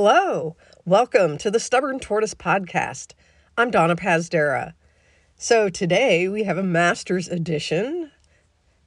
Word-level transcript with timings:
Hello, 0.00 0.54
welcome 0.84 1.36
to 1.38 1.50
the 1.50 1.58
Stubborn 1.58 1.98
Tortoise 1.98 2.32
Podcast. 2.32 3.14
I'm 3.56 3.72
Donna 3.72 3.96
Pazdera. 3.96 4.74
So 5.34 5.68
today 5.68 6.28
we 6.28 6.44
have 6.44 6.56
a 6.56 6.62
master's 6.62 7.26
edition, 7.26 8.12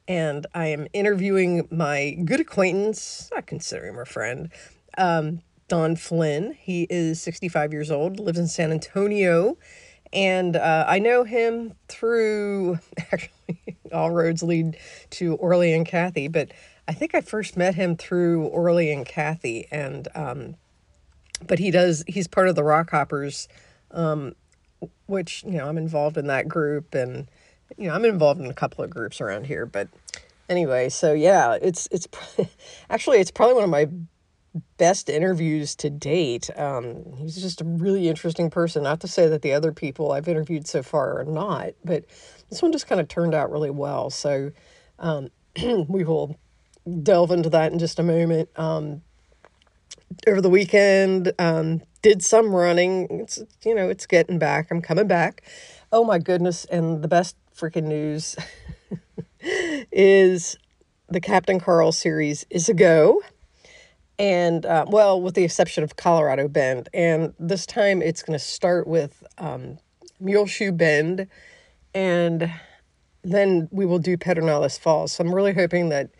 and 0.08 0.46
I 0.54 0.68
am 0.68 0.86
interviewing 0.94 1.68
my 1.70 2.16
good 2.24 2.40
acquaintance, 2.40 3.28
I 3.36 3.42
consider 3.42 3.88
him 3.88 3.98
a 3.98 4.06
friend, 4.06 4.50
um, 4.96 5.42
Don 5.68 5.96
Flynn. 5.96 6.56
He 6.58 6.86
is 6.88 7.20
65 7.20 7.74
years 7.74 7.90
old, 7.90 8.18
lives 8.18 8.38
in 8.38 8.48
San 8.48 8.72
Antonio, 8.72 9.58
and 10.14 10.56
uh, 10.56 10.86
I 10.88 10.98
know 10.98 11.24
him 11.24 11.74
through 11.88 12.78
actually 13.12 13.76
all 13.92 14.12
roads 14.12 14.42
lead 14.42 14.78
to 15.10 15.34
Orly 15.34 15.74
and 15.74 15.84
Kathy, 15.84 16.28
but 16.28 16.52
I 16.88 16.94
think 16.94 17.14
I 17.14 17.20
first 17.20 17.54
met 17.54 17.74
him 17.74 17.96
through 17.98 18.46
Orly 18.46 18.90
and 18.90 19.04
Kathy, 19.04 19.68
and 19.70 20.08
um, 20.14 20.56
but 21.46 21.58
he 21.58 21.70
does 21.70 22.04
he's 22.06 22.26
part 22.26 22.48
of 22.48 22.54
the 22.54 22.62
rockhoppers 22.62 23.48
um, 23.92 24.34
which 25.06 25.44
you 25.44 25.52
know 25.52 25.68
i'm 25.68 25.78
involved 25.78 26.16
in 26.16 26.26
that 26.26 26.48
group 26.48 26.94
and 26.94 27.28
you 27.76 27.88
know 27.88 27.94
i'm 27.94 28.04
involved 28.04 28.40
in 28.40 28.46
a 28.46 28.54
couple 28.54 28.84
of 28.84 28.90
groups 28.90 29.20
around 29.20 29.46
here 29.46 29.66
but 29.66 29.88
anyway 30.48 30.88
so 30.88 31.12
yeah 31.12 31.56
it's 31.60 31.88
it's 31.90 32.08
actually 32.90 33.18
it's 33.18 33.30
probably 33.30 33.54
one 33.54 33.64
of 33.64 33.70
my 33.70 33.88
best 34.76 35.08
interviews 35.08 35.74
to 35.74 35.88
date. 35.88 36.50
Um, 36.58 37.14
he's 37.16 37.40
just 37.40 37.62
a 37.62 37.64
really 37.64 38.10
interesting 38.10 38.50
person 38.50 38.82
not 38.82 39.00
to 39.00 39.08
say 39.08 39.26
that 39.28 39.40
the 39.40 39.54
other 39.54 39.72
people 39.72 40.12
i've 40.12 40.28
interviewed 40.28 40.66
so 40.66 40.82
far 40.82 41.20
are 41.20 41.24
not 41.24 41.70
but 41.86 42.04
this 42.52 42.60
one 42.60 42.70
just 42.70 42.86
kind 42.86 43.00
of 43.00 43.08
turned 43.08 43.34
out 43.34 43.50
really 43.50 43.70
well. 43.70 44.10
So 44.10 44.52
um, 44.98 45.30
we 45.88 46.04
will 46.04 46.38
delve 47.02 47.30
into 47.30 47.48
that 47.48 47.72
in 47.72 47.78
just 47.78 47.98
a 47.98 48.02
moment. 48.02 48.50
Um, 48.56 49.00
over 50.26 50.40
the 50.40 50.50
weekend. 50.50 51.32
Um, 51.38 51.82
did 52.02 52.22
some 52.22 52.54
running. 52.54 53.06
It's 53.10 53.42
you 53.64 53.74
know 53.74 53.88
it's 53.88 54.06
getting 54.06 54.38
back. 54.38 54.70
I'm 54.70 54.82
coming 54.82 55.06
back. 55.06 55.42
Oh 55.92 56.04
my 56.04 56.18
goodness! 56.18 56.64
And 56.66 57.02
the 57.02 57.08
best 57.08 57.36
freaking 57.56 57.84
news 57.84 58.36
is 59.92 60.56
the 61.08 61.20
Captain 61.20 61.60
Karl 61.60 61.92
series 61.92 62.44
is 62.50 62.68
a 62.68 62.74
go. 62.74 63.22
And 64.18 64.66
uh, 64.66 64.84
well, 64.88 65.20
with 65.20 65.34
the 65.34 65.44
exception 65.44 65.84
of 65.84 65.96
Colorado 65.96 66.48
Bend, 66.48 66.88
and 66.92 67.34
this 67.38 67.66
time 67.66 68.02
it's 68.02 68.22
going 68.22 68.38
to 68.38 68.44
start 68.44 68.86
with 68.86 69.22
um, 69.38 69.78
Muleshoe 70.20 70.72
Bend, 70.72 71.26
and 71.94 72.52
then 73.22 73.68
we 73.70 73.86
will 73.86 73.98
do 73.98 74.16
Pedernales 74.16 74.78
Falls. 74.78 75.12
So 75.12 75.24
I'm 75.24 75.34
really 75.34 75.54
hoping 75.54 75.88
that 75.88 76.10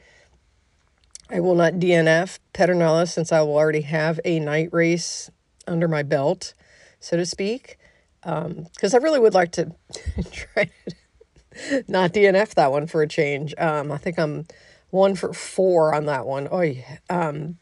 I 1.33 1.41
will 1.41 1.55
not 1.55 1.75
DNF 1.75 2.39
Pedernales 2.53 3.09
since 3.09 3.33
I 3.33 3.41
will 3.41 3.57
already 3.57 3.81
have 3.81 4.21
a 4.23 4.39
night 4.39 4.69
race 4.71 5.31
under 5.67 5.89
my 5.89 6.03
belt, 6.03 6.53
so 7.01 7.17
to 7.17 7.25
speak. 7.25 7.79
Because 8.21 8.95
um, 8.95 8.95
I 8.95 8.97
really 8.99 9.19
would 9.19 9.33
like 9.33 9.51
to 9.53 9.75
try 10.31 10.65
to 10.65 11.85
not 11.89 12.13
DNF 12.13 12.55
that 12.55 12.71
one 12.71 12.87
for 12.87 13.01
a 13.01 13.09
change. 13.09 13.55
Um, 13.57 13.91
I 13.91 13.97
think 13.97 14.19
I'm 14.19 14.47
one 14.91 15.15
for 15.15 15.33
four 15.33 15.95
on 15.95 16.05
that 16.05 16.27
one. 16.27 16.49
Oh, 16.51 16.61
yeah. 16.61 16.99
Um, 17.09 17.57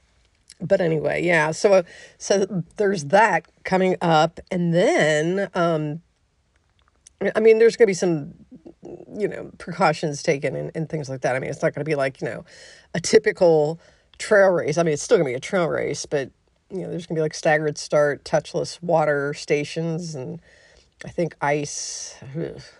but 0.61 0.81
anyway, 0.81 1.23
yeah. 1.25 1.53
So 1.53 1.85
so 2.19 2.65
there's 2.77 3.07
that 3.07 3.47
coming 3.65 3.97
up, 4.03 4.41
and 4.51 4.75
then 4.75 5.49
um, 5.55 6.03
I 7.35 7.41
mean, 7.41 7.59
there's 7.59 7.77
gonna 7.77 7.87
be 7.87 7.95
some 7.95 8.35
you 8.83 9.29
know 9.29 9.51
precautions 9.59 10.23
taken 10.23 10.57
and, 10.57 10.71
and 10.75 10.89
things 10.89 11.09
like 11.09 11.21
that. 11.23 11.37
I 11.37 11.39
mean, 11.39 11.51
it's 11.51 11.63
not 11.63 11.75
going 11.75 11.85
to 11.85 11.89
be 11.89 11.95
like 11.95 12.21
you 12.21 12.29
know 12.29 12.45
a 12.95 13.01
typical 13.01 13.81
trail 14.19 14.49
race. 14.49 14.79
I 14.79 14.83
mean, 14.83 14.95
it's 14.95 15.03
still 15.03 15.17
going 15.17 15.27
to 15.27 15.31
be 15.33 15.37
a 15.37 15.41
trail 15.41 15.67
race, 15.67 16.07
but 16.07 16.31
you 16.71 16.83
know, 16.83 16.91
there's 16.91 17.07
going 17.07 17.17
to 17.17 17.19
be 17.19 17.23
like 17.23 17.35
staggered 17.35 17.79
start, 17.79 18.25
touchless 18.25 18.83
water 18.83 19.35
stations, 19.35 20.15
and 20.15 20.41
I 21.05 21.09
think 21.09 21.35
ice. 21.41 22.15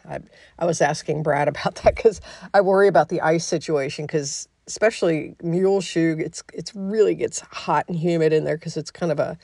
I 0.09 0.21
I 0.59 0.65
was 0.67 0.81
asking 0.81 1.23
Brad 1.23 1.49
about 1.49 1.75
that 1.83 1.97
because 1.97 2.21
I 2.55 2.61
worry 2.61 2.89
about 2.89 3.09
the 3.09 3.21
ice 3.21 3.45
situation 3.45 4.07
because 4.07 4.49
especially 4.67 5.35
Muleshoe, 5.43 6.17
it's 6.19 6.43
it's 6.53 6.75
really 6.75 7.15
gets 7.15 7.41
hot 7.41 7.87
and 7.89 7.99
humid 7.99 8.33
in 8.33 8.45
there 8.45 8.57
because 8.57 8.77
it's 8.77 8.91
kind 8.91 9.11
of 9.11 9.19
a 9.19 9.37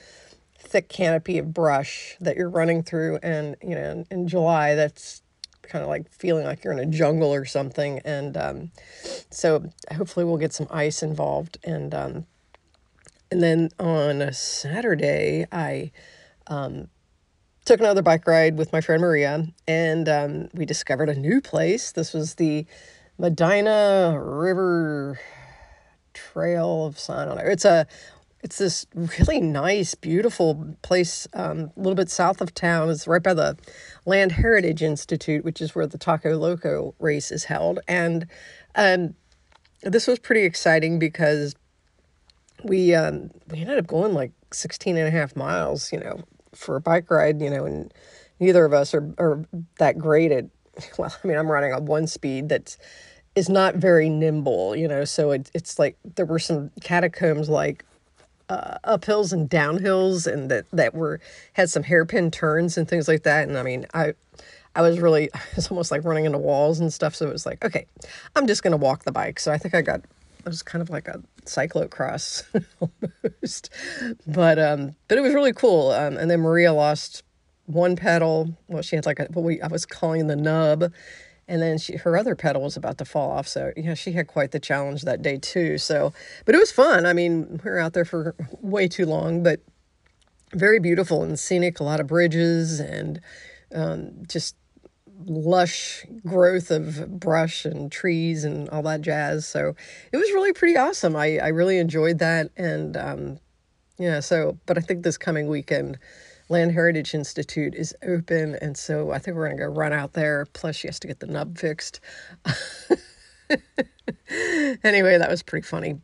thick 0.58 0.88
canopy 0.88 1.38
of 1.38 1.52
brush 1.52 2.16
that 2.20 2.36
you're 2.36 2.50
running 2.50 2.82
through, 2.82 3.18
and 3.22 3.56
you 3.62 3.74
know, 3.74 3.90
in, 3.90 4.06
in 4.10 4.28
July 4.28 4.74
that's 4.74 5.22
kind 5.68 5.82
of 5.82 5.88
like 5.88 6.10
feeling 6.10 6.44
like 6.44 6.64
you're 6.64 6.72
in 6.72 6.78
a 6.78 6.86
jungle 6.86 7.32
or 7.32 7.44
something. 7.44 8.00
And 8.04 8.36
um, 8.36 8.70
so 9.30 9.70
hopefully 9.92 10.24
we'll 10.24 10.38
get 10.38 10.52
some 10.52 10.68
ice 10.70 11.02
involved. 11.02 11.58
And 11.64 11.94
um, 11.94 12.26
and 13.30 13.42
then 13.42 13.70
on 13.78 14.22
a 14.22 14.32
Saturday, 14.32 15.46
I 15.50 15.90
um, 16.46 16.88
took 17.64 17.80
another 17.80 18.02
bike 18.02 18.26
ride 18.26 18.56
with 18.56 18.72
my 18.72 18.80
friend 18.80 19.02
Maria, 19.02 19.48
and 19.66 20.08
um, 20.08 20.48
we 20.54 20.64
discovered 20.64 21.08
a 21.08 21.14
new 21.14 21.40
place. 21.40 21.90
This 21.90 22.12
was 22.14 22.36
the 22.36 22.66
Medina 23.18 24.16
River 24.18 25.18
Trail 26.14 26.86
of 26.86 26.98
I 27.08 27.24
don't 27.24 27.36
know. 27.36 27.44
It's 27.44 27.64
a 27.64 27.86
it's 28.42 28.58
this 28.58 28.86
really 28.94 29.40
nice, 29.40 29.94
beautiful 29.94 30.76
place 30.82 31.26
um, 31.34 31.70
a 31.76 31.80
little 31.80 31.94
bit 31.94 32.10
south 32.10 32.40
of 32.40 32.54
town. 32.54 32.90
It's 32.90 33.06
right 33.06 33.22
by 33.22 33.34
the 33.34 33.56
Land 34.04 34.32
Heritage 34.32 34.82
Institute, 34.82 35.44
which 35.44 35.60
is 35.60 35.74
where 35.74 35.86
the 35.86 35.98
Taco 35.98 36.36
Loco 36.36 36.94
race 36.98 37.30
is 37.30 37.44
held. 37.44 37.80
And 37.88 38.26
um, 38.74 39.14
this 39.82 40.06
was 40.06 40.18
pretty 40.18 40.42
exciting 40.42 40.98
because 40.98 41.54
we 42.62 42.94
um, 42.94 43.30
we 43.50 43.60
ended 43.60 43.78
up 43.78 43.86
going 43.86 44.14
like 44.14 44.32
16 44.52 44.96
and 44.96 45.08
a 45.08 45.10
half 45.10 45.36
miles, 45.36 45.92
you 45.92 45.98
know, 45.98 46.20
for 46.54 46.76
a 46.76 46.80
bike 46.80 47.10
ride, 47.10 47.40
you 47.40 47.50
know, 47.50 47.64
and 47.64 47.92
neither 48.40 48.64
of 48.64 48.72
us 48.72 48.94
are, 48.94 49.14
are 49.18 49.44
that 49.78 49.98
great 49.98 50.32
at, 50.32 50.46
well, 50.98 51.14
I 51.22 51.26
mean, 51.26 51.36
I'm 51.36 51.50
running 51.50 51.72
on 51.72 51.86
one 51.86 52.06
speed 52.06 52.48
that's 52.48 52.78
is 53.34 53.48
not 53.50 53.74
very 53.76 54.08
nimble, 54.08 54.74
you 54.74 54.88
know, 54.88 55.04
so 55.04 55.30
it, 55.30 55.50
it's 55.52 55.78
like 55.78 55.98
there 56.14 56.24
were 56.24 56.38
some 56.38 56.70
catacombs 56.80 57.50
like 57.50 57.84
uh, 58.48 58.78
uphills 58.84 59.32
and 59.32 59.50
downhills 59.50 60.30
and 60.30 60.50
that 60.50 60.66
that 60.72 60.94
were 60.94 61.20
had 61.54 61.68
some 61.70 61.82
hairpin 61.82 62.30
turns 62.30 62.76
and 62.78 62.88
things 62.88 63.08
like 63.08 63.22
that. 63.24 63.48
And 63.48 63.58
i 63.58 63.62
mean 63.62 63.86
i 63.94 64.14
i 64.74 64.82
was 64.82 65.00
really 65.00 65.30
it's 65.56 65.70
almost 65.70 65.90
like 65.90 66.04
running 66.04 66.24
into 66.24 66.38
walls 66.38 66.80
and 66.80 66.92
stuff. 66.92 67.14
So 67.14 67.26
it 67.28 67.32
was 67.32 67.46
like 67.46 67.64
okay 67.64 67.86
i'm 68.34 68.46
just 68.46 68.62
going 68.62 68.72
to 68.72 68.76
walk 68.76 69.04
the 69.04 69.12
bike. 69.12 69.40
So 69.40 69.52
i 69.52 69.58
think 69.58 69.74
i 69.74 69.82
got 69.82 70.00
it 70.00 70.48
was 70.48 70.62
kind 70.62 70.80
of 70.80 70.90
like 70.90 71.08
a 71.08 71.20
cyclocross 71.44 72.44
almost. 72.80 73.70
But 74.26 74.58
um 74.58 74.94
but 75.08 75.18
it 75.18 75.22
was 75.22 75.34
really 75.34 75.52
cool. 75.52 75.90
Um 75.90 76.16
and 76.16 76.30
then 76.30 76.40
maria 76.40 76.72
lost 76.72 77.24
one 77.66 77.96
pedal. 77.96 78.56
Well 78.68 78.82
she 78.82 78.94
had 78.96 79.06
like 79.06 79.18
a 79.18 79.24
what 79.32 79.44
we 79.44 79.60
i 79.60 79.66
was 79.66 79.84
calling 79.84 80.28
the 80.28 80.36
nub 80.36 80.92
and 81.48 81.62
then 81.62 81.78
she 81.78 81.96
her 81.96 82.16
other 82.16 82.34
pedal 82.34 82.62
was 82.62 82.76
about 82.76 82.98
to 82.98 83.04
fall 83.04 83.30
off 83.30 83.46
so 83.46 83.72
yeah 83.76 83.94
she 83.94 84.12
had 84.12 84.26
quite 84.26 84.50
the 84.50 84.60
challenge 84.60 85.02
that 85.02 85.22
day 85.22 85.38
too 85.38 85.78
so 85.78 86.12
but 86.44 86.54
it 86.54 86.58
was 86.58 86.72
fun. 86.72 87.06
I 87.06 87.12
mean 87.12 87.60
we 87.64 87.70
were 87.70 87.78
out 87.78 87.92
there 87.92 88.04
for 88.04 88.34
way 88.60 88.88
too 88.88 89.06
long 89.06 89.42
but 89.42 89.60
very 90.52 90.78
beautiful 90.78 91.22
and 91.22 91.38
scenic 91.38 91.80
a 91.80 91.84
lot 91.84 92.00
of 92.00 92.06
bridges 92.06 92.80
and 92.80 93.20
um, 93.74 94.12
just 94.28 94.56
lush 95.24 96.04
growth 96.26 96.70
of 96.70 97.18
brush 97.18 97.64
and 97.64 97.90
trees 97.90 98.44
and 98.44 98.68
all 98.68 98.82
that 98.82 99.00
jazz 99.00 99.46
so 99.46 99.74
it 100.12 100.16
was 100.16 100.30
really 100.32 100.52
pretty 100.52 100.76
awesome. 100.76 101.16
I, 101.16 101.38
I 101.38 101.48
really 101.48 101.78
enjoyed 101.78 102.18
that 102.18 102.50
and 102.56 102.96
um, 102.96 103.38
yeah 103.98 104.20
so 104.20 104.58
but 104.66 104.76
i 104.76 104.80
think 104.80 105.02
this 105.02 105.18
coming 105.18 105.48
weekend 105.48 105.98
Land 106.48 106.72
Heritage 106.72 107.14
Institute 107.14 107.74
is 107.74 107.94
open, 108.06 108.56
and 108.62 108.76
so 108.76 109.10
I 109.10 109.18
think 109.18 109.36
we're 109.36 109.46
going 109.46 109.58
to 109.58 109.64
go 109.64 109.70
run 109.70 109.92
out 109.92 110.12
there. 110.12 110.46
Plus, 110.52 110.76
she 110.76 110.88
has 110.88 111.00
to 111.00 111.08
get 111.08 111.20
the 111.20 111.26
nub 111.26 111.58
fixed. 111.58 112.00
anyway, 114.84 115.18
that 115.18 115.28
was 115.28 115.42
pretty 115.42 115.66
funny. 115.66 115.96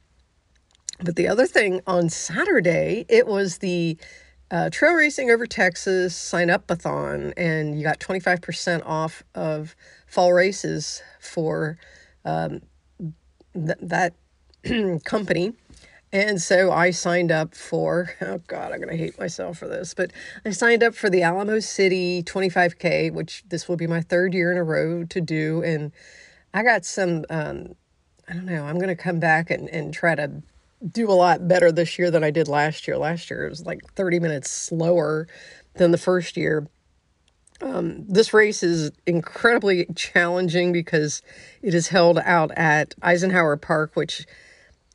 But 1.02 1.16
the 1.16 1.28
other 1.28 1.46
thing 1.46 1.80
on 1.86 2.08
Saturday, 2.08 3.04
it 3.08 3.26
was 3.26 3.58
the 3.58 3.96
uh, 4.50 4.68
Trail 4.70 4.92
Racing 4.92 5.30
Over 5.30 5.46
Texas 5.46 6.14
sign 6.14 6.50
up 6.50 6.70
a 6.70 6.76
and 7.36 7.76
you 7.76 7.82
got 7.82 8.00
25% 8.00 8.82
off 8.84 9.22
of 9.34 9.74
fall 10.06 10.32
races 10.32 11.02
for 11.20 11.78
um, 12.24 12.60
th- 13.54 13.78
that 13.80 14.14
company. 15.04 15.54
And 16.12 16.42
so 16.42 16.70
I 16.70 16.90
signed 16.90 17.32
up 17.32 17.54
for, 17.54 18.14
oh 18.20 18.38
God, 18.46 18.72
I'm 18.72 18.78
going 18.78 18.90
to 18.90 18.96
hate 18.96 19.18
myself 19.18 19.58
for 19.58 19.68
this, 19.68 19.94
but 19.94 20.12
I 20.44 20.50
signed 20.50 20.82
up 20.82 20.94
for 20.94 21.08
the 21.08 21.22
Alamo 21.22 21.60
City 21.60 22.22
25K, 22.22 23.12
which 23.12 23.44
this 23.48 23.68
will 23.68 23.76
be 23.76 23.86
my 23.86 24.02
third 24.02 24.34
year 24.34 24.52
in 24.52 24.58
a 24.58 24.64
row 24.64 25.04
to 25.04 25.20
do. 25.20 25.62
And 25.62 25.92
I 26.52 26.62
got 26.62 26.84
some, 26.84 27.24
um, 27.30 27.74
I 28.28 28.34
don't 28.34 28.44
know, 28.46 28.64
I'm 28.64 28.76
going 28.76 28.88
to 28.88 28.96
come 28.96 29.20
back 29.20 29.50
and, 29.50 29.68
and 29.70 29.94
try 29.94 30.14
to 30.14 30.42
do 30.90 31.10
a 31.10 31.14
lot 31.14 31.48
better 31.48 31.72
this 31.72 31.98
year 31.98 32.10
than 32.10 32.24
I 32.24 32.30
did 32.30 32.48
last 32.48 32.86
year. 32.86 32.98
Last 32.98 33.30
year 33.30 33.46
it 33.46 33.50
was 33.50 33.64
like 33.64 33.80
30 33.94 34.20
minutes 34.20 34.50
slower 34.50 35.26
than 35.74 35.92
the 35.92 35.98
first 35.98 36.36
year. 36.36 36.66
Um, 37.62 38.04
this 38.08 38.34
race 38.34 38.62
is 38.62 38.90
incredibly 39.06 39.86
challenging 39.94 40.72
because 40.72 41.22
it 41.62 41.74
is 41.74 41.88
held 41.88 42.18
out 42.18 42.50
at 42.56 42.94
Eisenhower 43.00 43.56
Park, 43.56 43.92
which 43.94 44.26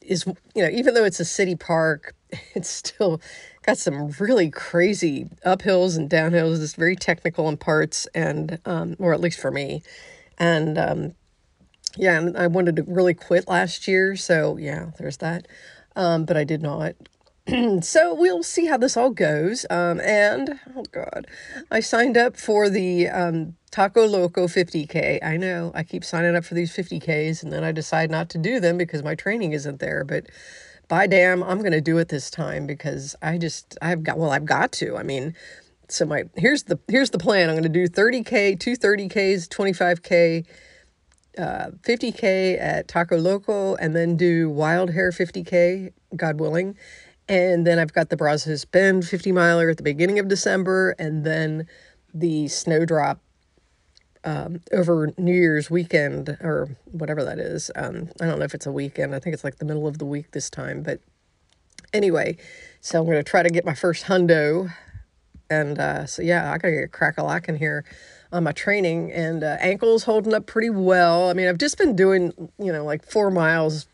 is 0.08 0.26
you 0.56 0.64
know 0.64 0.70
even 0.70 0.94
though 0.94 1.06
it's 1.06 1.20
a 1.20 1.26
city 1.26 1.56
park 1.56 2.16
it's 2.56 2.70
still 2.70 3.22
got 3.68 3.78
some 3.78 4.10
really 4.20 4.50
crazy 4.50 5.28
uphills 5.46 5.98
and 5.98 6.10
downhills. 6.10 6.62
It's 6.62 6.74
very 6.74 6.96
technical 6.96 7.50
in 7.50 7.58
parts, 7.58 8.08
and 8.16 8.60
um, 8.66 8.96
or 8.98 9.14
at 9.14 9.20
least 9.20 9.40
for 9.40 9.52
me. 9.52 9.84
And 10.38 10.78
um, 10.78 11.14
yeah, 11.98 12.18
and 12.18 12.38
I 12.38 12.48
wanted 12.48 12.78
to 12.78 12.84
really 12.84 13.14
quit 13.14 13.48
last 13.48 13.88
year, 13.88 14.16
so 14.16 14.58
yeah, 14.58 14.92
there's 14.98 15.18
that. 15.18 15.48
Um, 15.96 16.26
but 16.26 16.38
I 16.38 16.44
did 16.44 16.62
not. 16.62 16.96
so 17.82 18.14
we'll 18.14 18.44
see 18.44 18.66
how 18.66 18.78
this 18.78 18.98
all 18.98 19.10
goes. 19.10 19.66
Um, 19.70 20.02
and 20.02 20.60
oh 20.76 20.84
god, 20.92 21.28
I 21.72 21.80
signed 21.80 22.18
up 22.18 22.36
for 22.36 22.70
the 22.70 23.08
um, 23.08 23.56
Taco 23.72 24.06
Loco 24.06 24.48
50k. 24.48 25.24
I 25.24 25.38
know 25.38 25.72
I 25.74 25.84
keep 25.84 26.04
signing 26.04 26.36
up 26.36 26.44
for 26.44 26.56
these 26.56 26.76
50ks, 26.76 27.44
and 27.44 27.54
then 27.54 27.64
I 27.64 27.72
decide 27.72 28.12
not 28.12 28.30
to 28.32 28.38
do 28.38 28.60
them 28.60 28.78
because 28.78 29.02
my 29.02 29.16
training 29.16 29.54
isn't 29.54 29.80
there. 29.80 30.04
But 30.04 30.26
by 30.90 31.08
damn, 31.08 31.42
I'm 31.42 31.62
to 31.72 31.80
do 31.80 31.98
it 32.00 32.10
this 32.10 32.30
time 32.30 32.68
because 32.68 33.16
I 33.22 33.38
just 33.38 33.78
I've 33.82 34.04
got 34.04 34.18
well 34.18 34.32
I've 34.32 34.46
got 34.46 34.74
to. 34.74 34.98
I 34.98 35.04
mean, 35.04 35.34
so 35.88 36.06
my 36.06 36.26
here's 36.36 36.64
the 36.64 36.80
here's 36.90 37.12
the 37.12 37.20
plan. 37.20 37.50
I'm 37.50 37.56
going 37.56 37.64
to 37.64 37.70
do 37.70 37.88
30k, 37.88 38.60
two 38.60 38.76
30ks, 38.76 39.48
25k. 39.48 40.46
Uh, 41.38 41.70
50k 41.84 42.60
at 42.60 42.88
Taco 42.88 43.16
Loco 43.16 43.76
and 43.76 43.96
then 43.96 44.18
do 44.18 44.50
Wild 44.50 44.90
Hare 44.90 45.12
50k, 45.12 45.94
God 46.16 46.40
willing, 46.40 46.76
and 47.30 47.68
then 47.68 47.80
I've 47.80 47.94
got 47.94 48.10
the 48.10 48.18
Brazos 48.18 48.66
Bend 48.66 49.06
50 49.06 49.32
miler 49.32 49.70
at 49.70 49.78
the 49.78 49.84
beginning 49.84 50.20
of 50.20 50.28
December, 50.28 50.96
and 50.98 51.26
then 51.26 51.68
the 52.14 52.48
snowdrop 52.48 53.20
um, 54.24 54.62
over 54.72 55.14
New 55.18 55.34
Year's 55.34 55.70
weekend 55.70 56.38
or 56.42 56.70
whatever 56.86 57.24
that 57.24 57.40
is. 57.40 57.72
Um, 57.76 58.10
I 58.22 58.26
don't 58.26 58.40
know 58.40 58.46
if 58.46 58.54
it's 58.54 58.66
a 58.66 58.72
weekend. 58.72 59.16
I 59.16 59.20
think 59.20 59.34
it's 59.34 59.44
like 59.44 59.58
the 59.58 59.66
middle 59.66 59.88
of 59.88 60.00
the 60.00 60.06
week 60.06 60.32
this 60.32 60.50
time. 60.50 60.84
But 60.84 61.00
anyway, 61.94 62.38
so 62.82 63.00
I'm 63.00 63.06
going 63.06 63.18
to 63.18 63.24
try 63.24 63.44
to 63.44 63.50
get 63.50 63.66
my 63.66 63.74
first 63.74 64.06
hundo. 64.06 64.74
And 65.50 65.80
uh, 65.80 66.06
so, 66.06 66.22
yeah, 66.22 66.52
I 66.52 66.58
got 66.58 66.68
to 66.68 66.74
get 66.74 66.92
crack 66.92 67.18
a 67.18 67.24
lack 67.24 67.48
in 67.48 67.56
here 67.56 67.86
on 68.34 68.44
my 68.44 68.52
training. 68.52 69.14
And 69.14 69.44
uh, 69.44 69.58
ankles 69.60 70.04
holding 70.04 70.34
up 70.34 70.46
pretty 70.46 70.70
well. 70.70 71.30
I 71.30 71.34
mean, 71.34 71.48
I've 71.48 71.58
just 71.58 71.78
been 71.78 71.96
doing, 71.96 72.34
you 72.60 72.74
know, 72.74 72.84
like 72.84 73.10
four 73.10 73.32
miles 73.32 73.88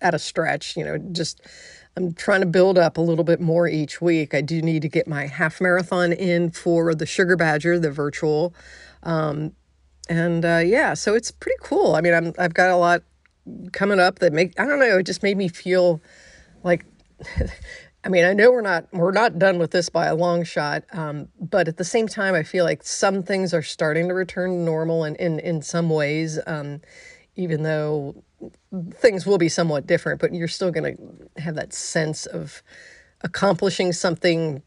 at 0.00 0.14
a 0.14 0.18
stretch, 0.18 0.76
you 0.76 0.84
know, 0.84 0.96
just 0.98 1.40
I'm 1.96 2.12
trying 2.12 2.40
to 2.40 2.46
build 2.46 2.76
up 2.76 2.98
a 2.98 3.00
little 3.00 3.24
bit 3.24 3.40
more 3.40 3.66
each 3.66 4.02
week. 4.02 4.34
I 4.34 4.42
do 4.42 4.60
need 4.60 4.82
to 4.82 4.88
get 4.88 5.08
my 5.08 5.26
half 5.26 5.60
marathon 5.60 6.12
in 6.12 6.50
for 6.50 6.94
the 6.94 7.06
Sugar 7.06 7.36
Badger, 7.36 7.78
the 7.78 7.90
virtual. 7.90 8.54
Um, 9.02 9.52
and 10.08 10.44
uh, 10.44 10.62
yeah, 10.64 10.92
so 10.94 11.14
it's 11.14 11.30
pretty 11.30 11.56
cool. 11.62 11.94
I 11.94 12.02
mean, 12.02 12.12
I'm, 12.12 12.34
I've 12.38 12.52
got 12.52 12.70
a 12.70 12.76
lot 12.76 13.02
coming 13.72 13.98
up 13.98 14.18
that 14.18 14.32
make, 14.32 14.58
I 14.60 14.66
don't 14.66 14.78
know, 14.78 14.98
it 14.98 15.06
just 15.06 15.22
made 15.22 15.38
me 15.38 15.48
feel 15.48 16.02
like, 16.62 16.84
I 18.04 18.08
mean, 18.08 18.24
I 18.24 18.34
know 18.34 18.52
we're 18.52 18.60
not 18.60 18.86
we're 18.92 19.10
not 19.10 19.36
done 19.36 19.58
with 19.58 19.72
this 19.72 19.88
by 19.88 20.06
a 20.06 20.14
long 20.14 20.44
shot, 20.44 20.84
um, 20.92 21.26
but 21.40 21.66
at 21.66 21.76
the 21.76 21.82
same 21.82 22.06
time, 22.06 22.36
I 22.36 22.44
feel 22.44 22.64
like 22.64 22.84
some 22.84 23.24
things 23.24 23.52
are 23.52 23.62
starting 23.62 24.06
to 24.06 24.14
return 24.14 24.50
to 24.50 24.56
normal, 24.56 25.02
and 25.02 25.16
in 25.16 25.40
in 25.40 25.60
some 25.60 25.90
ways, 25.90 26.38
um, 26.46 26.82
even 27.34 27.64
though 27.64 28.22
things 28.94 29.26
will 29.26 29.38
be 29.38 29.48
somewhat 29.48 29.86
different, 29.86 30.20
but 30.20 30.34
you're 30.34 30.48
still 30.48 30.70
going 30.70 30.96
to 30.96 31.40
have 31.40 31.54
that 31.56 31.72
sense 31.72 32.26
of 32.26 32.62
accomplishing 33.22 33.92
something, 33.92 34.62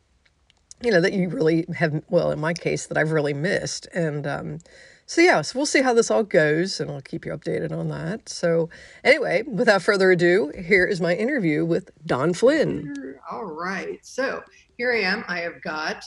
you 0.81 0.92
know, 0.92 1.01
that 1.01 1.13
you 1.13 1.30
really 1.30 1.66
have, 1.75 2.04
well, 2.10 2.31
in 2.31 2.39
my 2.39 2.54
case, 2.54 2.88
that 2.88 2.98
I've 2.98 3.12
really 3.12 3.33
missed. 3.33 3.88
And 3.94 4.25
um, 4.25 4.60
so, 5.06 5.21
yeah, 5.21 5.42
so 5.42 5.57
we'll 5.57 5.66
see 5.66 5.81
how 5.81 5.94
this 5.94 6.12
all 6.12 6.24
goes, 6.24 6.80
and 6.80 6.92
I'll 6.92 7.01
keep 7.01 7.25
you 7.25 7.31
updated 7.31 7.71
on 7.71 7.88
that. 7.89 8.30
So, 8.30 8.69
anyway, 9.04 9.44
without 9.44 9.81
further 9.81 10.12
ado, 10.12 10.51
here 10.57 10.86
is 10.86 11.01
my 11.01 11.16
interview 11.16 11.66
with 11.66 11.92
Don 12.06 12.33
Flynn. 12.33 13.16
All 13.30 13.45
right. 13.45 14.00
So, 14.04 14.44
here 14.77 14.94
I 14.94 15.01
am. 15.01 15.25
I 15.27 15.39
have 15.39 15.62
got 15.63 16.04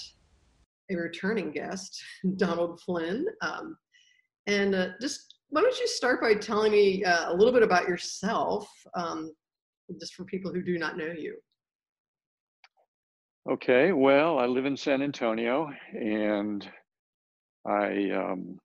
a 0.90 0.96
returning 0.96 1.50
guest, 1.50 2.02
Donald 2.36 2.80
Flynn. 2.80 3.26
Um, 3.40 3.76
and 4.46 4.74
uh, 4.74 4.88
just 5.00 5.31
why 5.52 5.60
don't 5.60 5.78
you 5.78 5.86
start 5.86 6.22
by 6.22 6.32
telling 6.32 6.72
me 6.72 7.04
uh, 7.04 7.30
a 7.30 7.34
little 7.36 7.52
bit 7.52 7.62
about 7.62 7.86
yourself, 7.86 8.70
um, 8.94 9.30
just 10.00 10.14
for 10.14 10.24
people 10.24 10.50
who 10.50 10.62
do 10.62 10.78
not 10.78 10.96
know 10.96 11.12
you? 11.14 11.36
Okay, 13.50 13.92
well, 13.92 14.38
I 14.38 14.46
live 14.46 14.64
in 14.64 14.78
San 14.78 15.02
Antonio 15.02 15.70
and 15.92 16.66
I, 17.66 18.10
um, 18.12 18.58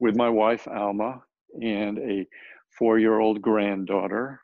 with 0.00 0.16
my 0.16 0.28
wife 0.28 0.66
Alma 0.66 1.22
and 1.62 1.98
a 1.98 2.26
four 2.76 2.98
year 2.98 3.20
old 3.20 3.40
granddaughter. 3.40 4.40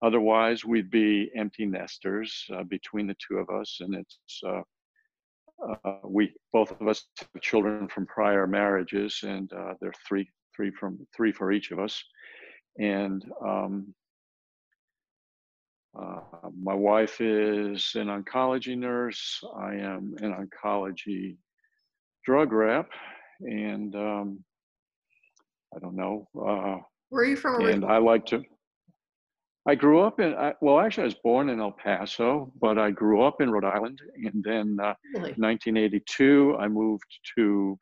Otherwise, 0.00 0.64
we'd 0.64 0.90
be 0.90 1.30
empty 1.36 1.66
nesters 1.66 2.42
uh, 2.54 2.62
between 2.62 3.06
the 3.06 3.16
two 3.16 3.36
of 3.36 3.50
us, 3.50 3.78
and 3.80 3.94
it's 3.94 4.40
uh, 4.46 4.62
uh, 5.84 5.98
we 6.04 6.32
both 6.54 6.70
of 6.80 6.88
us 6.88 7.04
have 7.18 7.42
children 7.42 7.86
from 7.86 8.06
prior 8.06 8.46
marriages, 8.46 9.20
and 9.24 9.52
uh, 9.52 9.74
they're 9.80 9.92
three 10.08 10.26
three 10.54 10.70
from 10.70 11.06
three 11.14 11.32
for 11.32 11.52
each 11.52 11.70
of 11.70 11.78
us. 11.78 12.02
And 12.78 13.24
um, 13.44 13.94
uh, 15.98 16.20
my 16.60 16.74
wife 16.74 17.20
is 17.20 17.92
an 17.94 18.08
oncology 18.08 18.76
nurse. 18.76 19.42
I 19.56 19.74
am 19.74 20.14
an 20.20 20.34
oncology 20.64 21.36
drug 22.24 22.52
rep, 22.52 22.88
and 23.40 23.94
um, 23.94 24.44
I 25.74 25.78
don't 25.78 25.94
know. 25.94 26.26
Uh, 26.34 26.78
Where 27.10 27.22
are 27.22 27.26
you 27.26 27.36
from? 27.36 27.64
And 27.66 27.84
I 27.84 27.98
like 27.98 28.26
to. 28.26 28.42
I 29.66 29.74
grew 29.74 30.00
up 30.00 30.20
in, 30.20 30.34
I, 30.34 30.52
well, 30.60 30.78
actually, 30.78 31.04
I 31.04 31.06
was 31.06 31.14
born 31.14 31.48
in 31.48 31.58
El 31.58 31.72
Paso, 31.72 32.52
but 32.60 32.76
I 32.76 32.90
grew 32.90 33.22
up 33.22 33.40
in 33.40 33.50
Rhode 33.50 33.64
Island. 33.64 33.98
And 34.16 34.44
then 34.44 34.76
uh, 34.78 34.92
really? 35.14 35.32
1982, 35.36 36.56
I 36.60 36.68
moved 36.68 37.04
to 37.38 37.78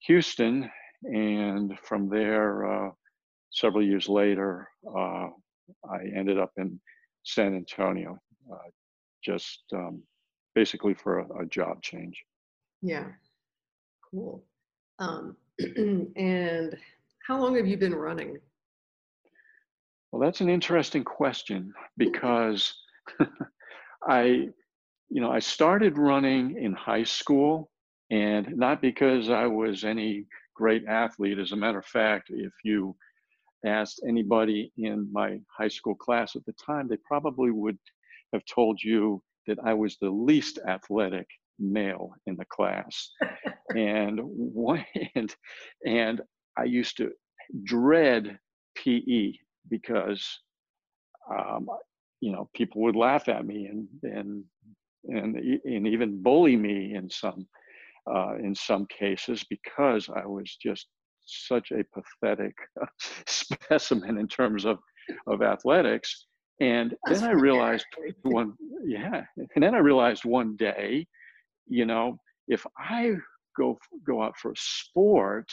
Houston 0.00 0.70
and 1.04 1.78
from 1.82 2.08
there, 2.08 2.86
uh, 2.86 2.90
several 3.50 3.84
years 3.84 4.08
later, 4.08 4.68
uh, 4.86 5.28
I 5.88 6.04
ended 6.14 6.38
up 6.38 6.52
in 6.56 6.80
San 7.24 7.54
Antonio, 7.54 8.18
uh, 8.52 8.68
just 9.22 9.62
um, 9.72 10.02
basically 10.54 10.94
for 10.94 11.20
a, 11.20 11.42
a, 11.42 11.46
job 11.46 11.82
change. 11.82 12.22
Yeah, 12.82 13.06
cool. 14.10 14.44
Um, 14.98 15.36
and 16.16 16.76
how 17.26 17.40
long 17.40 17.56
have 17.56 17.66
you 17.66 17.76
been 17.76 17.94
running? 17.94 18.38
Well, 20.12 20.20
that's 20.20 20.40
an 20.40 20.48
interesting 20.48 21.04
question 21.04 21.72
because 21.96 22.74
I, 24.08 24.48
you 25.08 25.20
know, 25.20 25.30
I 25.30 25.38
started 25.38 25.98
running 25.98 26.56
in 26.60 26.72
high 26.72 27.04
school, 27.04 27.70
and 28.10 28.56
not 28.56 28.80
because 28.80 29.30
I 29.30 29.46
was 29.46 29.82
any 29.82 30.26
great 30.54 30.84
athlete. 30.86 31.38
As 31.38 31.52
a 31.52 31.56
matter 31.56 31.78
of 31.78 31.86
fact, 31.86 32.30
if 32.30 32.52
you 32.64 32.96
asked 33.64 34.02
anybody 34.06 34.72
in 34.76 35.08
my 35.12 35.38
high 35.56 35.68
school 35.68 35.94
class 35.94 36.36
at 36.36 36.44
the 36.44 36.54
time, 36.54 36.88
they 36.88 36.98
probably 37.04 37.50
would 37.50 37.78
have 38.32 38.44
told 38.46 38.82
you 38.82 39.22
that 39.46 39.58
I 39.64 39.74
was 39.74 39.96
the 39.96 40.10
least 40.10 40.58
athletic 40.66 41.26
male 41.58 42.12
in 42.26 42.36
the 42.36 42.44
class. 42.46 43.10
and 43.74 44.18
one, 44.22 44.84
and 45.14 45.34
and 45.86 46.20
I 46.56 46.64
used 46.64 46.96
to 46.98 47.10
dread 47.64 48.38
PE 48.76 49.32
because 49.68 50.40
um, 51.30 51.68
you 52.20 52.32
know 52.32 52.48
people 52.54 52.82
would 52.82 52.96
laugh 52.96 53.28
at 53.28 53.46
me 53.46 53.66
and 53.66 53.88
and 54.02 54.44
and 55.04 55.36
and 55.64 55.86
even 55.86 56.22
bully 56.22 56.56
me 56.56 56.94
in 56.94 57.08
some 57.10 57.46
uh, 58.12 58.34
in 58.36 58.54
some 58.54 58.86
cases 58.86 59.44
because 59.48 60.08
I 60.08 60.26
was 60.26 60.56
just 60.60 60.86
such 61.26 61.72
a 61.72 61.84
pathetic 61.94 62.54
specimen 63.26 64.18
in 64.18 64.28
terms 64.28 64.64
of 64.64 64.78
of 65.26 65.42
athletics. 65.42 66.26
And 66.60 66.94
then 67.06 67.24
I 67.24 67.32
realized 67.32 67.86
one, 68.22 68.54
yeah, 68.84 69.24
and 69.36 69.62
then 69.62 69.74
I 69.74 69.78
realized 69.78 70.24
one 70.24 70.56
day, 70.56 71.06
you 71.66 71.84
know, 71.84 72.18
if 72.48 72.64
I 72.78 73.14
go 73.56 73.78
go 74.06 74.22
out 74.22 74.36
for 74.38 74.52
a 74.52 74.56
sport, 74.56 75.50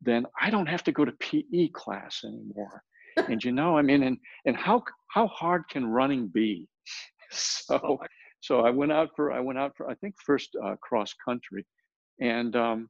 then 0.00 0.26
I 0.40 0.50
don't 0.50 0.68
have 0.68 0.84
to 0.84 0.92
go 0.92 1.04
to 1.04 1.12
PE 1.12 1.68
class 1.68 2.22
anymore. 2.24 2.82
and 3.16 3.42
you 3.42 3.52
know, 3.52 3.76
I 3.76 3.82
mean, 3.82 4.02
and 4.02 4.16
and 4.46 4.56
how 4.56 4.82
how 5.10 5.26
hard 5.28 5.68
can 5.70 5.86
running 5.86 6.28
be? 6.28 6.68
So 7.30 7.98
so 8.40 8.60
I 8.60 8.70
went 8.70 8.92
out 8.92 9.10
for 9.14 9.32
I 9.32 9.40
went 9.40 9.58
out 9.58 9.76
for 9.76 9.90
I 9.90 9.94
think 9.96 10.14
first 10.24 10.56
uh, 10.64 10.76
cross 10.80 11.12
country, 11.22 11.66
and 12.20 12.54
um, 12.56 12.88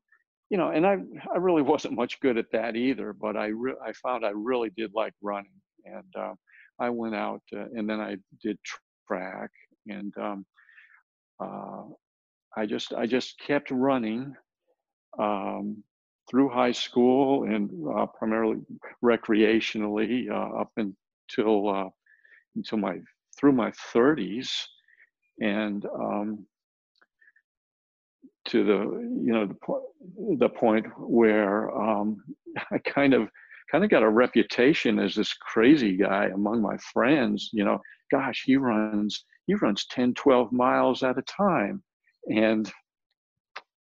you 0.50 0.58
know, 0.58 0.70
and 0.70 0.86
I 0.86 0.98
I 1.32 1.38
really 1.38 1.62
wasn't 1.72 1.94
much 1.94 2.20
good 2.20 2.38
at 2.38 2.50
that 2.52 2.76
either, 2.76 3.12
but 3.12 3.36
I 3.36 3.46
re- 3.46 3.76
I 3.84 3.92
found 3.92 4.24
I 4.24 4.32
really 4.34 4.70
did 4.76 4.92
like 4.94 5.14
running, 5.22 5.60
and 5.84 6.14
uh, 6.16 6.34
I 6.78 6.90
went 6.90 7.14
out 7.14 7.42
uh, 7.54 7.66
and 7.74 7.88
then 7.88 8.00
I 8.00 8.16
did 8.42 8.58
track, 9.06 9.50
and 9.86 10.12
um, 10.18 10.46
uh, 11.40 11.82
I 12.56 12.66
just 12.66 12.92
I 12.92 13.06
just 13.06 13.38
kept 13.40 13.70
running 13.70 14.34
um, 15.18 15.82
through 16.30 16.50
high 16.50 16.72
school 16.72 17.44
and 17.44 17.70
uh, 17.96 18.06
primarily 18.06 18.58
recreationally 19.02 20.30
uh, 20.30 20.60
up 20.60 20.70
until 20.76 21.68
uh, 21.68 21.88
until 22.56 22.78
my 22.78 22.98
through 23.38 23.52
my 23.52 23.72
30s 23.94 24.50
and 25.40 25.86
um, 25.86 26.46
to 28.48 28.64
the 28.64 28.78
you 29.24 29.32
know 29.32 29.46
the, 29.46 30.36
the 30.38 30.48
point 30.48 30.86
where 30.98 31.70
um, 31.76 32.16
I 32.70 32.78
kind 32.78 33.14
of 33.14 33.28
kind 33.70 33.84
of 33.84 33.90
got 33.90 34.02
a 34.02 34.08
reputation 34.08 34.98
as 34.98 35.14
this 35.14 35.34
crazy 35.34 35.96
guy 35.96 36.26
among 36.26 36.62
my 36.62 36.76
friends. 36.92 37.50
You 37.52 37.64
know, 37.64 37.80
gosh, 38.10 38.42
he 38.44 38.56
runs 38.56 39.24
he 39.46 39.54
runs 39.54 39.86
10, 39.86 40.14
12 40.14 40.52
miles 40.52 41.02
at 41.02 41.18
a 41.18 41.22
time, 41.22 41.82
and 42.28 42.70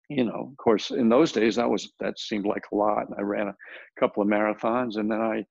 you 0.08 0.24
know, 0.24 0.48
of 0.50 0.56
course, 0.58 0.90
in 0.90 1.08
those 1.08 1.32
days 1.32 1.56
that 1.56 1.68
was 1.68 1.92
that 2.00 2.18
seemed 2.18 2.46
like 2.46 2.64
a 2.72 2.76
lot. 2.76 3.08
And 3.08 3.14
I 3.18 3.22
ran 3.22 3.48
a 3.48 3.56
couple 3.98 4.22
of 4.22 4.28
marathons, 4.28 4.96
and 4.96 5.10
then 5.10 5.20
I, 5.20 5.44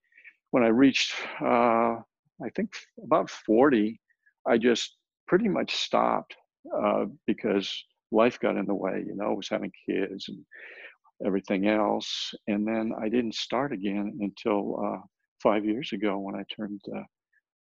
when 0.52 0.64
I 0.64 0.68
reached, 0.68 1.14
uh, 1.42 1.96
I 2.44 2.50
think 2.56 2.70
about 3.04 3.30
40, 3.30 4.00
I 4.48 4.58
just 4.58 4.98
pretty 5.28 5.48
much 5.48 5.76
stopped 5.76 6.36
uh, 6.76 7.06
because 7.26 7.74
life 8.12 8.40
got 8.40 8.58
in 8.58 8.66
the 8.66 8.76
way. 8.76 9.04
You 9.06 9.16
know, 9.16 9.26
I 9.26 9.34
was 9.34 9.50
having 9.50 9.72
kids 9.90 10.28
and 10.30 10.40
everything 11.26 11.68
else, 11.68 12.34
and 12.48 12.68
then 12.68 12.92
I 13.00 13.10
didn't 13.10 13.36
start 13.36 13.74
again 13.74 14.18
until 14.22 14.80
uh, 14.84 15.02
five 15.42 15.66
years 15.66 15.92
ago 15.94 16.18
when 16.18 16.36
I 16.36 16.44
turned 16.56 16.82
uh, 16.96 17.04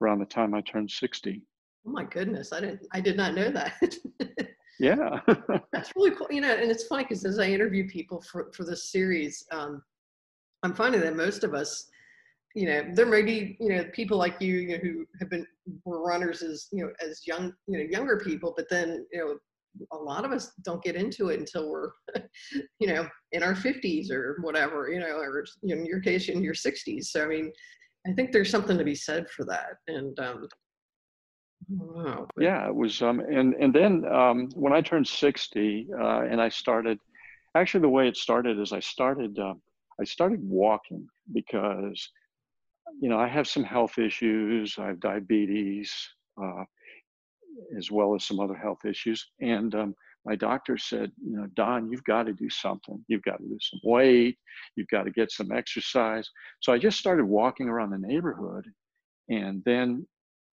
around 0.01 0.19
the 0.19 0.25
time 0.25 0.53
I 0.53 0.61
turned 0.61 0.89
60. 0.91 1.41
Oh 1.87 1.91
my 1.91 2.03
goodness, 2.03 2.51
I 2.51 2.61
didn't, 2.61 2.81
I 2.93 2.99
did 2.99 3.17
not 3.17 3.35
know 3.35 3.51
that. 3.51 3.73
Yeah. 4.79 5.19
That's 5.71 5.91
really 5.95 6.11
cool. 6.11 6.27
You 6.29 6.41
know, 6.41 6.53
and 6.53 6.69
it's 6.69 6.87
funny 6.87 7.03
because 7.03 7.25
as 7.25 7.39
I 7.39 7.45
interview 7.45 7.87
people 7.87 8.21
for, 8.21 8.51
for 8.53 8.63
this 8.63 8.91
series, 8.91 9.45
um, 9.51 9.81
I'm 10.63 10.73
finding 10.73 11.01
that 11.01 11.15
most 11.15 11.43
of 11.43 11.53
us, 11.53 11.89
you 12.55 12.67
know, 12.67 12.83
there 12.93 13.05
may 13.05 13.21
be, 13.21 13.57
you 13.59 13.69
know, 13.69 13.85
people 13.93 14.17
like 14.17 14.41
you, 14.41 14.53
you 14.55 14.77
know, 14.77 14.83
who 14.83 15.05
have 15.19 15.29
been 15.29 15.45
were 15.83 16.05
runners 16.05 16.41
as, 16.41 16.67
you 16.71 16.85
know, 16.85 16.91
as 17.01 17.25
young, 17.27 17.53
you 17.67 17.77
know, 17.77 17.83
younger 17.83 18.17
people, 18.17 18.53
but 18.55 18.69
then, 18.69 19.05
you 19.11 19.19
know, 19.19 19.37
a 19.91 19.97
lot 19.97 20.25
of 20.25 20.31
us 20.31 20.51
don't 20.63 20.83
get 20.83 20.95
into 20.95 21.29
it 21.29 21.39
until 21.39 21.69
we're, 21.69 21.91
you 22.79 22.87
know, 22.87 23.07
in 23.31 23.43
our 23.43 23.53
50s 23.53 24.11
or 24.11 24.37
whatever, 24.41 24.89
you 24.89 24.99
know, 24.99 25.17
or 25.17 25.45
in 25.63 25.85
your 25.85 25.99
case, 25.99 26.29
in 26.29 26.43
your 26.43 26.53
60s. 26.53 27.05
So, 27.05 27.23
I 27.23 27.27
mean, 27.27 27.51
I 28.07 28.13
think 28.13 28.31
there's 28.31 28.49
something 28.49 28.77
to 28.77 28.83
be 28.83 28.95
said 28.95 29.29
for 29.29 29.45
that. 29.45 29.77
And 29.87 30.19
um, 30.19 30.47
Wow. 31.69 32.27
Yeah, 32.39 32.67
it 32.67 32.75
was, 32.75 33.01
um, 33.01 33.19
and 33.19 33.55
and 33.55 33.73
then 33.73 34.05
um, 34.05 34.49
when 34.53 34.73
I 34.73 34.81
turned 34.81 35.07
sixty, 35.07 35.87
uh, 35.99 36.21
and 36.21 36.39
I 36.39 36.49
started, 36.49 36.99
actually 37.55 37.81
the 37.81 37.89
way 37.89 38.07
it 38.07 38.17
started 38.17 38.59
is 38.59 38.71
I 38.71 38.79
started, 38.79 39.39
uh, 39.39 39.55
I 39.99 40.03
started 40.03 40.39
walking 40.43 41.07
because, 41.33 42.07
you 43.01 43.09
know, 43.09 43.17
I 43.17 43.27
have 43.27 43.47
some 43.47 43.63
health 43.63 43.97
issues. 43.97 44.75
I 44.77 44.87
have 44.87 44.99
diabetes, 44.99 45.91
uh, 46.41 46.63
as 47.77 47.91
well 47.91 48.15
as 48.15 48.25
some 48.25 48.39
other 48.39 48.55
health 48.55 48.85
issues, 48.85 49.25
and 49.41 49.73
um, 49.75 49.95
my 50.25 50.35
doctor 50.35 50.77
said, 50.77 51.11
you 51.23 51.37
know, 51.37 51.47
Don, 51.55 51.91
you've 51.91 52.03
got 52.03 52.23
to 52.23 52.33
do 52.33 52.49
something. 52.49 53.03
You've 53.07 53.21
got 53.21 53.37
to 53.37 53.43
lose 53.43 53.69
some 53.69 53.79
weight. 53.83 54.37
You've 54.75 54.87
got 54.87 55.03
to 55.03 55.11
get 55.11 55.31
some 55.31 55.51
exercise. 55.51 56.27
So 56.61 56.73
I 56.73 56.79
just 56.79 56.97
started 56.97 57.25
walking 57.25 57.69
around 57.69 57.91
the 57.91 57.99
neighborhood, 57.99 58.65
and 59.29 59.63
then 59.65 60.07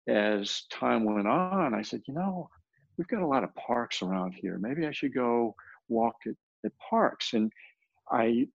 as 0.08 0.64
time 0.72 1.04
went 1.04 1.28
on, 1.28 1.74
I 1.74 1.82
said, 1.82 2.02
you 2.08 2.14
know, 2.14 2.50
we've 2.98 3.08
got 3.08 3.22
a 3.22 3.28
lot 3.28 3.44
of 3.44 3.54
parks 3.56 4.02
around 4.02 4.34
here. 4.34 4.58
Maybe 4.60 4.86
I 4.86 4.92
should 4.92 5.14
go 5.14 5.56
walk 5.90 6.16
at, 6.28 6.34
at 6.66 6.72
parks. 6.78 7.34
And 7.34 7.52
I 8.12 8.48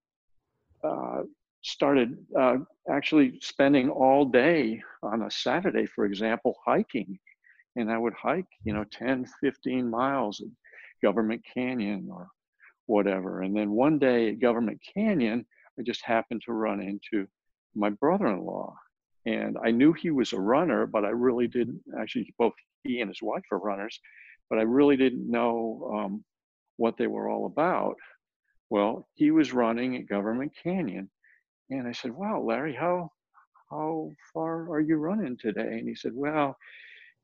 uh, 0.84 1.22
started 1.62 2.16
uh, 2.38 2.58
actually 2.90 3.38
spending 3.40 3.90
all 3.90 4.25
day 4.25 4.82
on 5.02 5.22
a 5.22 5.30
Saturday, 5.30 5.86
for 5.86 6.04
example, 6.04 6.56
hiking. 6.64 7.18
And 7.76 7.90
I 7.90 7.99
would 7.99 8.14
hike, 8.14 8.47
you 8.64 8.73
know, 8.73 8.85
10, 8.90 9.26
15 9.40 9.90
miles 9.90 10.40
at 10.40 10.49
Government 11.02 11.42
Canyon 11.52 12.09
or 12.11 12.28
whatever. 12.87 13.42
And 13.42 13.54
then 13.54 13.71
one 13.71 13.99
day 13.99 14.30
at 14.30 14.40
Government 14.40 14.80
Canyon, 14.95 15.47
I 15.78 15.83
just 15.83 16.02
happened 16.02 16.42
to 16.47 16.52
run 16.52 16.80
into 16.80 17.26
my 17.75 17.90
brother 17.90 18.26
in 18.28 18.40
law 18.40 18.75
and 19.26 19.59
I 19.62 19.73
knew 19.73 19.92
he 19.92 20.11
was 20.11 20.33
a 20.33 20.40
runner, 20.40 20.87
but 20.87 21.04
I 21.04 21.09
really 21.09 21.49
didn't 21.49 21.83
actually, 21.99 22.33
both 22.38 22.54
he 22.85 23.00
and 23.00 23.11
his 23.11 23.21
wife 23.21 23.42
are 23.50 23.59
runners, 23.59 23.99
but 24.49 24.61
I 24.61 24.62
really 24.62 24.97
didn't 24.97 25.28
know 25.28 25.90
um, 25.92 26.25
what 26.76 26.97
they 26.97 27.09
were 27.09 27.28
all 27.28 27.47
about. 27.47 27.97
Well, 28.71 29.09
he 29.14 29.33
was 29.33 29.52
running 29.52 29.97
at 29.97 30.09
Government 30.09 30.52
Canyon. 30.62 31.11
And 31.71 31.88
I 31.88 31.92
said, 31.92 32.12
Wow, 32.12 32.40
Larry, 32.40 32.73
how, 32.73 33.11
how 33.68 34.12
far 34.33 34.71
are 34.71 34.80
you 34.80 34.97
running 34.97 35.37
today? 35.37 35.78
And 35.78 35.88
he 35.88 35.97
said, 35.97 36.12
Well, 36.14 36.56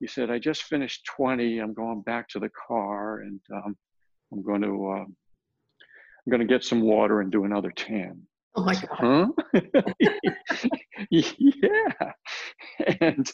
he 0.02 0.08
said, 0.08 0.32
I 0.32 0.40
just 0.40 0.64
finished 0.64 1.08
20. 1.16 1.60
I'm 1.60 1.74
going 1.74 2.02
back 2.02 2.28
to 2.30 2.40
the 2.40 2.50
car 2.50 3.20
and 3.20 3.38
um, 3.54 3.76
I'm 4.32 4.42
going 4.42 4.60
to, 4.62 4.90
uh, 4.90 5.04
I'm 5.04 6.28
going 6.28 6.40
to 6.40 6.46
get 6.52 6.64
some 6.64 6.80
water 6.80 7.20
and 7.20 7.30
do 7.30 7.44
another 7.44 7.70
10. 7.70 8.20
Oh 8.56 8.64
my 8.64 8.74
God. 8.74 8.88
Huh? 8.90 9.60
yeah. 11.10 12.12
And 13.00 13.30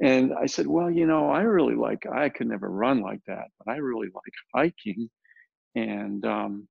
and 0.00 0.32
I 0.34 0.46
said, 0.46 0.66
well, 0.66 0.90
you 0.90 1.06
know, 1.06 1.30
I 1.30 1.42
really 1.42 1.76
like 1.76 2.06
I 2.12 2.28
could 2.28 2.48
never 2.48 2.68
run 2.68 3.00
like 3.00 3.20
that, 3.28 3.44
but 3.64 3.72
I 3.72 3.76
really 3.76 4.08
like 4.12 4.34
hiking. 4.52 5.08
And 5.76 6.26
um, 6.26 6.66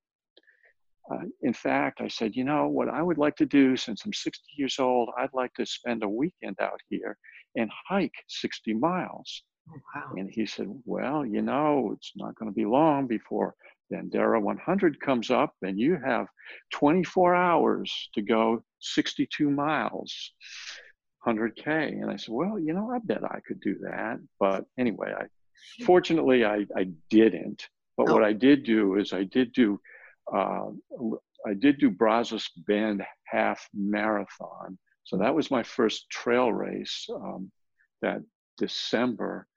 uh, 1.11 1.23
in 1.41 1.53
fact, 1.53 2.01
I 2.01 2.07
said, 2.07 2.35
you 2.35 2.43
know, 2.43 2.67
what 2.67 2.89
I 2.89 3.01
would 3.01 3.17
like 3.17 3.35
to 3.37 3.45
do 3.45 3.75
since 3.75 4.05
I'm 4.05 4.13
60 4.13 4.43
years 4.57 4.79
old, 4.79 5.09
I'd 5.17 5.33
like 5.33 5.53
to 5.55 5.65
spend 5.65 6.03
a 6.03 6.09
weekend 6.09 6.57
out 6.61 6.79
here 6.89 7.17
and 7.55 7.69
hike 7.87 8.13
60 8.27 8.73
miles. 8.73 9.43
Oh, 9.69 9.79
wow. 9.95 10.13
And 10.17 10.29
he 10.29 10.45
said, 10.45 10.67
well, 10.85 11.25
you 11.25 11.41
know, 11.41 11.91
it's 11.95 12.11
not 12.15 12.35
going 12.35 12.49
to 12.49 12.55
be 12.55 12.65
long 12.65 13.07
before 13.07 13.55
Bandera 13.91 14.41
100 14.41 14.99
comes 15.01 15.29
up 15.29 15.53
and 15.61 15.79
you 15.79 15.97
have 16.03 16.27
24 16.73 17.35
hours 17.35 18.09
to 18.15 18.21
go 18.21 18.63
62 18.79 19.49
miles, 19.49 20.31
100K. 21.27 21.67
And 21.67 22.09
I 22.09 22.15
said, 22.15 22.33
well, 22.33 22.57
you 22.57 22.73
know, 22.73 22.91
I 22.91 22.99
bet 23.03 23.23
I 23.23 23.39
could 23.45 23.59
do 23.59 23.75
that. 23.81 24.19
But 24.39 24.65
anyway, 24.79 25.13
I 25.17 25.25
fortunately 25.83 26.45
I, 26.45 26.65
I 26.75 26.87
didn't. 27.09 27.67
But 27.97 28.09
oh. 28.09 28.13
what 28.13 28.23
I 28.23 28.33
did 28.33 28.63
do 28.63 28.95
is 28.95 29.13
I 29.13 29.25
did 29.25 29.51
do 29.53 29.79
I 30.33 31.53
did 31.57 31.79
do 31.79 31.89
Brazos 31.89 32.49
Bend 32.67 33.03
half 33.25 33.67
marathon. 33.73 34.77
So 35.03 35.17
that 35.17 35.33
was 35.33 35.51
my 35.51 35.63
first 35.63 36.09
trail 36.09 36.51
race 36.51 37.07
um, 37.13 37.51
that 38.01 38.21
December. 38.57 39.47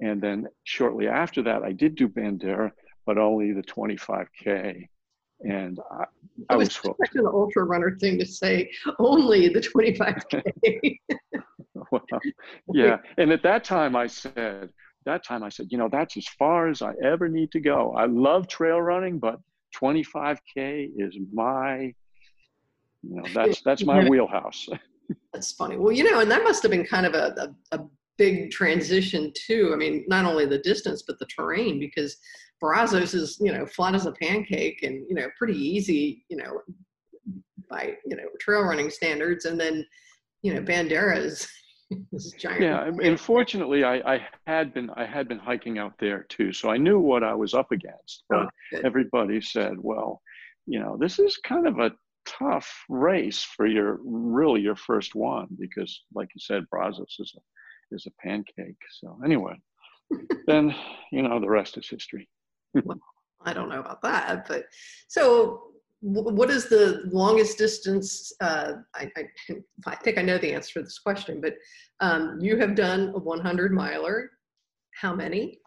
And 0.00 0.20
then 0.20 0.46
shortly 0.64 1.08
after 1.08 1.42
that, 1.42 1.62
I 1.62 1.72
did 1.72 1.94
do 1.94 2.08
Bandera, 2.08 2.70
but 3.06 3.18
only 3.18 3.52
the 3.52 3.62
25K. 3.62 4.88
And 5.40 5.78
I, 5.90 6.04
I 6.50 6.56
was, 6.56 6.82
was 6.84 6.94
such 7.00 7.14
an 7.14 7.26
ultra 7.26 7.64
runner 7.64 7.96
thing 7.98 8.18
to 8.18 8.26
say, 8.26 8.70
only 8.98 9.48
the 9.48 9.60
25K. 9.60 10.98
well, 11.90 12.04
yeah. 12.72 12.98
And 13.16 13.32
at 13.32 13.42
that 13.42 13.64
time, 13.64 13.96
I 13.96 14.06
said, 14.06 14.70
that 15.06 15.24
time 15.24 15.42
I 15.42 15.48
said, 15.48 15.68
you 15.70 15.78
know, 15.78 15.88
that's 15.90 16.16
as 16.18 16.28
far 16.28 16.68
as 16.68 16.82
I 16.82 16.92
ever 17.02 17.28
need 17.28 17.52
to 17.52 17.60
go. 17.60 17.94
I 17.96 18.04
love 18.04 18.48
trail 18.48 18.80
running, 18.80 19.18
but 19.18 19.40
25K 19.80 20.90
is 20.96 21.16
my, 21.32 21.92
you 23.02 23.16
know, 23.16 23.24
that's, 23.34 23.60
that's 23.64 23.84
my 23.84 24.08
wheelhouse. 24.08 24.68
That's 25.32 25.50
funny. 25.50 25.76
Well, 25.76 25.90
you 25.90 26.08
know, 26.08 26.20
and 26.20 26.30
that 26.30 26.44
must 26.44 26.62
have 26.62 26.70
been 26.70 26.86
kind 26.86 27.04
of 27.04 27.14
a, 27.14 27.52
a, 27.72 27.78
a 27.78 27.84
big 28.16 28.52
transition 28.52 29.32
too. 29.34 29.70
I 29.72 29.76
mean, 29.76 30.04
not 30.06 30.24
only 30.24 30.46
the 30.46 30.58
distance, 30.58 31.02
but 31.04 31.18
the 31.18 31.26
terrain, 31.26 31.80
because 31.80 32.16
Brazos 32.60 33.14
is, 33.14 33.36
you 33.40 33.52
know, 33.52 33.66
flat 33.66 33.96
as 33.96 34.06
a 34.06 34.12
pancake 34.12 34.82
and, 34.82 35.04
you 35.08 35.14
know, 35.16 35.26
pretty 35.36 35.58
easy, 35.58 36.24
you 36.28 36.36
know, 36.36 36.60
by, 37.68 37.94
you 38.06 38.16
know, 38.16 38.26
trail 38.38 38.62
running 38.62 38.90
standards. 38.90 39.46
And 39.46 39.58
then, 39.58 39.84
you 40.42 40.54
know, 40.54 40.60
Bandera 40.60 41.16
is 41.16 41.48
this 42.12 42.32
giant. 42.32 42.62
Yeah. 42.62 42.90
Unfortunately, 43.08 43.84
I, 43.84 44.14
I 44.14 44.26
had 44.46 44.72
been, 44.74 44.90
I 44.90 45.04
had 45.04 45.28
been 45.28 45.38
hiking 45.38 45.78
out 45.78 45.94
there 45.98 46.24
too. 46.28 46.52
So 46.52 46.70
I 46.70 46.76
knew 46.76 46.98
what 47.00 47.22
I 47.22 47.34
was 47.34 47.54
up 47.54 47.72
against, 47.72 48.24
oh, 48.32 48.44
but 48.44 48.48
oh, 48.74 48.80
everybody 48.84 49.40
said, 49.40 49.74
well, 49.78 50.20
you 50.66 50.80
know, 50.80 50.96
this 50.98 51.18
is 51.18 51.36
kind 51.38 51.66
of 51.66 51.78
a 51.78 51.92
tough 52.26 52.84
race 52.88 53.42
for 53.42 53.66
your, 53.66 53.98
really 54.04 54.60
your 54.60 54.76
first 54.76 55.14
one, 55.14 55.48
because 55.58 56.02
like 56.14 56.28
you 56.34 56.40
said, 56.40 56.64
Brazos 56.70 57.16
is 57.18 57.34
a, 57.36 57.94
is 57.94 58.06
a 58.06 58.22
pancake. 58.22 58.80
So 59.00 59.18
anyway, 59.24 59.54
then, 60.46 60.74
you 61.10 61.22
know, 61.22 61.40
the 61.40 61.48
rest 61.48 61.76
is 61.76 61.88
history 61.88 62.28
well, 62.74 62.98
I 63.44 63.52
don't 63.52 63.68
know 63.68 63.80
about 63.80 64.02
that, 64.02 64.46
but 64.48 64.66
so 65.08 65.69
what 66.02 66.50
is 66.50 66.68
the 66.68 67.02
longest 67.12 67.58
distance? 67.58 68.32
Uh, 68.40 68.74
I, 68.94 69.10
I, 69.16 69.24
I, 69.86 69.96
think 69.96 70.18
I 70.18 70.22
know 70.22 70.38
the 70.38 70.54
answer 70.54 70.80
to 70.80 70.82
this 70.82 70.98
question, 70.98 71.40
but 71.40 71.54
um, 72.00 72.38
you 72.40 72.56
have 72.56 72.74
done 72.74 73.12
a 73.14 73.18
100 73.18 73.72
miler. 73.72 74.30
How 74.94 75.14
many? 75.14 75.58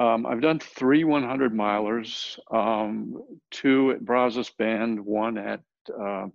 Um, 0.00 0.26
I've 0.26 0.42
done 0.42 0.58
three 0.58 1.04
100 1.04 1.52
milers, 1.52 2.38
um, 2.52 3.20
two 3.50 3.92
at 3.92 4.04
Brazos 4.04 4.50
Bend, 4.50 5.00
one 5.00 5.38
at 5.38 5.60
uh, 6.00 6.26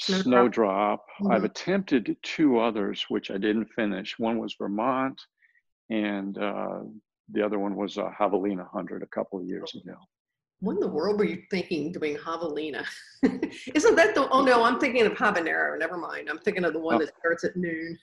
Snowdrop. 0.00 1.06
Mm-hmm. 1.20 1.32
I've 1.32 1.44
attempted 1.44 2.16
two 2.22 2.58
others, 2.58 3.06
which 3.08 3.30
I 3.30 3.38
didn't 3.38 3.66
finish. 3.66 4.18
One 4.18 4.38
was 4.38 4.54
Vermont, 4.58 5.20
and 5.88 6.36
uh, 6.36 6.80
the 7.32 7.42
other 7.42 7.58
one 7.58 7.74
was 7.74 7.96
uh, 7.96 8.10
Javelina 8.18 8.64
100 8.72 9.02
a 9.02 9.06
couple 9.06 9.38
of 9.38 9.46
years 9.46 9.74
ago. 9.74 9.96
What 10.60 10.74
in 10.74 10.80
the 10.80 10.88
world 10.88 11.18
were 11.18 11.24
you 11.26 11.42
thinking 11.50 11.92
doing 11.92 12.16
Javelina? 12.16 12.84
Isn't 13.22 13.96
that 13.96 14.14
the? 14.14 14.28
Oh 14.30 14.42
no, 14.44 14.64
I'm 14.64 14.78
thinking 14.78 15.02
of 15.04 15.12
habanero. 15.12 15.78
Never 15.78 15.98
mind. 15.98 16.28
I'm 16.30 16.38
thinking 16.38 16.64
of 16.64 16.72
the 16.72 16.78
one 16.80 16.96
Oh. 16.96 16.98
that 17.00 17.12
starts 17.18 17.44
at 17.44 17.56
noon. 17.56 17.98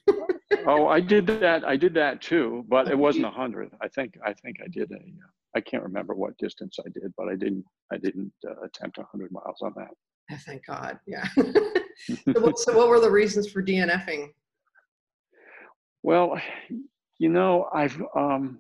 oh, 0.68 0.88
I 0.88 1.00
did 1.00 1.26
that. 1.28 1.64
I 1.66 1.76
did 1.76 1.94
that 1.96 2.22
too, 2.22 2.64
but 2.70 2.88
it 2.90 2.98
wasn't 2.98 3.26
a 3.26 3.30
hundred. 3.42 3.72
I 3.82 3.88
think. 3.88 4.16
I 4.26 4.34
think 4.34 4.58
I 4.64 4.68
did 4.68 4.92
a. 4.92 4.96
uh, 4.96 5.28
I 5.56 5.60
can't 5.62 5.84
remember 5.84 6.14
what 6.14 6.38
distance 6.38 6.78
I 6.80 6.90
did, 6.90 7.12
but 7.18 7.28
I 7.30 7.36
didn't. 7.36 7.66
I 7.92 7.98
didn't 7.98 8.32
uh, 8.48 8.62
attempt 8.64 8.98
a 9.00 9.04
hundred 9.12 9.32
miles 9.32 9.60
on 9.62 9.74
that. 9.78 9.90
Oh, 10.32 10.38
thank 10.46 10.66
God. 10.66 11.00
Yeah. 11.08 11.28
so, 11.38 12.40
what, 12.42 12.60
so 12.60 12.78
what 12.78 12.90
were 12.90 13.00
the 13.00 13.10
reasons 13.12 13.50
for 13.52 13.64
DNFing? 13.64 14.30
Well, 16.04 16.40
you 17.18 17.30
know, 17.30 17.70
I've 17.74 18.02
um, 18.16 18.60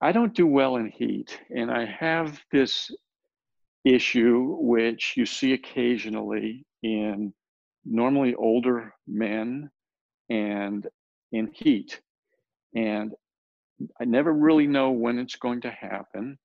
I 0.00 0.12
don't 0.12 0.34
do 0.34 0.46
well 0.46 0.76
in 0.76 0.90
heat, 0.90 1.38
and 1.54 1.70
I 1.70 1.86
have 1.86 2.40
this 2.50 2.90
issue 3.84 4.56
which 4.60 5.14
you 5.16 5.26
see 5.26 5.52
occasionally 5.52 6.64
in 6.82 7.32
normally 7.84 8.34
older 8.34 8.94
men 9.06 9.70
and 10.30 10.86
in 11.32 11.50
heat, 11.52 12.00
and 12.74 13.14
I 14.00 14.04
never 14.04 14.32
really 14.32 14.66
know 14.66 14.90
when 14.90 15.18
it's 15.18 15.36
going 15.36 15.60
to 15.62 15.70
happen. 15.70 16.38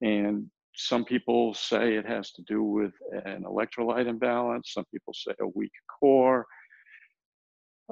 And 0.00 0.50
some 0.74 1.04
people 1.04 1.54
say 1.54 1.94
it 1.94 2.06
has 2.06 2.32
to 2.32 2.42
do 2.42 2.62
with 2.62 2.92
an 3.24 3.44
electrolyte 3.44 4.06
imbalance. 4.06 4.72
Some 4.72 4.86
people 4.90 5.14
say 5.14 5.32
a 5.40 5.46
weak 5.54 5.72
core. 6.00 6.46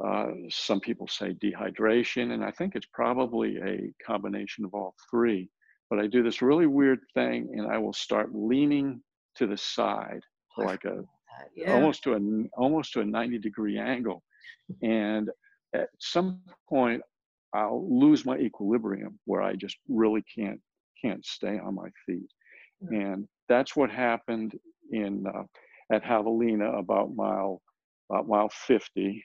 Uh, 0.03 0.33
some 0.49 0.81
people 0.81 1.09
say 1.09 1.35
dehydration, 1.35 2.33
and 2.33 2.45
I 2.45 2.51
think 2.51 2.75
it's 2.75 2.89
probably 2.93 3.59
a 3.59 3.93
combination 4.05 4.65
of 4.65 4.75
all 4.75 4.95
three. 5.11 5.51
But 5.91 5.99
I 5.99 6.07
do 6.07 6.23
this 6.23 6.41
really 6.43 6.67
weird 6.67 7.01
thing, 7.15 7.51
and 7.57 7.67
I 7.71 7.79
will 7.79 7.93
start 7.93 8.31
leaning 8.35 9.03
to 9.37 9.47
the 9.47 9.57
side, 9.57 10.21
Oh, 10.59 10.63
like 10.63 10.85
a. 10.85 11.05
Yeah. 11.57 11.73
almost 11.73 12.03
to 12.05 12.15
a 12.15 12.21
almost 12.61 12.93
to 12.93 13.01
a 13.01 13.05
90 13.05 13.39
degree 13.39 13.79
angle, 13.79 14.23
and 14.83 15.31
at 15.75 15.89
some 15.99 16.43
point 16.69 17.01
I'll 17.55 17.87
lose 17.89 18.27
my 18.27 18.37
equilibrium 18.37 19.19
where 19.25 19.41
I 19.43 19.55
just 19.55 19.77
really 19.89 20.23
can't 20.37 20.61
can't 21.03 21.25
stay 21.25 21.59
on 21.59 21.75
my 21.75 21.89
feet, 22.07 22.29
Mm. 22.85 23.03
and 23.13 23.29
that's 23.49 23.75
what 23.75 23.91
happened 23.91 24.59
in 24.93 25.27
uh, 25.27 25.45
at 25.93 26.05
Javelina 26.05 26.79
about 26.79 27.15
mile 27.15 27.63
about 28.11 28.29
mile 28.29 28.49
50, 28.51 29.23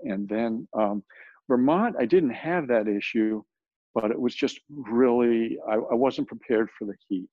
and 0.00 0.28
then 0.28 0.66
um, 0.78 1.02
Vermont 1.48 1.96
I 1.98 2.06
didn't 2.06 2.30
have 2.30 2.68
that 2.68 2.88
issue, 2.88 3.42
but 3.94 4.10
it 4.10 4.20
was 4.20 4.34
just 4.34 4.60
really 4.68 5.58
I, 5.68 5.74
I 5.74 5.94
wasn't 5.94 6.28
prepared 6.28 6.68
for 6.78 6.84
the 6.84 6.94
heat 7.08 7.28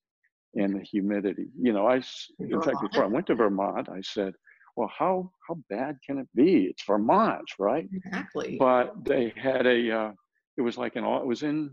and 0.55 0.75
the 0.75 0.81
humidity. 0.83 1.47
You 1.59 1.73
know, 1.73 1.87
I, 1.87 2.01
in 2.39 2.61
fact 2.61 2.81
before 2.81 3.03
I 3.03 3.07
went 3.07 3.27
to 3.27 3.35
Vermont, 3.35 3.89
I 3.89 4.01
said, 4.01 4.33
"Well, 4.75 4.91
how 4.95 5.31
how 5.47 5.57
bad 5.69 5.97
can 6.05 6.17
it 6.17 6.27
be? 6.35 6.65
It's 6.65 6.83
Vermont, 6.83 7.49
right?" 7.59 7.87
Exactly. 7.93 8.57
But 8.59 8.93
they 9.05 9.33
had 9.35 9.65
a 9.65 9.91
uh, 9.91 10.11
it 10.57 10.61
was 10.61 10.77
like 10.77 10.95
an 10.95 11.03
all 11.03 11.21
it 11.21 11.25
was 11.25 11.43
in 11.43 11.71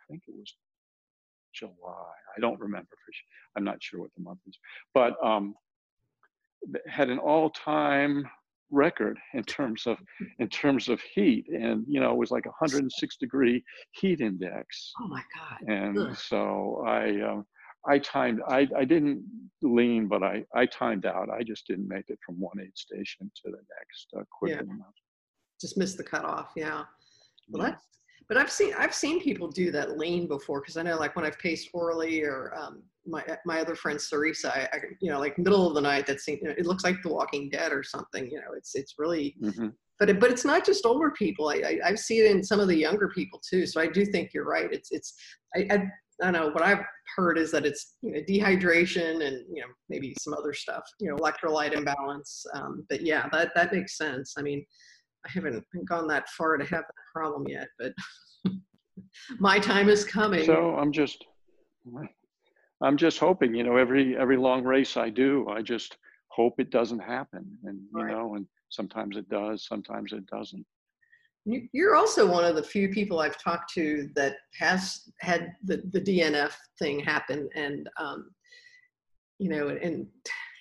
I 0.00 0.12
think 0.12 0.22
it 0.28 0.34
was 0.36 0.54
July. 1.54 2.12
I 2.36 2.40
don't 2.40 2.60
remember 2.60 2.88
for 2.90 3.12
sure. 3.12 3.28
I'm 3.56 3.64
not 3.64 3.82
sure 3.82 4.00
what 4.00 4.10
the 4.16 4.22
month 4.22 4.40
is, 4.46 4.58
but 4.94 5.14
um, 5.24 5.54
had 6.86 7.08
an 7.08 7.18
all-time 7.18 8.28
record 8.70 9.18
in 9.34 9.42
terms 9.44 9.86
of 9.86 9.98
in 10.38 10.48
terms 10.48 10.88
of 10.88 11.00
heat, 11.14 11.46
and 11.48 11.84
you 11.86 12.00
know 12.00 12.10
it 12.12 12.16
was 12.16 12.30
like 12.30 12.46
a 12.46 12.50
106 12.60 13.16
degree 13.16 13.62
heat 13.92 14.20
index 14.20 14.92
oh 15.00 15.08
my 15.08 15.22
God. 15.36 15.68
and 15.68 15.98
Ugh. 15.98 16.16
so 16.16 16.84
I 16.86 17.20
um, 17.22 17.46
I 17.88 17.98
timed 17.98 18.40
I, 18.48 18.66
I 18.76 18.84
didn't 18.84 19.22
lean 19.62 20.08
but 20.08 20.22
I, 20.22 20.44
I 20.54 20.66
timed 20.66 21.06
out 21.06 21.28
I 21.30 21.42
just 21.44 21.66
didn't 21.68 21.86
make 21.88 22.06
it 22.08 22.18
from 22.26 22.34
one 22.40 22.58
aid 22.60 22.76
station 22.76 23.30
to 23.44 23.50
the 23.52 23.58
next 23.78 24.06
uh, 24.18 24.24
quick 24.36 24.52
Yeah. 24.54 24.62
enough. 24.62 24.94
Just 25.60 25.78
missed 25.78 25.96
the 25.96 26.04
cutoff. 26.04 26.50
Yeah. 26.56 26.82
Well, 27.48 27.62
Yeah. 27.62 27.70
that's, 27.70 27.84
but 28.28 28.36
I've 28.36 28.50
seen 28.50 28.74
I've 28.76 28.94
seen 28.94 29.20
people 29.20 29.48
do 29.48 29.70
that 29.72 29.98
lean 29.98 30.26
before 30.26 30.60
because 30.60 30.76
I 30.76 30.82
know 30.82 30.96
like 30.96 31.14
when 31.16 31.24
I've 31.24 31.38
paced 31.38 31.70
Orly 31.72 32.22
or 32.22 32.52
um, 32.56 32.82
my 33.06 33.22
my 33.44 33.60
other 33.60 33.74
friend 33.76 33.98
Sarisa, 33.98 34.46
I, 34.50 34.68
I 34.72 34.78
you 35.00 35.10
know 35.10 35.18
like 35.20 35.38
middle 35.38 35.68
of 35.68 35.74
the 35.74 35.80
night 35.80 36.06
that 36.06 36.20
seems 36.20 36.40
it 36.42 36.66
looks 36.66 36.84
like 36.84 37.02
The 37.02 37.12
Walking 37.12 37.48
Dead 37.50 37.72
or 37.72 37.82
something. 37.82 38.28
You 38.30 38.38
know, 38.38 38.52
it's 38.56 38.74
it's 38.74 38.94
really 38.98 39.36
Mhm. 39.42 39.72
but 39.98 40.10
it, 40.10 40.20
but 40.20 40.30
it's 40.30 40.44
not 40.44 40.66
just 40.66 40.84
older 40.84 41.10
people. 41.10 41.48
I, 41.48 41.54
I 41.54 41.78
I 41.90 41.94
see 41.94 42.18
it 42.18 42.30
in 42.30 42.42
some 42.42 42.60
of 42.60 42.68
the 42.68 42.76
younger 42.76 43.08
people 43.08 43.40
too. 43.48 43.64
So 43.66 43.80
I 43.80 43.86
do 43.86 44.04
think 44.04 44.32
you're 44.34 44.44
right. 44.44 44.72
It's 44.72 44.90
it's 44.90 45.14
I, 45.54 45.66
I 45.70 45.74
I 46.22 46.30
don't 46.30 46.32
know 46.32 46.48
what 46.48 46.62
I've 46.62 46.84
heard 47.14 47.38
is 47.38 47.50
that 47.52 47.64
it's 47.66 47.96
you 48.02 48.12
know 48.12 48.20
dehydration 48.28 49.24
and 49.26 49.44
you 49.54 49.62
know 49.62 49.68
maybe 49.88 50.14
some 50.18 50.34
other 50.34 50.52
stuff. 50.52 50.82
You 50.98 51.10
know 51.10 51.16
electrolyte 51.16 51.72
imbalance. 51.72 52.44
Um, 52.54 52.84
but 52.88 53.02
yeah, 53.02 53.28
that 53.32 53.52
that 53.54 53.72
makes 53.72 53.96
sense. 53.96 54.34
I 54.36 54.42
mean, 54.42 54.66
I 55.26 55.30
haven't 55.32 55.64
gone 55.86 56.06
that 56.08 56.28
far 56.30 56.56
to 56.56 56.64
have 56.64 56.84
that 56.84 56.94
problem 57.14 57.46
yet, 57.48 57.68
but 57.78 57.92
my 59.38 59.58
time 59.58 59.88
is 59.88 60.04
coming. 60.04 60.44
So 60.44 60.76
I'm 60.76 60.92
just 60.92 61.24
I'm 62.82 62.96
just 62.96 63.18
hoping 63.18 63.54
you 63.54 63.64
know 63.64 63.76
every 63.76 64.16
every 64.16 64.36
long 64.36 64.64
race 64.64 64.96
I 64.96 65.10
do 65.10 65.48
I 65.48 65.62
just 65.62 65.96
hope 66.28 66.54
it 66.60 66.70
doesn't 66.70 66.98
happen 66.98 67.58
and 67.64 67.78
you 67.94 68.04
Right. 68.04 68.12
know 68.12 68.34
and 68.34 68.46
sometimes 68.68 69.16
it 69.16 69.28
does 69.28 69.66
sometimes 69.66 70.12
it 70.12 70.26
doesn't. 70.26 70.64
You- 71.44 71.68
You're 71.72 71.94
also 71.96 72.30
one 72.30 72.44
of 72.44 72.56
the 72.56 72.62
few 72.62 72.88
people 72.88 73.20
I've 73.20 73.40
talked 73.42 73.72
to 73.74 74.08
that 74.16 74.36
has 74.58 75.08
had 75.20 75.52
the, 75.64 75.82
the 75.92 76.00
DNF 76.00 76.52
thing 76.78 76.98
happen. 76.98 77.48
And, 77.54 77.88
um, 78.00 78.30
you 79.38 79.48
know, 79.48 79.68
and 79.68 80.08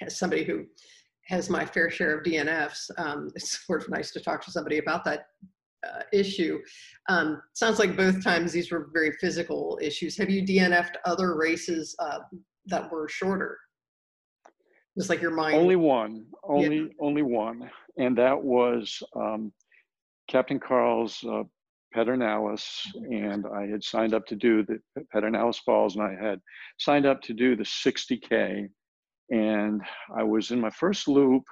as 0.01 0.17
somebody 0.19 0.43
who 0.43 0.65
has 1.27 1.49
my 1.49 1.65
fair 1.65 1.89
share 1.89 2.17
of 2.17 2.23
DNFs, 2.23 2.89
um, 2.97 3.29
it's 3.35 3.65
sort 3.65 3.83
of 3.83 3.89
nice 3.89 4.11
to 4.11 4.19
talk 4.19 4.43
to 4.45 4.51
somebody 4.51 4.77
about 4.77 5.03
that 5.05 5.27
uh, 5.85 6.01
issue. 6.13 6.59
Um, 7.09 7.41
sounds 7.53 7.79
like 7.79 7.95
both 7.95 8.23
times 8.23 8.51
these 8.51 8.71
were 8.71 8.89
very 8.93 9.11
physical 9.19 9.79
issues. 9.81 10.17
Have 10.17 10.29
you 10.29 10.43
DNF'd 10.43 10.97
other 11.05 11.35
races 11.35 11.95
uh, 11.99 12.19
that 12.67 12.91
were 12.91 13.07
shorter? 13.07 13.57
Just 14.97 15.09
like 15.09 15.21
your 15.21 15.31
mind. 15.31 15.55
Only 15.55 15.75
one, 15.75 16.25
only 16.43 16.89
only 17.01 17.21
one, 17.21 17.69
and 17.97 18.17
that 18.17 18.41
was 18.41 19.03
um, 19.13 19.51
Captain 20.29 20.57
Karl's 20.57 21.21
uh, 21.29 21.43
Pedernales, 21.95 22.65
and 22.95 23.45
I 23.45 23.67
had 23.67 23.83
signed 23.83 24.13
up 24.13 24.25
to 24.27 24.35
do 24.35 24.63
the 24.63 24.79
Pedernales 25.13 25.59
Falls, 25.65 25.95
and 25.95 26.03
I 26.03 26.15
had 26.15 26.39
signed 26.77 27.05
up 27.05 27.21
to 27.23 27.33
do 27.33 27.55
the 27.55 27.63
60k, 27.63 28.69
and 29.29 29.81
I 30.15 30.23
was 30.23 30.51
in 30.51 30.59
my 30.59 30.69
first 30.69 31.07
loop, 31.07 31.43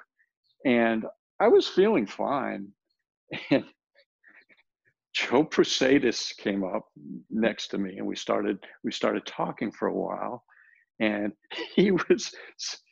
and 0.65 1.05
I 1.39 1.47
was 1.47 1.67
feeling 1.67 2.05
fine, 2.07 2.69
and 3.51 3.65
Joe 5.13 5.43
Prasatis 5.45 6.35
came 6.37 6.63
up 6.63 6.87
next 7.29 7.67
to 7.69 7.77
me, 7.77 7.97
and 7.97 8.07
we 8.07 8.15
started 8.15 8.57
we 8.83 8.91
started 8.91 9.25
talking 9.25 9.71
for 9.71 9.87
a 9.87 9.93
while, 9.93 10.43
and 10.99 11.33
he 11.75 11.91
was 11.91 12.31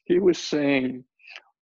he 0.06 0.20
was 0.20 0.38
saying, 0.38 1.04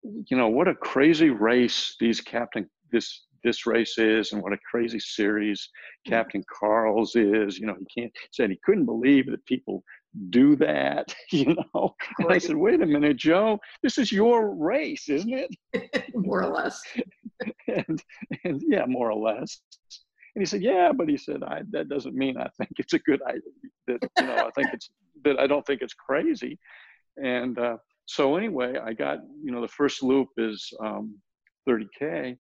you 0.04 0.38
know, 0.38 0.50
what 0.50 0.68
a 0.68 0.76
crazy 0.76 1.30
race 1.30 1.96
these 2.00 2.22
captain 2.22 2.70
this 2.92 3.26
this 3.44 3.66
race 3.66 3.98
is, 3.98 4.34
and 4.34 4.42
what 4.42 4.54
a 4.54 4.60
crazy 4.70 5.00
series 5.00 5.70
Captain 6.06 6.44
Karl's 6.60 7.16
is. 7.16 7.58
You 7.58 7.68
know, 7.68 7.76
he 7.80 8.02
can't 8.02 8.14
said 8.32 8.50
he 8.50 8.60
couldn't 8.66 8.86
believe 8.86 9.28
that 9.32 9.46
people 9.46 9.84
do 10.30 10.56
that. 10.58 11.14
You 11.32 11.56
know, 11.56 11.96
and 12.18 12.32
I 12.32 12.40
said, 12.40 12.56
wait 12.56 12.82
a 12.82 12.86
minute, 12.86 13.18
Joe, 13.18 13.60
this 13.84 13.98
is 13.98 14.12
your 14.12 14.56
race, 14.56 15.08
isn't 15.10 15.32
it? 15.32 16.12
more 16.16 16.44
or 16.44 16.52
less. 16.52 16.82
and 17.68 18.02
and 18.44 18.62
yeah, 18.68 18.86
more 18.88 19.12
or 19.12 19.20
less. 19.20 19.60
And 20.36 20.42
he 20.42 20.46
said, 20.46 20.64
yeah, 20.64 20.92
but 20.92 21.08
he 21.08 21.18
said, 21.18 21.44
I, 21.44 21.62
that 21.72 21.88
doesn't 21.88 22.16
mean 22.16 22.38
I 22.38 22.50
think 22.58 22.72
it's 22.78 22.94
a 22.94 23.00
good 23.00 23.22
idea. 23.28 23.42
That 23.88 24.10
you 24.18 24.26
know, 24.26 24.48
I 24.48 24.50
think 24.52 24.74
it's 24.74 24.90
that 25.24 25.40
I 25.40 25.48
don't 25.48 25.66
think 25.66 25.82
it's 25.82 25.94
crazy. 25.94 26.58
And 27.22 27.58
uh, 27.60 27.78
so 28.06 28.36
anyway, 28.36 28.76
I 28.84 28.94
got 28.94 29.20
you 29.44 29.52
know 29.52 29.62
the 29.62 29.68
first 29.68 30.02
loop 30.02 30.30
is 30.38 30.72
um, 30.84 31.16
30k, 31.68 32.38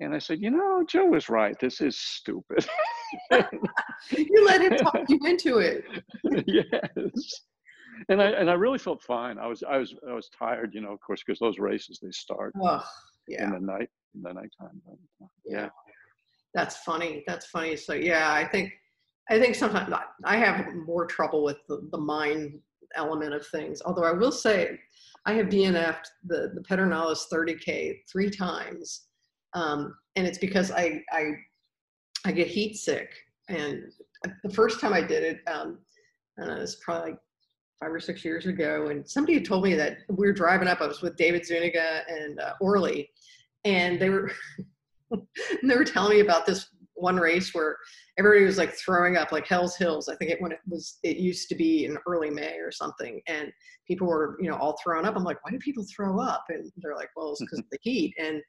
and 0.00 0.14
I 0.14 0.18
said, 0.18 0.40
you 0.40 0.50
know, 0.50 0.84
Joe 0.88 1.06
was 1.06 1.28
right. 1.28 1.56
This 1.60 1.80
is 1.80 1.98
stupid. 1.98 2.66
You 4.16 4.44
let 4.46 4.62
him 4.62 4.76
talk 4.76 5.02
you 5.08 5.18
into 5.26 5.58
it. 5.58 5.84
yes. 6.46 7.40
And 8.08 8.22
I 8.22 8.30
and 8.30 8.48
I 8.48 8.54
really 8.54 8.78
felt 8.78 9.02
fine. 9.02 9.36
I 9.38 9.46
was 9.46 9.62
I 9.62 9.76
was 9.76 9.94
I 10.08 10.14
was 10.14 10.30
tired, 10.36 10.70
you 10.74 10.80
know, 10.80 10.92
of 10.92 11.00
course, 11.00 11.22
because 11.26 11.38
those 11.38 11.58
races 11.58 11.98
they 12.02 12.10
start 12.12 12.54
Oh, 12.62 12.82
yeah. 13.28 13.44
in 13.44 13.50
the 13.52 13.60
night 13.60 13.88
in 14.14 14.22
the 14.22 14.32
nighttime. 14.32 14.80
But, 14.86 14.94
uh, 15.22 15.28
yeah 15.44 15.68
that's 16.54 16.78
funny 16.78 17.22
that's 17.26 17.46
funny 17.46 17.76
so 17.76 17.92
yeah 17.94 18.32
i 18.32 18.44
think 18.44 18.72
i 19.30 19.38
think 19.38 19.54
sometimes 19.54 19.92
I- 19.92 20.02
i 20.24 20.36
have 20.36 20.66
more 20.74 21.06
trouble 21.06 21.44
with 21.44 21.58
the, 21.68 21.88
the 21.92 21.98
mind 21.98 22.58
element 22.96 23.32
of 23.34 23.46
things 23.48 23.80
although 23.84 24.04
i 24.04 24.12
will 24.12 24.32
say 24.32 24.78
i 25.26 25.32
have 25.32 25.46
dnf'd 25.46 26.08
the 26.26 26.50
the 26.54 26.60
pedernales 26.68 27.20
30k 27.32 27.98
three 28.10 28.30
times 28.30 29.06
um, 29.54 29.94
and 30.16 30.26
it's 30.26 30.38
because 30.38 30.70
i 30.70 31.02
i 31.12 31.32
I 32.24 32.32
get 32.32 32.48
heat 32.48 32.76
sick. 32.76 33.10
And 33.48 33.84
the 34.44 34.50
first 34.50 34.80
time 34.80 34.92
I 34.92 35.00
did 35.00 35.22
it, 35.22 35.40
um, 35.50 35.78
I 36.38 36.46
know, 36.46 36.56
it's 36.56 36.76
probably 36.76 37.12
like 37.12 37.20
five 37.80 37.92
or 37.92 38.00
six 38.00 38.24
years 38.24 38.46
ago. 38.46 38.88
And 38.88 39.08
somebody 39.08 39.34
had 39.34 39.44
told 39.44 39.64
me 39.64 39.74
that 39.74 39.98
we 40.08 40.26
were 40.26 40.32
driving 40.32 40.68
up, 40.68 40.80
I 40.80 40.86
was 40.86 41.02
with 41.02 41.16
David 41.16 41.46
Zuniga 41.46 42.02
and 42.08 42.38
uh, 42.38 42.54
Orly, 42.60 43.10
and 43.64 44.00
they 44.00 44.10
were, 44.10 44.30
they 45.10 45.76
were 45.76 45.84
telling 45.84 46.16
me 46.16 46.20
about 46.20 46.46
this 46.46 46.68
one 46.94 47.16
race 47.16 47.54
where 47.54 47.78
everybody 48.18 48.44
was 48.44 48.58
like 48.58 48.74
throwing 48.74 49.16
up 49.16 49.32
like 49.32 49.46
Hell's 49.46 49.76
Hills. 49.76 50.08
I 50.08 50.16
think 50.16 50.30
it 50.30 50.40
when 50.42 50.52
it 50.52 50.60
was 50.68 50.98
it 51.02 51.16
used 51.16 51.48
to 51.48 51.54
be 51.54 51.86
in 51.86 51.96
early 52.06 52.28
May 52.28 52.58
or 52.58 52.70
something, 52.70 53.22
and 53.26 53.50
people 53.88 54.06
were 54.06 54.36
you 54.38 54.50
know 54.50 54.56
all 54.56 54.78
thrown 54.82 55.06
up. 55.06 55.16
I'm 55.16 55.24
like, 55.24 55.42
why 55.42 55.50
do 55.50 55.58
people 55.58 55.84
throw 55.84 56.20
up? 56.20 56.44
And 56.50 56.70
they're 56.76 56.94
like, 56.94 57.08
well, 57.16 57.32
it's 57.32 57.40
because 57.40 57.60
of 57.60 57.70
the 57.70 57.78
heat. 57.80 58.14
And 58.18 58.42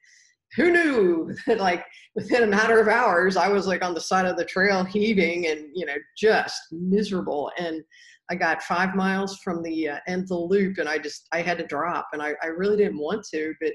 who 0.56 0.70
knew 0.70 1.34
that 1.46 1.58
like 1.70 1.84
within 2.14 2.42
a 2.42 2.46
matter 2.46 2.78
of 2.80 2.88
hours 2.88 3.36
I 3.36 3.48
was 3.48 3.66
like 3.66 3.82
on 3.84 3.94
the 3.94 4.00
side 4.00 4.26
of 4.26 4.36
the 4.36 4.44
trail 4.44 4.84
heaving 4.84 5.46
and 5.46 5.66
you 5.74 5.86
know 5.86 5.96
just 6.16 6.60
miserable. 6.70 7.50
And 7.58 7.82
I 8.30 8.34
got 8.34 8.62
five 8.62 8.94
miles 8.94 9.38
from 9.38 9.62
the 9.62 9.90
uh, 9.90 9.98
end 10.06 10.22
of 10.22 10.28
the 10.28 10.36
loop, 10.36 10.78
and 10.78 10.88
I 10.88 10.98
just 10.98 11.26
I 11.32 11.42
had 11.42 11.58
to 11.58 11.66
drop, 11.66 12.08
and 12.12 12.22
I 12.22 12.34
I 12.42 12.46
really 12.46 12.76
didn't 12.76 12.98
want 12.98 13.24
to, 13.34 13.54
but 13.60 13.72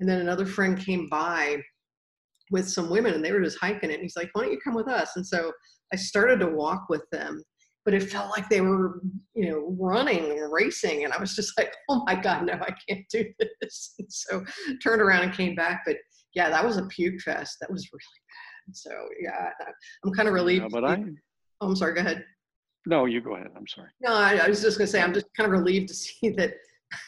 and 0.00 0.08
then 0.08 0.20
another 0.20 0.46
friend 0.46 0.78
came 0.78 1.08
by 1.08 1.62
with 2.50 2.68
some 2.68 2.90
women 2.90 3.14
and 3.14 3.24
they 3.24 3.32
were 3.32 3.42
just 3.42 3.60
hiking 3.60 3.90
it. 3.90 3.94
And 3.94 4.02
he's 4.02 4.16
like, 4.16 4.30
why 4.32 4.42
don't 4.42 4.52
you 4.52 4.60
come 4.62 4.74
with 4.74 4.88
us? 4.88 5.16
And 5.16 5.26
so 5.26 5.52
I 5.92 5.96
started 5.96 6.40
to 6.40 6.48
walk 6.48 6.86
with 6.88 7.04
them, 7.10 7.42
but 7.84 7.94
it 7.94 8.10
felt 8.10 8.30
like 8.30 8.48
they 8.48 8.60
were, 8.60 9.00
you 9.34 9.50
know, 9.50 9.76
running 9.78 10.30
and 10.30 10.52
racing. 10.52 11.04
And 11.04 11.12
I 11.12 11.20
was 11.20 11.34
just 11.34 11.56
like, 11.56 11.74
oh 11.88 12.02
my 12.06 12.14
God, 12.14 12.46
no, 12.46 12.54
I 12.54 12.74
can't 12.88 13.04
do 13.10 13.24
this. 13.60 13.94
And 13.98 14.12
so 14.12 14.44
turned 14.82 15.02
around 15.02 15.22
and 15.22 15.32
came 15.32 15.54
back. 15.54 15.82
But 15.86 15.96
yeah, 16.34 16.48
that 16.50 16.64
was 16.64 16.76
a 16.76 16.84
puke 16.84 17.20
fest. 17.20 17.58
That 17.60 17.70
was 17.70 17.88
really 17.92 18.02
bad. 18.66 18.76
So 18.76 18.90
yeah, 19.20 19.50
I'm 20.04 20.12
kind 20.12 20.28
of 20.28 20.34
relieved. 20.34 20.70
But 20.70 20.84
I, 20.84 21.02
oh, 21.60 21.68
I'm 21.68 21.76
sorry, 21.76 21.94
go 21.94 22.00
ahead. 22.00 22.24
No, 22.86 23.04
you 23.04 23.20
go 23.20 23.36
ahead. 23.36 23.50
I'm 23.56 23.66
sorry. 23.66 23.90
No, 24.00 24.14
I, 24.14 24.36
I 24.36 24.48
was 24.48 24.62
just 24.62 24.78
going 24.78 24.86
to 24.86 24.90
say, 24.90 25.02
I'm 25.02 25.12
just 25.12 25.26
kind 25.36 25.46
of 25.46 25.58
relieved 25.58 25.88
to 25.88 25.94
see 25.94 26.30
that 26.30 26.54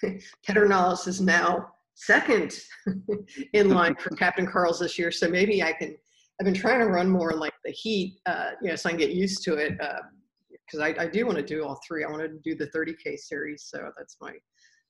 Pedernales 0.47 1.07
is 1.09 1.21
now 1.21 1.69
second 1.95 2.55
in 3.53 3.71
line 3.71 3.95
for 3.97 4.11
Captain 4.17 4.47
Karl's 4.47 4.81
this 4.81 4.99
year. 4.99 5.11
So 5.11 5.29
maybe 5.29 5.63
I 5.63 5.73
can. 5.73 5.97
I've 6.41 6.47
been 6.47 6.55
trying 6.55 6.81
to 6.81 6.87
run 6.87 7.09
more 7.09 7.31
in 7.31 7.39
like 7.39 7.53
the 7.65 7.71
heat, 7.71 8.19
uh, 8.27 8.51
you 8.63 8.71
know, 8.71 8.77
so 8.77 8.89
I 8.89 8.93
can 8.93 8.99
get 8.99 9.11
used 9.11 9.45
to 9.45 9.55
it. 9.57 9.79
Because 9.79 10.81
uh, 10.81 10.85
I, 10.85 10.95
I 11.03 11.07
do 11.07 11.27
want 11.27 11.39
to 11.39 11.45
do 11.45 11.63
all 11.63 11.79
three. 11.87 12.05
I 12.05 12.11
want 12.11 12.23
to 12.23 12.39
do 12.43 12.57
the 12.57 12.67
30k 12.69 13.19
series, 13.19 13.65
so 13.65 13.91
that's 13.97 14.17
my 14.21 14.33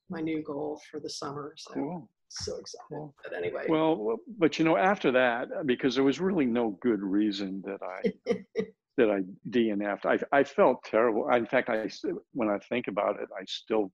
my 0.08 0.20
new 0.20 0.42
goal 0.42 0.80
for 0.90 1.00
the 1.00 1.10
summer. 1.10 1.52
So 1.56 1.74
cool. 1.74 2.08
So 2.32 2.56
excited. 2.56 2.86
Cool. 2.88 3.14
But 3.22 3.36
anyway. 3.36 3.66
Well, 3.68 4.16
but 4.38 4.58
you 4.58 4.64
know, 4.64 4.76
after 4.76 5.10
that, 5.12 5.48
uh, 5.52 5.62
because 5.64 5.94
there 5.94 6.04
was 6.04 6.20
really 6.20 6.46
no 6.46 6.78
good 6.80 7.02
reason 7.02 7.62
that 7.64 7.80
I 7.82 8.32
that 8.96 9.10
I 9.10 9.22
DNF'd. 9.50 10.06
I 10.06 10.18
I 10.32 10.44
felt 10.44 10.84
terrible. 10.84 11.28
In 11.30 11.46
fact, 11.46 11.68
I 11.68 11.88
when 12.32 12.48
I 12.48 12.58
think 12.68 12.88
about 12.88 13.20
it, 13.20 13.28
I 13.38 13.44
still 13.46 13.92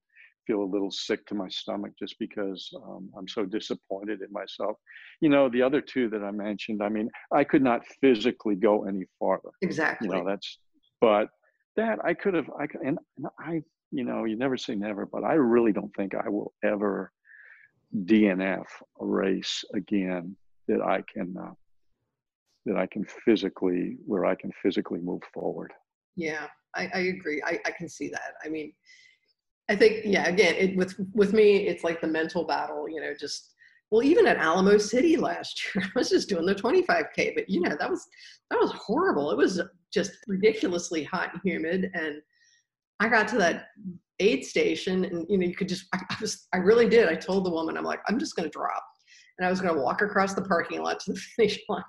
feel 0.49 0.63
a 0.63 0.65
little 0.65 0.91
sick 0.91 1.27
to 1.27 1.35
my 1.35 1.49
stomach 1.49 1.93
just 1.99 2.19
because 2.19 2.69
um, 2.83 3.11
I'm 3.17 3.29
so 3.29 3.45
disappointed 3.45 4.23
in 4.23 4.33
myself. 4.33 4.77
You 5.21 5.29
know, 5.29 5.49
the 5.49 5.63
other 5.63 5.81
two 5.81 6.09
that 6.09 6.25
I 6.25 6.31
mentioned, 6.33 6.83
I 6.83 6.89
mean, 6.89 7.09
I 7.33 7.45
could 7.45 7.63
not 7.63 7.87
physically 8.01 8.57
go 8.57 8.85
any 8.85 9.05
farther. 9.19 9.51
Exactly. 9.61 10.09
You 10.09 10.15
know, 10.15 10.25
that's, 10.27 10.59
but 11.01 11.29
that 11.77 11.99
I 12.03 12.15
could 12.15 12.35
have, 12.35 12.51
I 12.59 12.67
and, 12.85 12.99
and 13.19 13.27
I, 13.39 13.63
you 13.93 14.05
know, 14.05 14.25
you 14.25 14.37
never 14.37 14.57
say 14.57 14.75
never, 14.75 15.07
but 15.07 15.23
I 15.23 15.35
really 15.35 15.73
don't 15.73 15.95
think 15.95 16.15
I 16.15 16.29
will 16.29 16.53
ever 16.65 17.13
DNF 18.05 18.67
a 19.01 19.07
race 19.07 19.65
again 19.75 20.37
that 20.67 20.83
I 20.83 21.03
can, 21.13 21.37
uh, 21.37 21.53
that 22.67 22.77
I 22.77 22.87
can 22.87 23.05
physically, 23.05 23.97
where 24.07 24.27
I 24.27 24.35
can 24.35 24.53
physically 24.63 25.01
move 25.01 25.23
forward. 25.33 25.73
Yeah, 26.17 26.47
I, 26.75 26.91
I 26.95 26.99
agree. 27.01 27.43
I, 27.45 27.59
I 27.65 27.71
can 27.71 27.89
see 27.89 28.09
that. 28.09 28.35
I 28.45 28.49
mean, 28.49 28.73
I 29.71 29.77
think, 29.77 30.01
yeah, 30.05 30.29
again, 30.29 30.55
it, 30.57 30.77
with 30.77 30.95
with 31.13 31.33
me, 31.33 31.67
it's 31.67 31.85
like 31.85 32.01
the 32.01 32.07
mental 32.07 32.45
battle. 32.45 32.89
You 32.89 33.01
know, 33.01 33.13
just 33.19 33.55
well, 33.91 34.03
even 34.03 34.27
at 34.27 34.39
Alamo 34.39 34.79
City 34.79 35.17
last 35.17 35.63
year, 35.75 35.85
I 35.85 35.99
was 35.99 36.11
just 36.11 36.29
doing 36.29 36.47
the 36.47 36.55
25k, 36.55 37.35
but 37.35 37.49
you 37.49 37.61
know, 37.61 37.77
that 37.79 37.91
was 37.91 38.07
that 38.51 38.59
was 38.61 38.73
horrible. 38.73 39.31
It 39.31 39.37
was 39.37 39.61
just 39.93 40.13
ridiculously 40.27 41.05
hot 41.05 41.33
and 41.33 41.43
humid, 41.43 41.91
and 41.95 42.17
I 43.01 43.09
got 43.09 43.29
to 43.29 43.39
that 43.39 43.69
aid 44.21 44.45
station, 44.45 45.05
and 45.05 45.27
you 45.29 45.39
know, 45.39 45.47
you 45.47 45.55
could 45.55 45.69
just 45.69 45.87
I, 45.95 46.01
I 46.11 46.17
was 46.21 46.47
I 46.53 46.59
really 46.59 46.89
did. 46.89 47.09
I 47.09 47.15
told 47.15 47.45
the 47.45 47.51
woman, 47.51 47.77
I'm 47.77 47.85
like, 47.85 48.01
I'm 48.09 48.19
just 48.19 48.37
going 48.37 48.49
to 48.49 48.53
drop. 48.53 48.85
And 49.39 49.47
I 49.47 49.51
was 49.51 49.61
going 49.61 49.73
to 49.73 49.81
walk 49.81 50.03
across 50.03 50.35
the 50.35 50.43
parking 50.43 50.83
lot 50.83 50.99
to 51.01 51.13
the 51.13 51.19
finish 51.37 51.61
line. 51.69 51.83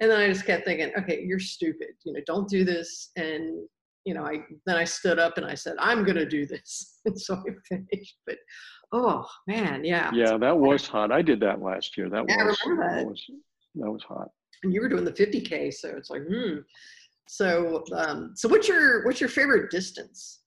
And 0.00 0.10
then 0.10 0.18
I 0.18 0.28
just 0.28 0.46
kept 0.46 0.64
thinking, 0.64 0.90
okay, 0.98 1.22
you're 1.22 1.38
stupid. 1.38 1.88
You 2.04 2.14
know, 2.14 2.20
don't 2.26 2.48
do 2.48 2.64
this. 2.64 3.10
And 3.16 3.66
you 4.04 4.14
know, 4.14 4.24
I 4.24 4.40
then 4.66 4.76
I 4.76 4.84
stood 4.84 5.18
up 5.18 5.36
and 5.36 5.46
I 5.46 5.54
said, 5.54 5.76
I'm 5.78 6.04
going 6.04 6.16
to 6.16 6.28
do 6.28 6.46
this. 6.46 6.88
And 7.04 7.20
so 7.20 7.34
I 7.34 7.50
finished. 7.68 8.16
But 8.26 8.36
oh 8.92 9.26
man, 9.48 9.84
yeah. 9.84 10.10
Yeah, 10.14 10.38
that 10.38 10.56
was 10.56 10.86
hot. 10.86 11.10
I 11.10 11.20
did 11.20 11.40
that 11.40 11.60
last 11.60 11.96
year. 11.96 12.08
That 12.08 12.24
yeah, 12.28 12.44
was 12.44 12.58
that. 12.64 12.94
that 12.96 13.06
was 13.06 13.24
that 13.74 13.90
was 13.90 14.04
hot. 14.04 14.28
And 14.62 14.72
you 14.72 14.80
were 14.80 14.88
doing 14.88 15.04
the 15.04 15.12
50k, 15.12 15.74
so 15.74 15.88
it's 15.96 16.10
like, 16.10 16.22
hmm. 16.22 16.58
So, 17.28 17.82
um, 17.92 18.34
so 18.36 18.48
what's 18.48 18.68
your 18.68 19.04
what's 19.04 19.20
your 19.20 19.28
favorite 19.28 19.70
distance? 19.70 20.41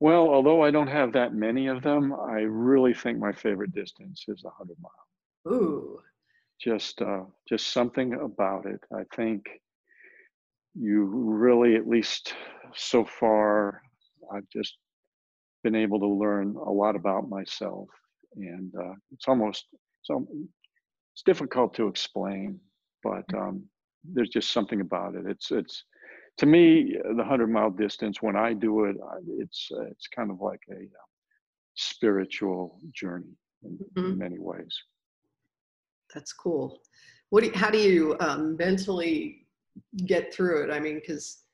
Well, 0.00 0.28
although 0.30 0.62
I 0.62 0.70
don't 0.70 0.86
have 0.88 1.12
that 1.12 1.34
many 1.34 1.66
of 1.68 1.82
them, 1.82 2.14
I 2.14 2.40
really 2.40 2.94
think 2.94 3.18
my 3.18 3.32
favorite 3.32 3.74
distance 3.74 4.24
is 4.28 4.42
a 4.44 4.48
100 4.48 4.76
mile. 4.80 5.52
Ooh. 5.54 6.00
Just 6.60 7.00
uh, 7.02 7.24
just 7.48 7.68
something 7.72 8.14
about 8.14 8.66
it. 8.66 8.80
I 8.94 9.04
think 9.14 9.46
you 10.74 11.04
really, 11.04 11.76
at 11.76 11.88
least 11.88 12.34
so 12.74 13.04
far, 13.04 13.82
I've 14.34 14.48
just 14.52 14.76
been 15.62 15.74
able 15.74 16.00
to 16.00 16.06
learn 16.06 16.56
a 16.56 16.70
lot 16.70 16.96
about 16.96 17.28
myself, 17.28 17.88
and 18.36 18.72
uh, 18.78 18.94
it's 19.12 19.28
almost 19.28 19.66
so 20.02 20.26
it's 21.14 21.22
difficult 21.24 21.74
to 21.74 21.88
explain, 21.88 22.60
but 23.02 23.24
um, 23.34 23.64
there's 24.04 24.30
just 24.30 24.52
something 24.52 24.80
about 24.80 25.14
it. 25.14 25.26
It's 25.26 25.50
it's 25.50 25.84
to 26.40 26.46
me 26.46 26.96
the 27.16 27.24
hundred 27.24 27.48
mile 27.48 27.70
distance. 27.70 28.20
When 28.20 28.36
I 28.36 28.52
do 28.52 28.84
it, 28.84 28.96
it's 29.38 29.68
uh, 29.72 29.84
it's 29.84 30.08
kind 30.08 30.30
of 30.30 30.40
like 30.40 30.60
a 30.70 30.82
uh, 30.82 31.06
spiritual 31.74 32.78
journey 32.92 33.36
in, 33.62 33.78
mm-hmm. 33.96 34.12
in, 34.12 34.18
many 34.18 34.38
ways. 34.38 34.76
That's 36.14 36.32
cool. 36.32 36.80
What 37.30 37.42
do 37.42 37.46
you, 37.46 37.52
how 37.54 37.70
do 37.70 37.78
you 37.78 38.16
um, 38.18 38.56
mentally 38.56 39.46
get 40.06 40.32
through 40.32 40.64
it. 40.64 40.70
I 40.72 40.80
mean, 40.80 40.94
because 40.94 41.44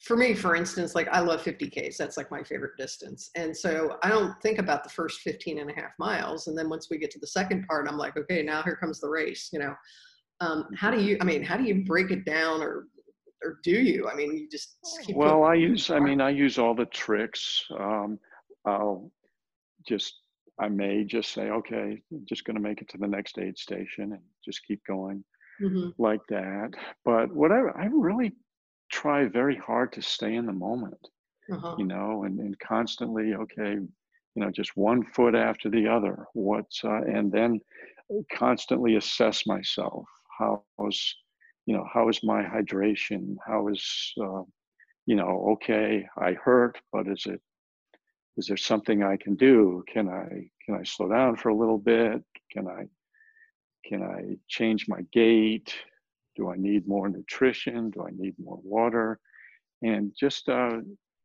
for 0.00 0.16
me, 0.16 0.34
for 0.34 0.56
instance, 0.56 0.94
like 0.94 1.08
I 1.08 1.20
love 1.20 1.42
50Ks. 1.42 1.96
That's 1.96 2.16
like 2.16 2.30
my 2.30 2.42
favorite 2.42 2.76
distance. 2.78 3.30
And 3.34 3.56
so 3.56 3.98
I 4.02 4.08
don't 4.08 4.40
think 4.42 4.58
about 4.58 4.82
the 4.82 4.90
first 4.90 5.20
15 5.20 5.58
and 5.58 5.70
a 5.70 5.74
half 5.74 5.90
miles. 5.98 6.46
And 6.46 6.56
then 6.56 6.70
once 6.70 6.88
we 6.90 6.98
get 6.98 7.10
to 7.12 7.18
the 7.18 7.26
second 7.26 7.66
part, 7.66 7.86
I'm 7.88 7.98
like, 7.98 8.16
okay, 8.16 8.42
now 8.42 8.62
here 8.62 8.76
comes 8.76 9.00
the 9.00 9.10
race, 9.10 9.50
you 9.52 9.58
know. 9.58 9.74
Um, 10.40 10.68
how 10.74 10.90
do 10.90 11.02
you, 11.02 11.18
I 11.20 11.24
mean, 11.24 11.42
how 11.42 11.58
do 11.58 11.64
you 11.64 11.84
break 11.84 12.10
it 12.10 12.24
down 12.24 12.62
or, 12.62 12.86
or 13.42 13.58
do 13.62 13.72
you? 13.72 14.08
I 14.08 14.14
mean, 14.14 14.36
you 14.36 14.48
just 14.48 14.76
well, 15.14 15.44
I 15.44 15.54
use, 15.54 15.90
I 15.90 15.98
mean, 15.98 16.20
I 16.20 16.30
use 16.30 16.58
all 16.58 16.74
the 16.74 16.86
tricks. 16.86 17.64
Um, 17.78 18.18
I'll 18.64 19.10
just, 19.86 20.14
I 20.58 20.68
may 20.68 21.04
just 21.04 21.32
say, 21.32 21.50
okay, 21.50 22.02
I'm 22.12 22.26
just 22.28 22.44
going 22.44 22.56
to 22.56 22.62
make 22.62 22.82
it 22.82 22.88
to 22.90 22.98
the 22.98 23.06
next 23.06 23.38
aid 23.38 23.56
station 23.56 24.12
and 24.12 24.22
just 24.44 24.60
keep 24.66 24.80
going 24.86 25.24
mm-hmm. 25.60 25.90
like 25.96 26.20
that. 26.28 26.70
But 27.04 27.32
what 27.32 27.50
I, 27.50 27.60
I 27.76 27.86
really 27.86 28.32
try 28.92 29.26
very 29.26 29.56
hard 29.56 29.92
to 29.94 30.02
stay 30.02 30.34
in 30.34 30.46
the 30.46 30.52
moment, 30.52 31.08
uh-huh. 31.50 31.76
you 31.78 31.86
know, 31.86 32.24
and, 32.24 32.38
and 32.40 32.58
constantly, 32.58 33.34
okay, 33.34 33.72
you 33.72 34.42
know, 34.42 34.50
just 34.50 34.76
one 34.76 35.04
foot 35.14 35.34
after 35.34 35.70
the 35.70 35.88
other. 35.88 36.26
What's, 36.34 36.84
uh, 36.84 37.00
and 37.02 37.32
then 37.32 37.60
constantly 38.32 38.96
assess 38.96 39.46
myself. 39.46 40.04
How's, 40.38 41.14
you 41.66 41.76
know, 41.76 41.86
how 41.92 42.08
is 42.08 42.22
my 42.22 42.42
hydration? 42.42 43.36
How 43.46 43.68
is, 43.68 44.12
uh, 44.20 44.42
you 45.06 45.16
know, 45.16 45.50
okay, 45.52 46.06
I 46.16 46.32
hurt, 46.32 46.80
but 46.92 47.08
is 47.08 47.26
it, 47.26 47.40
is 48.36 48.46
there 48.46 48.56
something 48.56 49.02
I 49.02 49.16
can 49.16 49.34
do? 49.34 49.84
Can 49.92 50.08
I, 50.08 50.48
can 50.64 50.74
I 50.74 50.82
slow 50.84 51.08
down 51.08 51.36
for 51.36 51.50
a 51.50 51.56
little 51.56 51.78
bit? 51.78 52.22
Can 52.52 52.66
I, 52.66 52.84
can 53.84 54.02
I 54.02 54.36
change 54.48 54.88
my 54.88 55.02
gait? 55.12 55.74
Do 56.36 56.50
I 56.50 56.56
need 56.56 56.86
more 56.86 57.08
nutrition? 57.08 57.90
Do 57.90 58.06
I 58.06 58.10
need 58.16 58.34
more 58.38 58.60
water? 58.62 59.18
And 59.82 60.12
just 60.18 60.48
uh, 60.48 60.78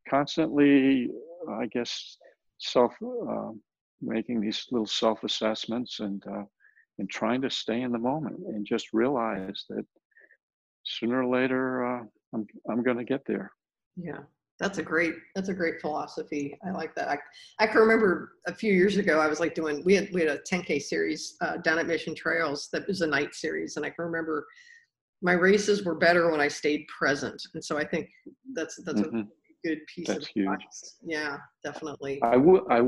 constantly, 0.08 1.10
I 1.48 1.66
guess, 1.66 2.18
self 2.58 2.92
uh, 3.02 3.50
making 4.00 4.40
these 4.40 4.66
little 4.70 4.86
self 4.86 5.24
assessments 5.24 6.00
and 6.00 6.22
uh, 6.26 6.44
and 6.98 7.10
trying 7.10 7.42
to 7.42 7.50
stay 7.50 7.82
in 7.82 7.92
the 7.92 7.98
moment 7.98 8.38
and 8.48 8.66
just 8.66 8.92
realize 8.92 9.64
that 9.68 9.84
sooner 10.86 11.22
or 11.22 11.26
later 11.26 11.84
uh, 11.84 12.04
I'm 12.34 12.46
I'm 12.70 12.82
going 12.82 12.98
to 12.98 13.04
get 13.04 13.22
there. 13.26 13.50
Yeah, 13.96 14.18
That's 14.58 14.78
a 14.78 14.82
great. 14.82 15.14
That's 15.34 15.48
a 15.48 15.54
great 15.54 15.80
philosophy. 15.80 16.58
I 16.66 16.70
like 16.70 16.94
that. 16.96 17.08
I, 17.08 17.18
I 17.58 17.66
can 17.66 17.80
remember 17.80 18.32
a 18.46 18.54
few 18.54 18.72
years 18.72 18.96
ago. 18.96 19.20
I 19.20 19.26
was 19.26 19.40
like 19.40 19.54
doing. 19.54 19.82
We 19.84 19.94
had 19.94 20.08
we 20.12 20.20
had 20.20 20.30
a 20.30 20.38
10k 20.40 20.82
series 20.82 21.36
uh, 21.40 21.58
down 21.58 21.78
at 21.78 21.86
Mission 21.86 22.14
Trails 22.14 22.68
that 22.72 22.86
was 22.86 23.00
a 23.00 23.06
night 23.06 23.34
series, 23.34 23.76
and 23.76 23.86
I 23.86 23.90
can 23.90 24.04
remember 24.04 24.46
my 25.22 25.32
races 25.32 25.84
were 25.84 25.94
better 25.94 26.30
when 26.30 26.40
I 26.40 26.48
stayed 26.48 26.86
present. 26.88 27.42
And 27.54 27.64
so 27.64 27.78
I 27.78 27.84
think 27.84 28.08
that's 28.54 28.76
that's 28.84 29.00
mm-hmm. 29.00 29.20
a 29.20 29.24
good 29.64 29.78
piece 29.86 30.08
that's 30.08 30.24
of 30.24 30.28
huge. 30.28 30.46
Advice. 30.46 30.96
Yeah, 31.02 31.38
definitely. 31.64 32.20
I 32.22 32.36
will. 32.36 32.66
I 32.70 32.82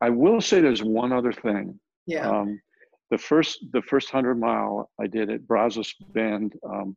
I 0.00 0.10
will 0.10 0.40
say 0.40 0.60
there's 0.60 0.82
one 0.82 1.12
other 1.12 1.32
thing. 1.32 1.78
Yeah. 2.06 2.28
Um, 2.28 2.60
the 3.10 3.18
first 3.18 3.58
the 3.72 3.82
first 3.82 4.10
hundred 4.10 4.36
mile 4.36 4.90
I 4.98 5.06
did 5.06 5.30
at 5.30 5.46
Brazos 5.46 5.94
Bend. 6.12 6.54
Um, 6.68 6.96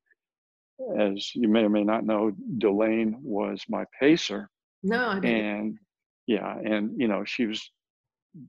as 0.98 1.36
you 1.36 1.48
may 1.48 1.62
or 1.62 1.70
may 1.70 1.84
not 1.84 2.06
know, 2.06 2.32
Delane 2.58 3.18
was 3.22 3.64
my 3.70 3.86
pacer. 4.00 4.50
No, 4.84 5.10
I 5.10 5.20
didn't. 5.20 5.46
And 5.46 5.78
yeah, 6.28 6.58
and 6.58 7.00
you 7.00 7.08
know, 7.08 7.24
she 7.26 7.46
was 7.46 7.72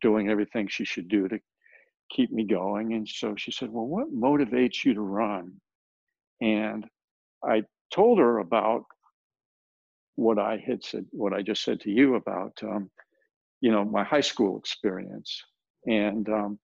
doing 0.01 0.29
everything 0.29 0.69
she 0.69 0.85
should 0.85 1.09
do 1.09 1.29
to 1.29 1.39
keep 2.11 2.31
me 2.31 2.45
going. 2.45 2.95
And 2.95 3.09
so 3.09 3.35
she 3.37 3.51
said, 3.51 3.71
Well, 3.71 3.87
what 3.87 4.15
motivates 4.15 4.85
you 4.85 4.95
to 4.95 5.01
run? 5.01 5.61
And 6.41 6.87
I 7.45 7.63
told 7.93 8.19
her 8.19 8.39
about 8.39 8.85
what 10.17 10.39
I 10.39 10.63
had 10.65 10.85
said, 10.85 11.07
what 11.11 11.33
I 11.33 11.43
just 11.43 11.65
said 11.65 11.81
to 11.81 11.91
you 11.91 12.17
about, 12.17 12.53
um, 12.63 12.91
you 13.61 13.71
know, 13.71 13.85
my 13.85 14.05
high 14.05 14.21
school 14.21 14.59
experience. 14.59 15.43
And 15.87 16.29
um, 16.29 16.59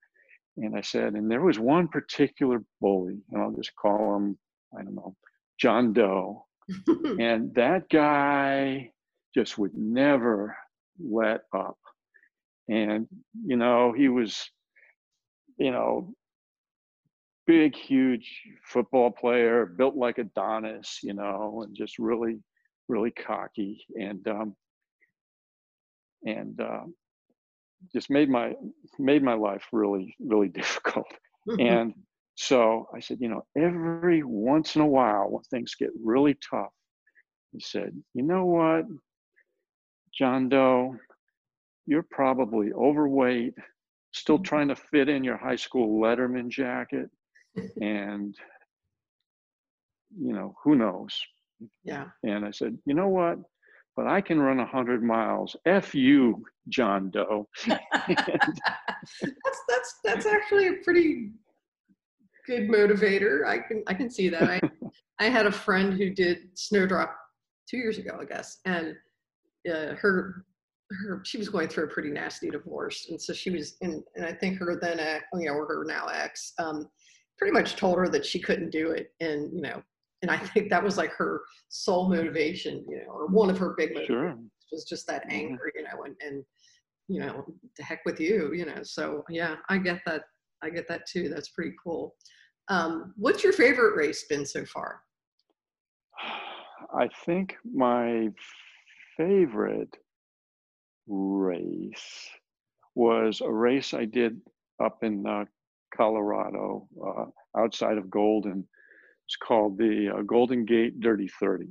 and 0.59 0.77
I 0.77 0.81
said, 0.81 1.15
and 1.15 1.31
there 1.31 1.43
was 1.43 1.59
one 1.59 1.89
particular 1.89 2.63
bully, 2.81 3.19
and 3.31 3.43
I'll 3.43 3.53
just 3.53 3.75
call 3.77 4.17
him, 4.17 4.39
I 4.79 4.83
don't 4.83 4.95
know, 4.95 5.15
John 5.59 5.93
Doe. 5.93 6.45
and 7.21 7.55
that 7.55 7.89
guy 7.91 8.91
just 9.35 9.57
would 9.59 9.75
never 9.75 10.57
let 10.99 11.43
up. 11.55 11.79
And, 12.69 13.07
you 13.45 13.57
know, 13.57 13.93
he 13.93 14.09
was, 14.09 14.51
you 15.59 15.71
know, 15.71 16.13
big, 17.47 17.77
huge 17.77 18.29
football 18.65 19.11
player, 19.11 19.67
built 19.67 19.95
like 19.95 20.19
Adonis, 20.19 20.99
you 21.03 21.15
know, 21.15 21.63
and 21.65 21.77
just 21.77 21.99
really, 21.99 22.39
really 22.89 23.13
cocky. 23.13 23.85
And, 23.95 24.27
um, 24.27 24.57
and, 26.25 26.61
uh, 26.61 26.81
just 27.93 28.11
made 28.11 28.29
my 28.29 28.55
made 28.99 29.23
my 29.23 29.35
life 29.35 29.65
really 29.73 30.17
really 30.21 30.49
difficult 30.61 31.07
and 31.59 31.95
so 32.37 32.87
I 32.95 33.01
said, 33.01 33.19
you 33.21 33.29
know, 33.29 33.45
every 33.57 34.23
once 34.23 34.77
in 34.77 34.83
a 34.83 34.87
while 34.87 35.31
when 35.31 35.43
things 35.45 35.75
get 35.75 35.89
really 36.03 36.37
tough, 36.49 36.73
he 37.53 37.61
said, 37.61 37.93
you 38.13 38.23
know 38.23 38.45
what, 38.45 38.85
John 40.13 40.51
Doe, 40.51 40.97
you're 41.87 42.07
probably 42.11 42.73
overweight, 42.75 43.55
still 44.13 44.37
mm-hmm. 44.37 44.45
trying 44.45 44.69
to 44.69 44.77
fit 44.77 45.09
in 45.09 45.25
your 45.25 45.39
high 45.39 45.57
school 45.57 46.01
Letterman 46.01 46.49
jacket. 46.51 47.09
and, 47.81 48.37
you 50.21 50.35
know, 50.35 50.55
who 50.63 50.75
knows? 50.75 51.19
Yeah. 51.85 52.09
And 52.23 52.45
I 52.45 52.51
said, 52.51 52.77
you 52.85 52.93
know 52.93 53.09
what? 53.09 53.39
But 53.97 54.09
I 54.09 54.21
can 54.21 54.39
run 54.39 54.59
100 54.59 55.03
miles. 55.03 55.57
F 55.65 55.95
you, 55.95 56.45
John 56.69 57.11
Doe. 57.11 57.49
that's, 57.67 58.11
that's, 59.23 59.95
that's 60.05 60.27
actually 60.27 60.69
a 60.69 60.75
pretty 60.85 61.31
good 62.47 62.69
motivator. 62.69 63.47
I 63.47 63.59
can 63.59 63.83
I 63.87 63.95
can 63.95 64.11
see 64.11 64.29
that. 64.29 64.43
I 64.43 64.61
I 65.19 65.29
had 65.29 65.47
a 65.47 65.53
friend 65.53 65.95
who 65.95 66.11
did 66.11 66.49
Snowdrop 66.55 67.17
two 67.69 67.79
years 67.79 67.99
ago, 67.99 68.19
I 68.21 68.25
guess, 68.25 68.59
and 68.65 68.95
uh, 69.71 69.95
her 69.95 70.45
her 70.91 71.23
she 71.25 71.39
was 71.39 71.49
going 71.49 71.69
through 71.69 71.85
a 71.85 71.89
pretty 71.89 72.11
nasty 72.11 72.51
divorce, 72.51 73.07
and 73.11 73.21
so 73.21 73.33
she 73.33 73.51
was 73.51 73.77
in, 73.81 74.03
and 74.15 74.25
I 74.25 74.33
think 74.33 74.59
her 74.59 74.79
then 74.81 75.01
ex, 75.01 75.25
you 75.35 75.47
know, 75.47 75.55
or 75.55 75.67
her 75.67 75.85
now 75.85 76.07
ex, 76.07 76.53
um, 76.59 76.89
pretty 77.39 77.53
much 77.53 77.77
told 77.77 77.99
her 77.99 78.09
that 78.09 78.25
she 78.25 78.39
couldn't 78.39 78.71
do 78.71 78.91
it, 78.91 79.13
and 79.21 79.53
you 79.53 79.63
know, 79.63 79.83
and 80.23 80.31
I 80.31 80.37
think 80.55 80.71
that 80.71 80.83
was 80.83 80.97
like 80.97 81.13
her 81.13 81.43
sole 81.69 82.09
motivation, 82.09 82.85
you 82.89 82.99
know, 82.99 83.13
or 83.13 83.27
one 83.27 83.51
of 83.51 83.59
her 83.59 83.75
big 83.77 83.91
motivations 83.91 84.09
sure. 84.09 84.37
was 84.71 84.85
just 84.85 85.07
that 85.09 85.25
anger, 85.31 85.73
you 85.75 85.83
know, 85.83 86.05
and 86.05 86.15
and 86.25 86.45
you 87.09 87.21
know, 87.21 87.45
the 87.77 87.85
heck 87.85 88.01
with 88.05 88.21
you, 88.21 88.53
you 88.53 88.67
know. 88.67 88.83
So 88.83 89.25
yeah, 89.31 89.57
I 89.69 89.79
get 89.79 90.01
that. 90.07 90.23
I 90.63 90.71
get 90.71 90.89
that 90.89 91.07
too. 91.07 91.29
That's 91.29 91.51
pretty 91.51 91.75
cool. 91.83 92.15
Um, 92.69 93.15
what's 93.17 93.45
your 93.45 93.53
favorite 93.53 93.97
race 93.97 94.25
been 94.25 94.45
so 94.45 94.65
far? 94.65 95.01
I 96.95 97.09
think 97.25 97.57
my 97.65 98.29
favorite 99.17 99.95
race 101.07 102.29
was 102.95 103.41
a 103.41 103.51
race 103.51 103.95
I 103.95 104.05
did 104.05 104.41
up 104.83 104.99
in 105.03 105.27
uh, 105.27 105.45
Colorado, 105.95 106.89
uh, 107.05 107.27
outside 107.59 107.99
of 107.99 108.11
Golden. 108.11 108.67
It's 109.27 109.37
called 109.37 109.79
the 109.79 110.15
uh, 110.17 110.23
Golden 110.23 110.65
Gate 110.65 111.01
Dirty 111.01 111.29
30. 111.41 111.67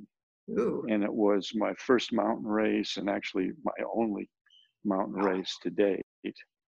Ooh. 0.51 0.85
And 0.89 1.03
it 1.03 1.13
was 1.13 1.51
my 1.55 1.73
first 1.79 2.13
mountain 2.13 2.45
race 2.45 2.97
and 2.97 3.09
actually 3.09 3.51
my 3.63 3.85
only 3.95 4.29
mountain 4.83 5.15
race 5.15 5.57
to 5.63 5.69
date. 5.69 6.05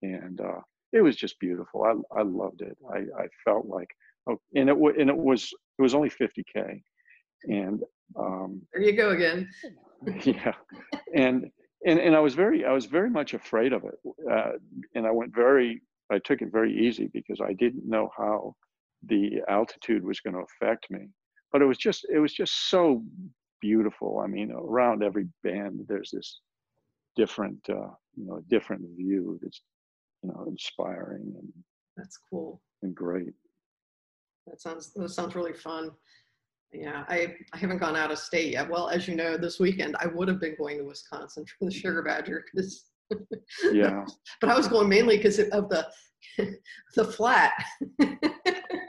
And 0.02 0.42
uh, 0.42 0.62
it 0.94 1.02
was 1.02 1.16
just 1.16 1.40
beautiful. 1.40 1.84
I, 1.84 2.20
I 2.20 2.24
loved 2.24 2.62
it. 2.62 2.78
I, 2.92 3.00
I 3.22 3.28
felt 3.46 3.68
like 3.68 3.90
and 4.56 4.70
it 4.70 4.78
and 5.00 5.10
it 5.10 5.18
was 5.18 5.54
it 5.78 5.82
was 5.82 5.94
only 5.94 6.10
50k, 6.10 6.82
and 7.44 7.84
um, 8.18 8.62
there 8.74 8.84
you 8.84 8.94
go 8.94 9.12
again. 9.12 9.50
yeah, 10.24 10.54
and 11.16 11.50
and 11.86 12.00
and 12.00 12.16
I 12.16 12.20
was 12.20 12.36
very 12.36 12.66
I 12.66 12.72
was 12.72 12.86
very 12.86 13.10
much 13.10 13.34
afraid 13.34 13.74
of 13.74 13.84
it, 13.84 13.96
uh, 14.32 14.52
and 14.96 15.06
I 15.06 15.12
went 15.12 15.34
very 15.36 15.82
I 16.12 16.20
took 16.20 16.42
it 16.42 16.52
very 16.52 16.74
easy 16.74 17.10
because 17.14 17.42
I 17.42 17.54
didn't 17.54 17.88
know 17.88 18.10
how 18.18 18.56
the 19.06 19.42
altitude 19.48 20.04
was 20.04 20.20
going 20.20 20.34
to 20.34 20.42
affect 20.42 20.90
me. 20.90 21.10
But 21.52 21.62
it 21.62 21.66
was 21.66 21.78
just 21.78 22.06
it 22.14 22.20
was 22.20 22.34
just 22.34 22.70
so 22.70 23.04
beautiful. 23.62 24.20
I 24.24 24.28
mean, 24.28 24.52
around 24.52 25.04
every 25.04 25.28
bend 25.44 25.86
there's 25.88 26.12
this 26.12 26.40
different 27.16 27.60
uh, 27.70 27.92
you 28.16 28.26
know 28.26 28.42
different 28.50 28.84
view 28.96 29.40
that's 29.42 29.62
you 30.24 30.30
know 30.30 30.46
inspiring 30.48 31.34
and 31.38 31.54
that's 31.96 32.20
cool 32.30 32.62
and 32.84 32.94
great. 32.94 33.34
That 34.48 34.62
sounds 34.62 34.94
that 34.94 35.10
sounds 35.10 35.36
really 35.36 35.54
fun. 35.54 35.92
Yeah, 36.74 37.06
I, 37.08 37.36
I 37.54 37.58
haven't 37.58 37.78
gone 37.78 37.96
out 37.96 38.12
of 38.12 38.20
state 38.20 38.54
yet. 38.54 38.70
Well, 38.70 38.90
as 38.90 39.08
you 39.08 39.16
know, 39.16 39.38
this 39.38 39.60
weekend 39.60 39.96
I 40.00 40.08
would 40.08 40.28
have 40.28 40.40
been 40.40 40.56
going 40.58 40.78
to 40.78 40.84
Wisconsin 40.84 41.46
for 41.46 41.66
the 41.66 41.72
Sugar 41.72 42.02
Badger 42.02 42.44
yeah, 43.72 44.04
but 44.42 44.50
I 44.50 44.58
was 44.58 44.68
going 44.68 44.90
mainly 44.90 45.16
because 45.16 45.40
of 45.40 45.70
the 45.70 45.88
the 46.96 47.06
flat. 47.06 47.54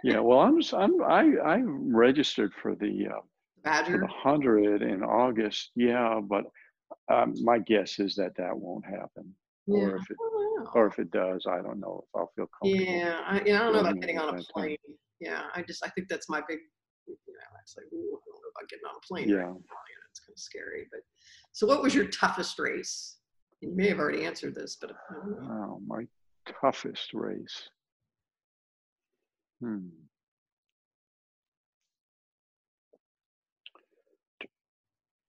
yeah, 0.02 0.18
well, 0.18 0.40
I'm 0.40 0.60
I'm 0.72 1.02
I 1.02 1.36
I 1.44 1.62
registered 1.64 2.52
for 2.60 2.74
the 2.74 3.08
uh, 3.14 3.20
Badger 3.62 3.98
the 3.98 4.08
hundred 4.08 4.82
in 4.82 5.04
August. 5.04 5.70
Yeah, 5.76 6.20
but 6.20 6.46
um, 7.12 7.34
my 7.42 7.58
guess 7.58 8.00
is 8.00 8.16
that 8.16 8.36
that 8.36 8.56
won't 8.56 8.84
happen. 8.84 9.32
Yeah. 9.68 9.80
Or 9.80 9.96
if 9.96 10.10
it, 10.10 10.16
or 10.74 10.86
if 10.86 10.98
it 10.98 11.10
does, 11.10 11.46
I 11.46 11.62
don't 11.62 11.78
know 11.78 12.02
if 12.02 12.18
I'll 12.18 12.32
feel 12.34 12.48
comfortable. 12.60 12.92
Yeah, 12.92 13.20
I, 13.24 13.42
yeah, 13.44 13.60
I 13.60 13.64
don't 13.64 13.74
know 13.74 13.80
about 13.80 14.00
getting 14.00 14.18
on 14.18 14.38
a 14.38 14.42
plane 14.52 14.78
yeah, 15.20 15.42
I 15.54 15.62
just 15.62 15.84
I 15.84 15.88
think 15.90 16.08
that's 16.08 16.28
my 16.28 16.42
big, 16.48 16.58
you 17.06 17.14
know, 17.14 17.58
it's 17.62 17.76
like 17.76 17.86
ooh, 17.92 17.96
I 17.96 18.20
don't 18.26 18.42
know 18.42 18.50
about 18.56 18.68
getting 18.68 18.84
on 18.88 18.94
a 18.96 19.06
plane. 19.06 19.28
Yeah, 19.28 19.36
right 19.36 19.46
now, 19.46 20.08
it's 20.10 20.20
kind 20.20 20.34
of 20.34 20.38
scary. 20.38 20.86
But 20.90 21.00
so, 21.52 21.66
what 21.66 21.82
was 21.82 21.94
your 21.94 22.06
toughest 22.06 22.58
race? 22.58 23.18
You 23.60 23.74
may 23.74 23.88
have 23.88 23.98
already 23.98 24.24
answered 24.24 24.54
this, 24.54 24.76
but 24.80 24.92
oh, 25.42 25.80
my 25.86 26.06
toughest 26.60 27.12
race. 27.14 27.68
Hmm. 29.60 29.88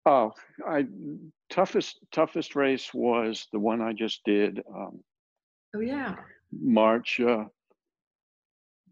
Oh, 0.07 0.33
I 0.67 0.87
toughest 1.51 1.99
toughest 2.13 2.57
race 2.57 2.93
was 2.93 3.47
the 3.53 3.59
one 3.59 3.81
I 3.81 3.93
just 3.93 4.23
did. 4.25 4.63
Um, 4.75 5.01
oh 5.75 5.81
yeah. 5.81 6.17
March 6.53 7.21
uh, 7.21 7.45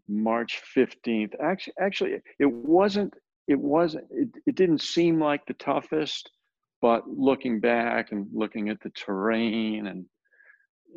March 0.07 0.61
15th. 0.75 1.33
Actually, 1.41 1.73
actually, 1.79 2.21
it 2.39 2.51
wasn't. 2.51 3.13
It 3.47 3.59
wasn't. 3.59 4.05
It, 4.11 4.29
it 4.45 4.55
didn't 4.55 4.81
seem 4.81 5.19
like 5.19 5.45
the 5.45 5.53
toughest, 5.55 6.29
but 6.81 7.07
looking 7.07 7.59
back 7.59 8.11
and 8.11 8.27
looking 8.33 8.69
at 8.69 8.81
the 8.81 8.91
terrain 8.91 9.87
and 9.87 10.05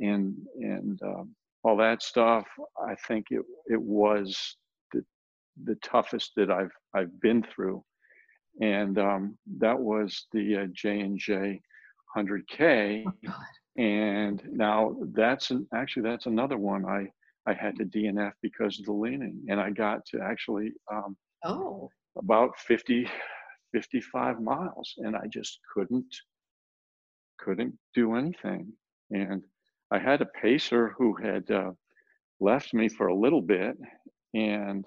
and 0.01 0.37
and 0.57 1.01
um, 1.03 1.35
all 1.65 1.77
that 1.79 2.03
stuff, 2.03 2.47
I 2.81 2.95
think 3.09 3.27
it 3.31 3.43
it 3.67 3.81
was 3.81 4.57
the 4.93 5.05
the 5.65 5.77
toughest 5.77 6.33
that 6.37 6.51
I've 6.51 6.73
I've 6.95 7.21
been 7.21 7.43
through, 7.43 7.83
and 8.61 8.99
um, 8.99 9.39
that 9.59 9.79
was 9.79 10.27
the 10.33 10.57
uh, 10.57 10.67
J 10.73 11.01
and 11.01 11.19
J 11.19 11.61
100K. 12.17 13.05
Oh, 13.07 13.35
and 13.77 14.43
now 14.51 14.97
that's 15.13 15.51
an, 15.51 15.67
actually 15.75 16.03
that's 16.03 16.27
another 16.27 16.57
one 16.57 16.87
I 16.87 17.09
I 17.47 17.55
had 17.55 17.77
to 17.77 17.85
DNF 17.85 18.33
because 18.43 18.79
of 18.79 18.87
the 18.87 18.93
leaning, 18.93 19.45
and 19.49 19.61
I 19.61 19.71
got 19.71 20.05
to 20.07 20.21
actually 20.21 20.73
um, 20.93 21.17
oh 21.45 21.91
about 22.19 22.59
50, 22.59 23.09
55 23.73 24.41
miles, 24.41 24.95
and 24.99 25.17
I 25.17 25.27
just 25.31 25.61
couldn't 25.73 26.15
couldn't 27.39 27.75
do 27.95 28.15
anything. 28.15 28.73
And 29.11 29.43
I 29.91 29.99
had 29.99 30.23
a 30.23 30.27
pacer 30.27 30.95
who 30.97 31.15
had 31.15 31.51
uh, 31.51 31.73
left 32.41 32.73
me 32.75 32.89
for 32.89 33.09
a 33.09 33.15
little 33.15 33.43
bit, 33.43 33.77
and 34.35 34.85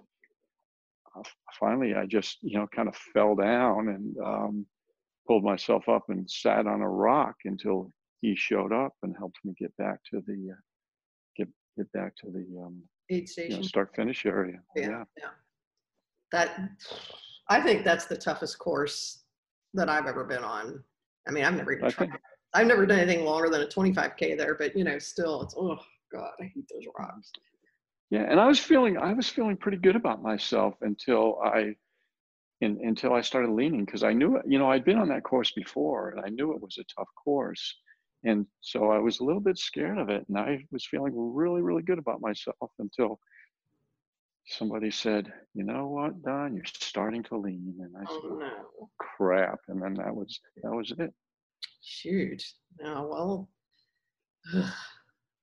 uh, 1.16 1.22
finally 1.60 1.94
I 1.96 2.06
just 2.06 2.38
you 2.42 2.58
know 2.58 2.68
kind 2.76 2.90
of 2.90 2.96
fell 3.14 3.36
down 3.36 3.90
and 3.90 4.18
um, 4.26 4.66
pulled 5.28 5.44
myself 5.44 5.88
up 5.88 6.06
and 6.10 6.30
sat 6.30 6.68
on 6.68 6.82
a 6.82 6.90
rock 6.90 7.36
until 7.46 7.92
he 8.22 8.36
showed 8.36 8.74
up 8.74 8.94
and 9.04 9.16
helped 9.18 9.38
me 9.46 9.54
get 9.58 9.76
back 9.78 10.00
to 10.12 10.22
the 10.28 10.50
uh, 10.52 10.62
get 11.78 11.92
back 11.92 12.16
to 12.18 12.28
the 12.32 12.46
um, 12.62 12.82
Aid 13.10 13.22
you 13.22 13.28
station. 13.28 13.56
know, 13.58 13.62
start 13.62 13.96
finish 13.96 14.26
area. 14.26 14.60
yeah, 14.76 15.04
yeah. 15.18 15.30
That 16.32 16.70
I 17.50 17.62
think 17.62 17.84
that's 17.84 18.06
the 18.06 18.18
toughest 18.18 18.60
course 18.60 19.24
that 19.74 19.90
I've 19.90 20.06
ever 20.06 20.24
been 20.24 20.44
on. 20.44 20.84
I 21.28 21.32
mean, 21.32 21.44
I've 21.44 21.56
never 21.56 21.72
even 21.72 21.86
I 21.86 21.90
tried. 21.90 22.10
think 22.10 22.22
I've 22.54 22.68
never 22.68 22.86
done 22.86 23.00
anything 23.00 23.26
longer 23.26 23.50
than 23.50 23.62
a 23.62 23.68
25k 23.68 24.38
there, 24.38 24.56
but 24.56 24.76
you 24.76 24.84
know, 24.84 24.98
still, 25.00 25.42
it's 25.44 25.56
oh 25.58 25.78
god, 26.12 26.32
I 26.40 26.44
hate 26.44 26.66
those 26.72 26.86
rocks. 26.98 27.32
Yeah, 28.10 28.26
and 28.30 28.40
I 28.40 28.48
was 28.48 28.60
feeling 28.60 28.98
I 28.98 29.14
was 29.14 29.30
feeling 29.30 29.58
pretty 29.58 29.78
good 29.78 29.96
about 29.96 30.22
myself 30.22 30.76
until 30.82 31.40
I 31.44 31.76
in, 32.62 32.80
until 32.84 33.14
I 33.14 33.22
started 33.22 33.52
leaning 33.52 33.86
because 33.86 34.04
I 34.04 34.14
knew 34.14 34.38
it, 34.38 34.44
you 34.48 34.58
know 34.60 34.70
I'd 34.72 34.86
been 34.86 34.98
on 34.98 35.10
that 35.10 35.24
course 35.24 35.52
before 35.52 36.10
and 36.10 36.26
I 36.26 36.30
knew 36.30 36.54
it 36.54 36.62
was 36.62 36.78
a 36.80 36.84
tough 36.96 37.10
course. 37.24 37.76
And 38.24 38.46
so 38.62 38.92
I 38.92 39.00
was 39.00 39.20
a 39.20 39.24
little 39.24 39.42
bit 39.42 39.58
scared 39.58 39.98
of 39.98 40.10
it 40.10 40.26
and 40.28 40.38
I 40.38 40.66
was 40.72 40.86
feeling 40.86 41.14
really, 41.16 41.62
really 41.62 41.84
good 41.84 42.00
about 42.00 42.22
myself 42.22 42.72
until 42.80 43.20
somebody 44.46 44.92
said, 44.92 45.32
you 45.54 45.64
know 45.64 45.88
what, 45.88 46.22
Don, 46.24 46.56
you're 46.56 46.66
starting 46.66 47.24
to 47.24 47.38
lean. 47.38 47.76
And 47.80 47.96
I 47.96 48.12
said, 48.12 48.22
Oh 48.24 48.38
no, 48.40 48.90
crap. 48.98 49.60
And 49.68 49.82
then 49.82 49.94
that 49.96 50.14
was 50.14 50.40
that 50.64 50.72
was 50.72 50.92
it. 50.98 51.14
shoot. 51.82 52.44
No, 52.82 53.08
well, 53.10 53.50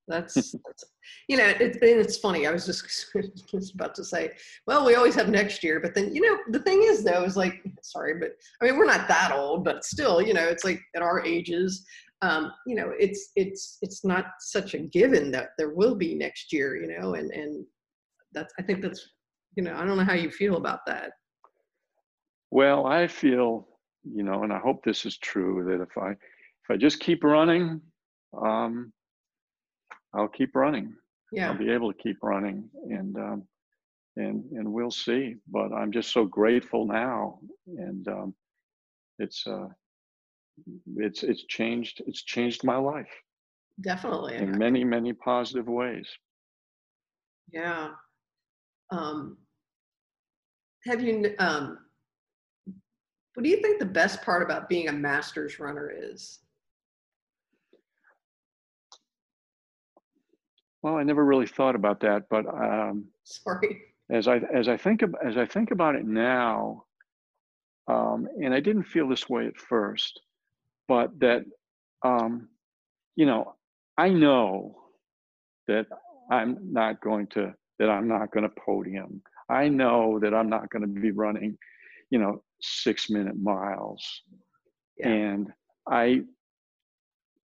that's, 0.09 0.35
that's 0.35 0.85
you 1.29 1.37
know, 1.37 1.47
it, 1.47 1.79
it's 1.83 2.19
funny. 2.19 2.47
I 2.47 2.51
was 2.51 2.67
just, 2.67 2.85
just 3.51 3.75
about 3.75 3.95
to 3.97 4.05
say, 4.05 4.33
well, 4.67 4.85
we 4.85 4.95
always 4.95 5.15
have 5.15 5.29
next 5.29 5.65
year, 5.65 5.81
but 5.81 5.95
then 5.95 6.15
you 6.15 6.21
know, 6.23 6.39
the 6.51 6.63
thing 6.63 6.83
is 6.83 7.03
though, 7.03 7.25
is 7.25 7.37
like, 7.37 7.63
sorry, 7.83 8.15
but 8.19 8.33
I 8.61 8.67
mean, 8.67 8.77
we're 8.77 8.87
not 8.87 9.09
that 9.09 9.33
old, 9.33 9.65
but 9.65 9.85
still, 9.85 10.21
you 10.21 10.35
know, 10.35 10.45
it's 10.45 10.65
like 10.65 10.81
at 10.95 11.03
our 11.03 11.25
ages, 11.25 11.85
um, 12.23 12.53
you 12.67 12.75
know, 12.75 12.93
it's 12.99 13.31
it's 13.37 13.79
it's 13.83 14.05
not 14.05 14.27
such 14.41 14.75
a 14.75 14.79
given 14.79 15.31
that 15.33 15.51
there 15.59 15.75
will 15.75 15.95
be 15.95 16.15
next 16.15 16.53
year, 16.53 16.77
you 16.77 16.89
know, 16.99 17.15
and 17.15 17.31
and 17.31 17.65
that's 18.33 18.53
I 18.59 18.63
think 18.63 18.83
that's 18.83 19.07
you 19.57 19.63
know, 19.63 19.75
I 19.75 19.85
don't 19.85 19.97
know 19.97 20.05
how 20.05 20.15
you 20.15 20.31
feel 20.31 20.57
about 20.57 20.81
that. 20.87 21.13
Well, 22.51 22.87
I 22.87 23.07
feel, 23.07 23.67
you 24.05 24.23
know, 24.23 24.45
and 24.45 24.53
I 24.53 24.59
hope 24.59 24.85
this 24.85 25.05
is 25.05 25.19
true, 25.19 25.65
that 25.69 25.83
if 25.83 25.99
I 25.99 26.11
if 26.11 26.71
I 26.71 26.77
just 26.77 27.01
keep 27.01 27.25
running, 27.25 27.81
um, 28.41 28.93
I'll 30.15 30.29
keep 30.29 30.55
running. 30.55 30.95
Yeah. 31.33 31.51
I'll 31.51 31.59
be 31.59 31.71
able 31.71 31.93
to 31.93 31.99
keep 31.99 32.19
running, 32.23 32.69
and 32.89 33.17
um, 33.17 33.43
and 34.17 34.45
and 34.53 34.73
we'll 34.73 34.91
see. 34.91 35.37
But 35.49 35.73
I'm 35.73 35.93
just 35.93 36.13
so 36.13 36.25
grateful 36.25 36.87
now, 36.87 37.41
and 37.67 38.07
um, 38.09 38.35
it's 39.19 39.47
uh, 39.47 39.69
it's 40.97 41.23
it's 41.23 41.45
changed. 41.45 42.03
It's 42.07 42.23
changed 42.23 42.65
my 42.65 42.77
life 42.77 43.11
Definitely. 43.81 44.37
in 44.37 44.57
many 44.59 44.85
many 44.85 45.13
positive 45.13 45.69
ways. 45.69 46.09
Yeah. 47.53 47.91
Um, 48.91 49.39
have 50.85 51.03
you, 51.03 51.35
um, 51.39 51.79
what 53.35 53.43
do 53.43 53.49
you 53.49 53.61
think 53.61 53.79
the 53.79 53.85
best 53.85 54.23
part 54.23 54.43
about 54.43 54.69
being 54.69 54.89
a 54.89 54.93
master's 54.93 55.59
runner 55.59 55.93
is? 55.95 56.39
Well, 60.83 60.97
I 60.97 61.03
never 61.03 61.25
really 61.25 61.49
thought 61.49 61.75
about 61.75 62.01
that, 62.01 62.29
but 62.31 62.47
um, 62.47 63.07
Sorry. 63.25 63.83
as 64.11 64.29
I 64.29 64.37
as 64.55 64.69
I 64.69 64.77
think 64.77 65.03
as 65.25 65.37
I 65.37 65.45
think 65.45 65.73
about 65.73 65.97
it 65.97 66.07
now, 66.07 66.85
um, 67.89 68.29
and 68.41 68.55
I 68.55 68.61
didn't 68.61 68.85
feel 68.85 69.09
this 69.09 69.29
way 69.29 69.47
at 69.47 69.57
first, 69.57 70.21
but 70.89 71.19
that 71.21 71.43
um, 72.05 72.49
you 73.17 73.27
know 73.27 73.55
I 73.99 74.09
know 74.11 74.77
that 75.69 75.87
I'm 76.31 76.73
not 76.73 77.01
going 77.01 77.27
to 77.29 77.55
that 77.79 77.91
I'm 77.91 78.09
not 78.09 78.31
going 78.33 78.45
to 78.45 78.55
podium. 78.65 79.23
I 79.49 79.69
know 79.69 80.19
that 80.21 80.35
I'm 80.35 80.49
not 80.49 80.71
going 80.71 80.83
to 80.83 80.89
be 80.89 81.11
running, 81.13 81.57
you 82.11 82.19
know, 82.19 82.43
six 82.61 83.09
minute 83.11 83.37
miles, 83.41 84.23
Yeah. 84.99 85.09
and 85.11 85.53
I 85.89 86.23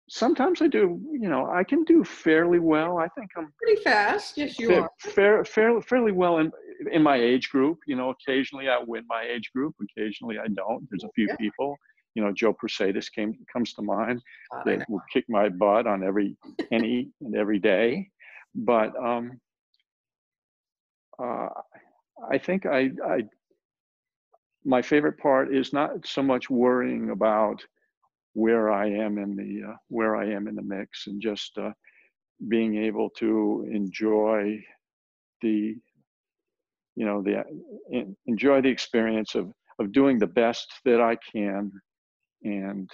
sometimes 0.10 0.62
I 0.62 0.68
do. 0.68 1.00
You 1.12 1.30
know, 1.30 1.50
I 1.50 1.64
can 1.64 1.84
do 1.84 2.04
fairly 2.04 2.60
well. 2.60 2.98
I 2.98 3.08
think 3.10 3.30
I'm 3.38 3.54
Pretty 3.62 3.82
fast. 3.82 4.38
Yes, 4.38 4.60
you 4.60 4.68
fair, 4.68 4.82
are. 4.82 4.90
fair, 5.00 5.46
fairly, 5.46 5.82
fairly 5.82 6.12
well 6.12 6.38
in 6.40 6.52
in 6.92 7.02
my 7.02 7.16
age 7.18 7.50
group. 7.50 7.80
You 7.88 7.96
know, 7.96 8.10
occasionally 8.10 8.68
I 8.70 8.80
win 8.86 9.04
my 9.08 9.24
age 9.24 9.52
group. 9.56 9.76
Occasionally 9.82 10.38
I 10.38 10.48
don't. 10.48 10.86
There's 10.90 11.04
a 11.04 11.10
few 11.16 11.28
Yeah. 11.30 11.36
people. 11.38 11.78
You 12.16 12.24
know, 12.24 12.32
Joe 12.32 12.56
Mercedes 12.62 13.10
came 13.10 13.38
comes 13.52 13.74
to 13.74 13.82
mind 13.82 14.22
God, 14.52 14.64
that 14.66 14.90
will 14.90 15.04
kick 15.12 15.26
my 15.30 15.50
butt 15.50 15.86
on 15.86 16.04
every 16.04 16.38
any 16.72 17.10
and 17.22 17.36
every 17.36 17.60
day. 17.60 18.10
But 18.56 18.96
um, 18.98 19.40
uh, 21.22 21.50
I 22.32 22.38
think 22.38 22.66
I, 22.66 22.92
I 23.06 23.24
my 24.64 24.82
favorite 24.82 25.18
part 25.20 25.54
is 25.54 25.74
not 25.74 26.08
so 26.08 26.24
much 26.24 26.50
worrying 26.50 27.12
about 27.12 27.62
where 28.34 28.72
I 28.72 28.88
am 28.90 29.18
in 29.18 29.36
the 29.36 29.72
uh, 29.72 29.76
where 29.90 30.16
I 30.16 30.26
am 30.26 30.48
in 30.48 30.56
the 30.56 30.62
mix 30.62 31.08
and 31.08 31.22
just 31.22 31.58
uh, 31.58 31.72
being 32.48 32.78
able 32.78 33.10
to 33.12 33.68
enjoy 33.72 34.60
the 35.42 35.76
you 36.96 37.06
know 37.06 37.22
the 37.22 37.44
enjoy 38.26 38.62
the 38.62 38.70
experience 38.70 39.36
of 39.36 39.52
of 39.80 39.92
doing 39.92 40.18
the 40.18 40.28
best 40.28 40.74
that 40.86 41.02
I 41.02 41.18
can 41.32 41.72
and 42.44 42.90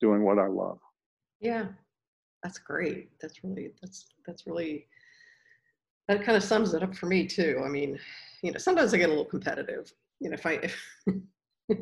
doing 0.00 0.22
what 0.22 0.38
I 0.38 0.46
love. 0.46 0.78
Yeah. 1.40 1.66
That's 2.42 2.58
great. 2.58 3.10
That's 3.20 3.42
really, 3.42 3.72
that's, 3.82 4.06
that's 4.26 4.46
really, 4.46 4.86
that 6.08 6.24
kind 6.24 6.36
of 6.36 6.44
sums 6.44 6.74
it 6.74 6.82
up 6.82 6.94
for 6.94 7.06
me 7.06 7.26
too. 7.26 7.60
I 7.64 7.68
mean, 7.68 7.98
you 8.42 8.52
know, 8.52 8.58
sometimes 8.58 8.94
I 8.94 8.98
get 8.98 9.06
a 9.06 9.08
little 9.08 9.24
competitive. 9.24 9.92
You 10.20 10.30
know, 10.30 10.34
if 10.34 10.46
I, 10.46 10.60
if 10.62 10.76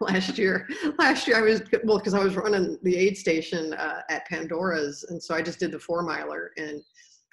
last 0.00 0.38
year, 0.38 0.66
last 0.98 1.26
year 1.26 1.36
I 1.36 1.42
was, 1.42 1.62
well, 1.84 1.98
because 1.98 2.14
I 2.14 2.24
was 2.24 2.36
running 2.36 2.78
the 2.82 2.96
aid 2.96 3.18
station 3.18 3.74
uh, 3.74 4.00
at 4.08 4.26
Pandora's. 4.26 5.04
And 5.10 5.22
so 5.22 5.34
I 5.34 5.42
just 5.42 5.58
did 5.58 5.72
the 5.72 5.78
four 5.78 6.02
miler 6.02 6.52
and 6.56 6.82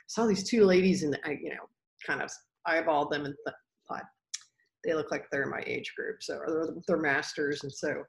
saw 0.08 0.26
these 0.26 0.44
two 0.44 0.66
ladies 0.66 1.04
and 1.04 1.18
I, 1.24 1.38
you 1.42 1.50
know, 1.50 1.70
kind 2.06 2.22
of 2.22 2.30
eyeballed 2.68 3.12
them 3.12 3.26
and 3.26 3.36
thought 3.88 4.04
they 4.84 4.94
look 4.94 5.12
like 5.12 5.30
they're 5.32 5.44
in 5.44 5.50
my 5.50 5.64
age 5.66 5.94
group. 5.96 6.22
So, 6.22 6.42
they're, 6.46 6.76
they're 6.88 6.98
masters. 6.98 7.64
And 7.64 7.72
so, 7.72 8.04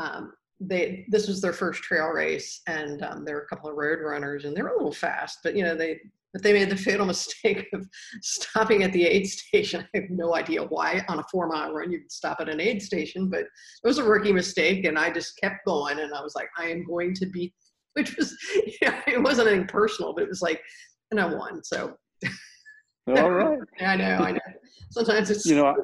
um, 0.00 0.32
they 0.60 1.06
this 1.08 1.26
was 1.26 1.40
their 1.40 1.52
first 1.52 1.82
trail 1.82 2.08
race 2.08 2.60
and 2.66 3.02
um, 3.02 3.24
there 3.24 3.36
were 3.36 3.42
a 3.42 3.46
couple 3.46 3.70
of 3.70 3.76
road 3.76 3.98
runners 4.02 4.44
and 4.44 4.56
they 4.56 4.62
were 4.62 4.70
a 4.70 4.76
little 4.76 4.92
fast 4.92 5.38
but 5.42 5.56
you 5.56 5.62
know 5.62 5.74
they 5.74 5.98
but 6.32 6.42
they 6.42 6.52
made 6.52 6.70
the 6.70 6.76
fatal 6.88 7.06
mistake 7.06 7.66
of 7.72 7.88
stopping 8.22 8.84
at 8.84 8.92
the 8.92 9.04
aid 9.04 9.26
station. 9.26 9.86
I 9.94 10.00
have 10.00 10.10
no 10.10 10.34
idea 10.34 10.62
why 10.64 11.04
on 11.08 11.18
a 11.18 11.24
four 11.30 11.48
mile 11.48 11.72
run 11.72 11.90
you'd 11.90 12.10
stop 12.10 12.40
at 12.40 12.48
an 12.48 12.60
aid 12.60 12.82
station 12.82 13.30
but 13.30 13.40
it 13.40 13.48
was 13.84 13.98
a 13.98 14.04
rookie 14.04 14.32
mistake 14.32 14.84
and 14.84 14.98
i 14.98 15.10
just 15.10 15.38
kept 15.38 15.64
going 15.66 15.98
and 15.98 16.12
i 16.14 16.22
was 16.22 16.34
like 16.34 16.48
i 16.58 16.66
am 16.66 16.84
going 16.84 17.14
to 17.14 17.26
beat 17.26 17.54
which 17.94 18.16
was 18.16 18.36
you 18.54 18.88
know, 18.88 18.94
it 19.06 19.22
wasn't 19.22 19.48
anything 19.48 19.66
personal 19.66 20.12
but 20.14 20.22
it 20.22 20.28
was 20.28 20.42
like 20.42 20.60
and 21.10 21.20
i 21.20 21.26
won 21.26 21.62
so. 21.64 21.94
All 23.08 23.30
right, 23.30 23.58
i 23.80 23.96
know 23.96 24.16
i 24.18 24.32
know. 24.32 24.40
Sometimes 24.90 25.30
it's 25.30 25.46
you 25.46 25.56
know. 25.56 25.74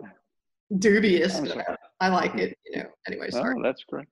I, 0.72 0.76
dubious 0.78 1.38
I'm 1.38 1.46
but. 1.46 1.58
I, 1.68 1.76
I 2.00 2.08
like 2.08 2.34
it 2.36 2.58
you 2.64 2.82
know 2.82 2.90
anyway 3.06 3.30
sorry 3.30 3.54
Oh, 3.58 3.62
that's 3.62 3.84
great. 3.84 4.06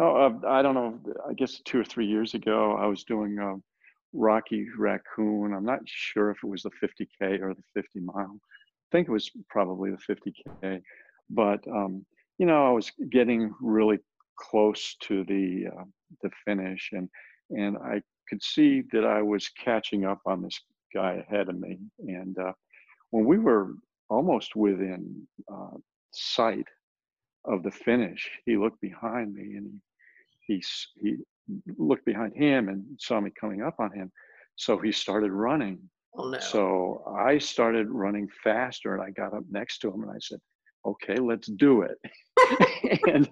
Oh, 0.00 0.14
uh, 0.14 0.48
I 0.48 0.62
don't 0.62 0.74
know. 0.74 0.98
I 1.28 1.32
guess 1.32 1.60
two 1.64 1.80
or 1.80 1.84
three 1.84 2.06
years 2.06 2.34
ago, 2.34 2.76
I 2.78 2.86
was 2.86 3.02
doing 3.02 3.38
um, 3.40 3.62
Rocky 4.12 4.66
Raccoon. 4.78 5.52
I'm 5.52 5.64
not 5.64 5.80
sure 5.84 6.30
if 6.30 6.38
it 6.42 6.46
was 6.46 6.62
the 6.62 6.70
50K 6.82 7.40
or 7.40 7.54
the 7.54 7.62
50 7.74 8.00
mile. 8.00 8.38
I 8.38 8.88
think 8.92 9.08
it 9.08 9.12
was 9.12 9.30
probably 9.50 9.90
the 9.90 10.32
50K. 10.62 10.80
But, 11.30 11.66
um, 11.68 12.06
you 12.38 12.46
know, 12.46 12.66
I 12.66 12.70
was 12.70 12.92
getting 13.10 13.52
really 13.60 13.98
close 14.38 14.94
to 15.02 15.24
the, 15.24 15.66
uh, 15.66 15.84
the 16.22 16.30
finish 16.44 16.90
and, 16.92 17.08
and 17.50 17.76
I 17.78 18.00
could 18.28 18.42
see 18.42 18.84
that 18.92 19.04
I 19.04 19.20
was 19.20 19.48
catching 19.48 20.04
up 20.04 20.20
on 20.26 20.42
this 20.42 20.60
guy 20.94 21.24
ahead 21.28 21.48
of 21.48 21.58
me. 21.58 21.78
And 21.98 22.38
uh, 22.38 22.52
when 23.10 23.24
we 23.24 23.38
were 23.38 23.72
almost 24.10 24.56
within 24.56 25.26
uh, 25.52 25.76
sight 26.12 26.66
of 27.44 27.62
the 27.62 27.70
finish, 27.70 28.30
he 28.44 28.56
looked 28.56 28.80
behind 28.80 29.34
me 29.34 29.56
and 29.56 29.72
he 30.46 30.62
he 31.00 31.16
he 31.66 31.72
looked 31.78 32.04
behind 32.04 32.34
him 32.36 32.68
and 32.68 32.84
saw 32.98 33.20
me 33.20 33.30
coming 33.40 33.62
up 33.62 33.76
on 33.78 33.90
him, 33.92 34.12
so 34.56 34.76
he 34.78 34.92
started 34.92 35.32
running. 35.32 35.78
oh 36.16 36.28
no 36.30 36.38
So 36.38 37.02
I 37.06 37.38
started 37.38 37.88
running 37.88 38.28
faster 38.44 38.94
and 38.94 39.02
I 39.02 39.10
got 39.10 39.34
up 39.34 39.44
next 39.50 39.78
to 39.80 39.88
him 39.92 40.02
and 40.02 40.10
I 40.10 40.18
said, 40.20 40.40
"Okay, 40.84 41.16
let's 41.16 41.48
do 41.48 41.82
it." 41.82 41.98
and 43.12 43.28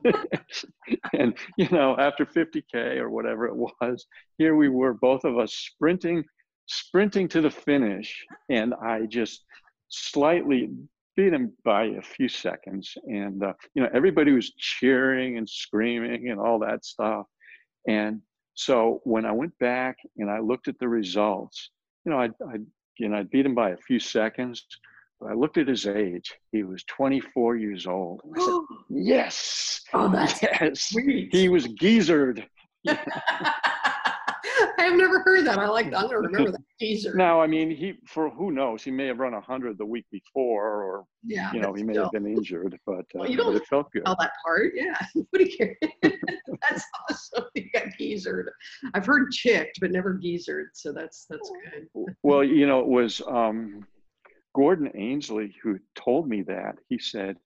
and 1.13 1.35
you 1.57 1.69
know, 1.71 1.97
after 1.99 2.25
50k 2.25 2.97
or 2.99 3.11
whatever 3.11 3.47
it 3.47 3.57
was, 3.57 4.07
here 4.39 4.57
we 4.57 4.69
were, 4.69 4.95
both 4.95 5.25
of 5.25 5.39
us 5.39 5.53
sprinting, 5.55 6.25
sprinting 6.67 7.29
to 7.29 7.41
the 7.41 7.51
finish, 7.51 8.25
and 8.49 8.75
I 8.75 9.07
just 9.07 9.45
slightly 9.89 10.71
beat 11.17 11.33
him 11.33 11.53
by 11.65 11.85
a 11.85 12.03
few 12.03 12.29
seconds. 12.29 12.93
And 13.05 13.43
uh, 13.43 13.55
you 13.75 13.83
know, 13.83 13.89
everybody 13.95 14.33
was 14.33 14.53
cheering 14.55 15.39
and 15.39 15.49
screaming 15.49 16.31
and 16.31 16.39
all 16.39 16.59
that 16.61 16.85
stuff. 16.85 17.27
And 17.89 18.21
so 18.55 19.01
when 19.05 19.25
I 19.25 19.33
went 19.33 19.59
back 19.59 19.97
and 20.19 20.31
I 20.31 20.41
looked 20.41 20.69
at 20.69 20.79
the 20.79 20.89
results, 20.89 21.71
you 22.05 22.13
know, 22.13 22.19
I, 22.19 22.27
I 22.27 22.59
you 22.99 23.09
know, 23.09 23.19
I 23.19 23.23
beat 23.25 23.47
him 23.47 23.55
by 23.55 23.71
a 23.71 23.77
few 23.77 23.99
seconds. 23.99 24.65
But 25.21 25.31
I 25.31 25.35
looked 25.35 25.57
at 25.57 25.69
his 25.69 25.87
age. 25.87 26.35
He 26.53 26.63
was 26.63 26.85
24 26.85 27.57
years 27.57 27.87
old. 27.87 28.21
I 28.37 28.45
said, 28.45 28.61
yes. 28.91 29.81
Oh, 29.95 30.11
that's 30.11 30.43
yes. 30.43 30.83
sweet. 30.91 31.31
He 31.33 31.49
was 31.49 31.67
geezered. 31.69 32.45
I 34.79 34.83
have 34.85 34.97
never 34.97 35.21
heard 35.21 35.47
that. 35.47 35.59
I 35.59 35.67
like. 35.69 35.87
I'm 35.87 35.93
gonna 35.93 36.19
remember 36.19 36.53
that 36.53 36.61
teaser. 36.79 37.15
Now, 37.15 37.41
I 37.41 37.47
mean, 37.47 37.71
he 37.71 37.95
for 38.07 38.29
who 38.31 38.51
knows? 38.51 38.83
He 38.83 38.91
may 38.91 39.07
have 39.07 39.19
run 39.19 39.33
100 39.33 39.79
the 39.79 39.87
week 39.87 40.05
before, 40.11 40.83
or 40.83 41.05
yeah, 41.25 41.53
you 41.53 41.61
know, 41.61 41.73
he 41.73 41.83
may 41.83 41.95
still. 41.95 42.05
have 42.05 42.13
been 42.13 42.27
injured, 42.27 42.79
but, 42.87 43.07
uh, 43.19 43.25
you 43.25 43.37
don't 43.37 43.57
it 43.57 43.67
felt 43.67 43.91
good. 43.93 44.05
tell 44.05 44.17
that 44.21 44.33
part. 44.45 44.73
Yeah, 44.75 44.99
nobody 45.15 45.57
cares. 45.57 45.77
that's 46.03 46.85
awesome. 47.09 47.45
You 47.55 47.71
got 47.73 47.85
geezered. 47.99 48.47
I've 48.95 49.07
heard 49.07 49.31
chicked, 49.33 49.81
but 49.81 49.91
never 49.91 50.15
geezered. 50.15 50.67
So 50.75 50.93
that's 50.93 51.27
that's 51.31 51.51
good. 51.73 52.15
Well, 52.23 52.45
you 52.45 52.67
know, 52.67 52.81
it 52.81 52.89
was 52.89 53.23
um, 53.27 53.87
Gordon 54.55 54.91
Ainsley 54.95 55.55
who 55.63 55.79
told 55.95 56.29
me 56.29 56.43
that. 56.43 56.77
He 56.89 56.99
said, 56.99 57.37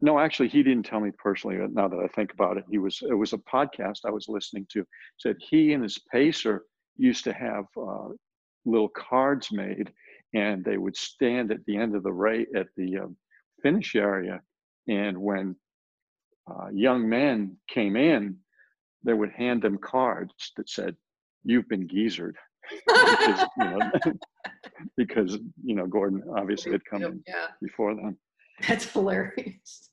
no, 0.00 0.18
actually, 0.18 0.48
he 0.48 0.62
didn't 0.62 0.86
tell 0.86 1.00
me 1.00 1.10
personally. 1.18 1.56
but 1.58 1.72
Now 1.72 1.88
that 1.88 1.98
I 1.98 2.08
think 2.08 2.32
about 2.32 2.56
it, 2.56 2.64
he 2.70 2.78
was 2.78 3.02
it 3.08 3.14
was 3.14 3.32
a 3.32 3.38
podcast 3.38 4.00
I 4.06 4.10
was 4.10 4.28
listening 4.28 4.66
to. 4.72 4.84
Said 5.18 5.36
he 5.38 5.72
and 5.72 5.82
his 5.82 5.98
pacer 6.12 6.64
used 6.96 7.24
to 7.24 7.32
have 7.32 7.64
uh, 7.76 8.08
little 8.64 8.88
cards 8.88 9.50
made, 9.52 9.92
and 10.34 10.64
they 10.64 10.78
would 10.78 10.96
stand 10.96 11.52
at 11.52 11.64
the 11.66 11.76
end 11.76 11.94
of 11.94 12.02
the 12.02 12.12
race 12.12 12.48
at 12.56 12.68
the 12.76 12.98
um, 12.98 13.16
finish 13.62 13.94
area, 13.94 14.40
and 14.88 15.18
when 15.18 15.56
uh, 16.50 16.68
young 16.72 17.08
men 17.08 17.56
came 17.68 17.96
in, 17.96 18.36
they 19.04 19.12
would 19.14 19.30
hand 19.32 19.62
them 19.62 19.78
cards 19.78 20.52
that 20.56 20.68
said, 20.68 20.96
"You've 21.44 21.68
been 21.68 21.86
geezered." 21.88 22.36
because, 22.70 23.44
you 23.56 23.68
know, 23.68 23.90
because 24.96 25.38
you 25.64 25.74
know 25.74 25.86
Gordon 25.86 26.22
obviously 26.36 26.72
had 26.72 26.84
come 26.84 27.02
in 27.02 27.22
Yeah. 27.26 27.48
before 27.60 27.94
them. 27.94 28.16
That's 28.68 28.90
hilarious. 28.92 29.90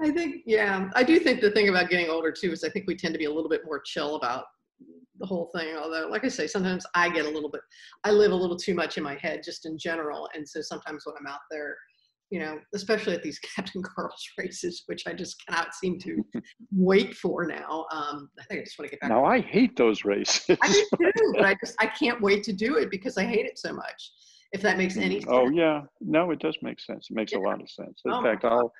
I 0.00 0.10
think, 0.10 0.42
yeah, 0.46 0.90
I 0.94 1.02
do 1.02 1.18
think 1.18 1.40
the 1.40 1.50
thing 1.50 1.68
about 1.68 1.90
getting 1.90 2.08
older 2.08 2.32
too 2.32 2.52
is 2.52 2.64
I 2.64 2.68
think 2.68 2.86
we 2.86 2.96
tend 2.96 3.14
to 3.14 3.18
be 3.18 3.26
a 3.26 3.32
little 3.32 3.50
bit 3.50 3.64
more 3.64 3.80
chill 3.84 4.16
about 4.16 4.44
the 5.18 5.26
whole 5.26 5.50
thing. 5.54 5.76
Although, 5.76 6.08
like 6.08 6.24
I 6.24 6.28
say, 6.28 6.46
sometimes 6.46 6.84
I 6.94 7.08
get 7.08 7.26
a 7.26 7.30
little 7.30 7.50
bit, 7.50 7.60
I 8.04 8.10
live 8.10 8.32
a 8.32 8.36
little 8.36 8.56
too 8.56 8.74
much 8.74 8.96
in 8.96 9.04
my 9.04 9.14
head 9.14 9.42
just 9.44 9.66
in 9.66 9.78
general. 9.78 10.28
And 10.34 10.48
so 10.48 10.60
sometimes 10.60 11.04
when 11.06 11.14
I'm 11.18 11.26
out 11.26 11.40
there, 11.50 11.76
you 12.30 12.40
know, 12.40 12.58
especially 12.74 13.14
at 13.14 13.22
these 13.22 13.38
Captain 13.56 13.82
Karl's 13.82 14.26
races, 14.38 14.82
which 14.86 15.06
I 15.06 15.12
just 15.12 15.36
cannot 15.46 15.74
seem 15.74 15.98
to 16.00 16.24
wait 16.72 17.14
for 17.14 17.46
now. 17.46 17.86
Um, 17.92 18.30
I 18.40 18.44
think 18.44 18.62
I 18.62 18.64
just 18.64 18.78
want 18.78 18.90
to 18.90 18.96
get 18.96 19.00
back. 19.00 19.10
Now 19.10 19.24
I 19.24 19.40
hate 19.40 19.76
those 19.76 20.04
races. 20.04 20.56
I 20.60 20.68
do 20.68 20.86
too, 20.98 21.32
but 21.36 21.44
I 21.44 21.54
just 21.62 21.76
I 21.78 21.86
can't 21.86 22.20
wait 22.20 22.42
to 22.44 22.52
do 22.52 22.78
it 22.78 22.90
because 22.90 23.16
I 23.16 23.24
hate 23.24 23.46
it 23.46 23.58
so 23.58 23.72
much. 23.72 24.12
If 24.52 24.60
that 24.62 24.76
makes 24.76 24.96
any 24.96 25.20
sense. 25.20 25.26
oh 25.28 25.48
yeah, 25.50 25.82
no, 26.00 26.30
it 26.30 26.38
does 26.38 26.56
make 26.62 26.78
sense. 26.78 27.08
It 27.10 27.14
makes 27.16 27.32
a 27.32 27.38
lot 27.38 27.60
of 27.60 27.70
sense. 27.70 28.02
In 28.04 28.12
Oh, 28.12 28.22
fact, 28.22 28.44
I'll 28.44 28.72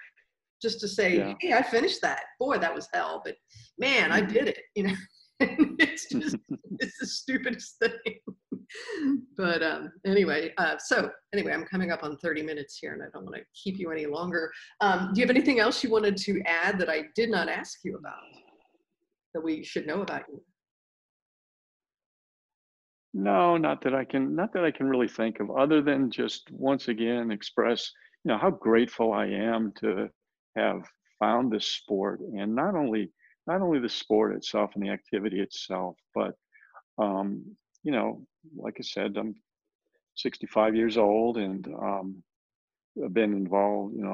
just 0.61 0.81
to 0.81 0.89
say, 0.89 1.17
Yeah. 1.17 1.35
hey, 1.41 1.55
I 1.55 1.63
finished 1.63 2.03
that. 2.03 2.21
Boy, 2.39 2.59
that 2.59 2.75
was 2.75 2.89
hell, 2.93 3.23
but 3.25 3.37
man, 3.79 4.13
I 4.13 4.21
did 4.21 4.49
it. 4.49 4.59
You 4.77 4.85
know, 4.89 4.95
it's 5.41 6.09
just 6.11 6.37
it's 6.81 6.99
the 7.01 7.07
stupidest 7.07 7.79
thing. 7.79 8.19
but 9.37 9.63
um, 9.63 9.91
anyway, 10.07 10.53
uh, 10.59 10.77
so 10.79 11.11
anyway, 11.33 11.53
I'm 11.53 11.65
coming 11.65 11.91
up 11.91 12.05
on 12.05 12.19
30 12.19 12.43
minutes 12.43 12.79
here, 12.79 12.93
and 12.93 13.03
I 13.03 13.07
don't 13.15 13.25
want 13.25 13.37
to 13.37 13.43
keep 13.61 13.79
you 13.79 13.91
any 13.91 14.05
longer. 14.07 14.53
Um, 14.83 15.11
do 15.15 15.21
you 15.21 15.27
have 15.27 15.35
anything 15.35 15.59
else 15.59 15.83
you 15.83 15.91
wanted 15.91 16.17
to 16.19 16.43
add 16.47 16.79
that 16.81 16.91
I 16.91 17.05
did 17.15 17.31
not 17.31 17.49
ask 17.49 17.79
you 17.83 17.97
about 17.97 18.21
that 19.35 19.41
we 19.43 19.65
should 19.65 19.87
know 19.87 20.03
about 20.03 20.23
you? 20.29 20.43
No, 23.15 23.57
not 23.57 23.83
that 23.83 23.95
I 23.95 24.05
can, 24.05 24.35
not 24.35 24.53
that 24.55 24.65
I 24.65 24.71
can 24.71 24.87
really 24.87 25.09
think 25.09 25.41
of, 25.41 25.51
other 25.51 25.83
than 25.83 26.11
just 26.11 26.51
once 26.51 26.89
again 26.89 27.31
express, 27.31 27.91
you 28.25 28.31
know, 28.31 28.39
how 28.39 28.51
grateful 28.51 29.13
I 29.13 29.27
am 29.27 29.73
to 29.81 30.09
have 30.57 30.83
found 31.19 31.53
this 31.53 31.67
sport, 31.67 32.21
and 32.21 32.55
not 32.55 32.75
only 32.75 33.11
not 33.47 33.61
only 33.61 33.81
the 33.81 33.89
sport 33.89 34.37
itself 34.37 34.71
and 34.75 34.85
the 34.85 34.91
activity 34.91 35.41
itself, 35.41 35.97
but 36.15 36.35
um, 36.99 37.45
you 37.83 37.93
know, 37.93 38.25
like 38.57 38.77
I 38.79 38.83
said, 38.83 39.17
I'm 39.17 39.35
65 40.17 40.77
years 40.77 40.97
old, 40.97 41.37
and 41.39 41.67
um, 41.67 42.23
I've 43.05 43.15
been 43.15 43.33
involved. 43.33 43.95
You 43.97 44.05
know, 44.05 44.13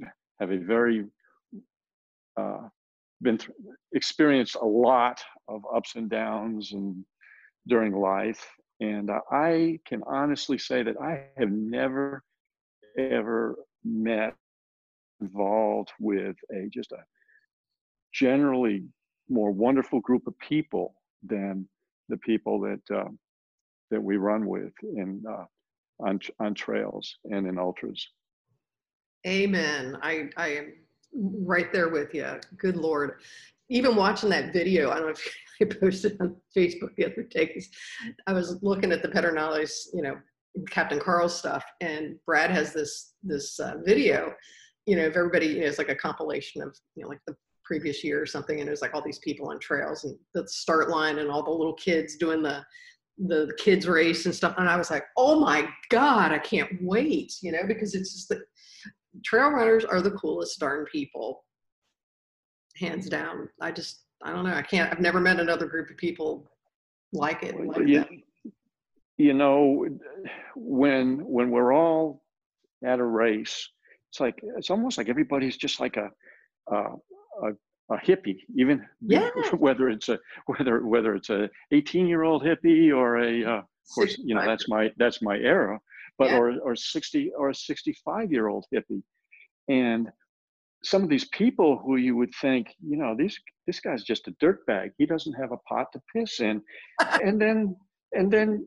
I've 0.00 0.10
have 0.40 0.50
a 0.50 0.56
very 0.56 1.04
uh, 2.36 2.68
been 3.22 3.38
through, 3.38 3.54
experienced 3.92 4.56
a 4.56 4.64
lot 4.64 5.20
of 5.48 5.62
ups 5.74 5.96
and 5.96 6.08
downs 6.08 6.72
and 6.72 7.04
during 7.66 7.92
life 7.92 8.46
and 8.80 9.10
i 9.30 9.78
can 9.86 10.02
honestly 10.06 10.58
say 10.58 10.82
that 10.82 10.96
i 11.00 11.24
have 11.36 11.50
never 11.50 12.22
ever 12.98 13.56
met 13.84 14.34
involved 15.20 15.90
with 16.00 16.36
a 16.52 16.68
just 16.72 16.92
a 16.92 17.02
generally 18.12 18.84
more 19.28 19.50
wonderful 19.50 20.00
group 20.00 20.26
of 20.26 20.38
people 20.38 20.94
than 21.22 21.68
the 22.08 22.16
people 22.18 22.60
that 22.60 22.80
uh, 22.94 23.08
that 23.90 24.02
we 24.02 24.16
run 24.16 24.46
with 24.46 24.72
in 24.82 25.22
uh, 25.28 25.44
on 26.00 26.18
on 26.40 26.54
trails 26.54 27.16
and 27.24 27.46
in 27.46 27.58
ultras 27.58 28.08
Amen. 29.26 29.98
I, 30.02 30.30
I 30.36 30.48
am 30.48 30.72
right 31.22 31.72
there 31.72 31.88
with 31.88 32.14
you. 32.14 32.26
Good 32.56 32.76
Lord. 32.76 33.20
Even 33.70 33.94
watching 33.96 34.28
that 34.30 34.52
video, 34.52 34.90
I 34.90 34.96
don't 34.96 35.06
know 35.06 35.12
if 35.12 35.34
I 35.62 35.64
posted 35.80 36.16
on 36.20 36.36
Facebook 36.56 36.94
the 36.96 37.06
other 37.06 37.22
day, 37.22 37.46
'cause 37.46 37.68
I 38.26 38.32
was 38.32 38.58
looking 38.62 38.92
at 38.92 39.02
the 39.02 39.08
Pedernales, 39.08 39.70
you 39.94 40.02
know, 40.02 40.16
Captain 40.68 40.98
Karl 40.98 41.28
stuff, 41.28 41.64
and 41.80 42.16
Brad 42.26 42.50
has 42.50 42.72
this 42.72 43.14
this 43.22 43.58
uh, 43.60 43.76
video, 43.84 44.34
you 44.86 44.96
know, 44.96 45.06
of 45.06 45.16
everybody, 45.16 45.46
you 45.46 45.60
know, 45.60 45.66
it's 45.66 45.78
like 45.78 45.88
a 45.90 45.94
compilation 45.94 46.62
of, 46.62 46.76
you 46.96 47.02
know, 47.04 47.08
like 47.08 47.20
the 47.26 47.36
previous 47.64 48.02
year 48.02 48.20
or 48.20 48.26
something, 48.26 48.58
and 48.58 48.66
it 48.68 48.70
was 48.70 48.82
like 48.82 48.94
all 48.94 49.04
these 49.04 49.20
people 49.20 49.48
on 49.48 49.60
trails 49.60 50.02
and 50.04 50.18
the 50.34 50.46
start 50.48 50.90
line 50.90 51.18
and 51.18 51.30
all 51.30 51.44
the 51.44 51.50
little 51.50 51.74
kids 51.74 52.16
doing 52.16 52.42
the 52.42 52.64
the 53.26 53.52
kids 53.58 53.86
race 53.86 54.24
and 54.24 54.34
stuff, 54.34 54.54
and 54.56 54.68
I 54.68 54.76
was 54.76 54.90
like, 54.90 55.04
oh 55.18 55.38
my 55.38 55.68
god, 55.90 56.32
I 56.32 56.38
can't 56.38 56.70
wait, 56.80 57.34
you 57.42 57.52
know, 57.52 57.64
because 57.68 57.94
it's 57.94 58.14
just 58.14 58.30
the 58.30 58.42
trail 59.24 59.50
runners 59.50 59.84
are 59.84 60.00
the 60.00 60.12
coolest 60.12 60.58
darn 60.58 60.86
people 60.86 61.44
hands 62.80 63.08
down 63.08 63.48
i 63.60 63.70
just 63.70 64.04
i 64.24 64.32
don't 64.32 64.44
know 64.44 64.54
i 64.54 64.62
can't 64.62 64.90
i've 64.92 65.00
never 65.00 65.20
met 65.20 65.38
another 65.38 65.66
group 65.66 65.90
of 65.90 65.96
people 65.96 66.50
like 67.12 67.42
it 67.42 67.54
like 67.66 67.86
you, 67.86 68.04
you 69.18 69.34
know 69.34 69.86
when 70.56 71.18
when 71.24 71.50
we're 71.50 71.72
all 71.74 72.22
at 72.84 72.98
a 72.98 73.04
race 73.04 73.68
it's 74.10 74.20
like 74.20 74.40
it's 74.56 74.70
almost 74.70 74.96
like 74.98 75.08
everybody's 75.08 75.56
just 75.56 75.78
like 75.80 75.96
a 75.96 76.08
a, 76.72 76.76
a, 76.76 77.48
a 77.90 77.96
hippie 77.98 78.38
even 78.56 78.84
Yeah. 79.00 79.28
whether 79.58 79.88
it's 79.90 80.08
a 80.08 80.18
whether 80.46 80.86
whether 80.86 81.14
it's 81.14 81.30
a 81.30 81.50
18 81.72 82.06
year 82.06 82.22
old 82.22 82.42
hippie 82.42 82.94
or 82.96 83.18
a 83.18 83.44
uh, 83.44 83.58
of 83.58 83.94
course 83.94 84.16
you 84.24 84.34
know 84.34 84.44
that's 84.46 84.68
my 84.68 84.90
that's 84.96 85.20
my 85.20 85.36
era 85.36 85.78
but 86.18 86.30
Yeah. 86.30 86.38
or 86.38 86.58
or 86.60 86.76
60 86.76 87.32
or 87.36 87.50
a 87.50 87.54
65 87.54 88.32
year 88.32 88.48
old 88.48 88.64
hippie 88.72 89.02
and 89.68 90.08
some 90.82 91.02
of 91.02 91.08
these 91.08 91.26
people 91.28 91.78
who 91.78 91.96
you 91.96 92.16
would 92.16 92.32
think 92.40 92.74
you 92.86 92.96
know 92.96 93.14
these 93.16 93.38
this 93.66 93.80
guy's 93.80 94.02
just 94.02 94.28
a 94.28 94.32
dirtbag. 94.32 94.90
He 94.98 95.06
doesn't 95.06 95.34
have 95.34 95.52
a 95.52 95.58
pot 95.58 95.86
to 95.92 96.00
piss 96.14 96.40
in. 96.40 96.62
And 97.22 97.40
then 97.40 97.76
and 98.12 98.30
then 98.32 98.66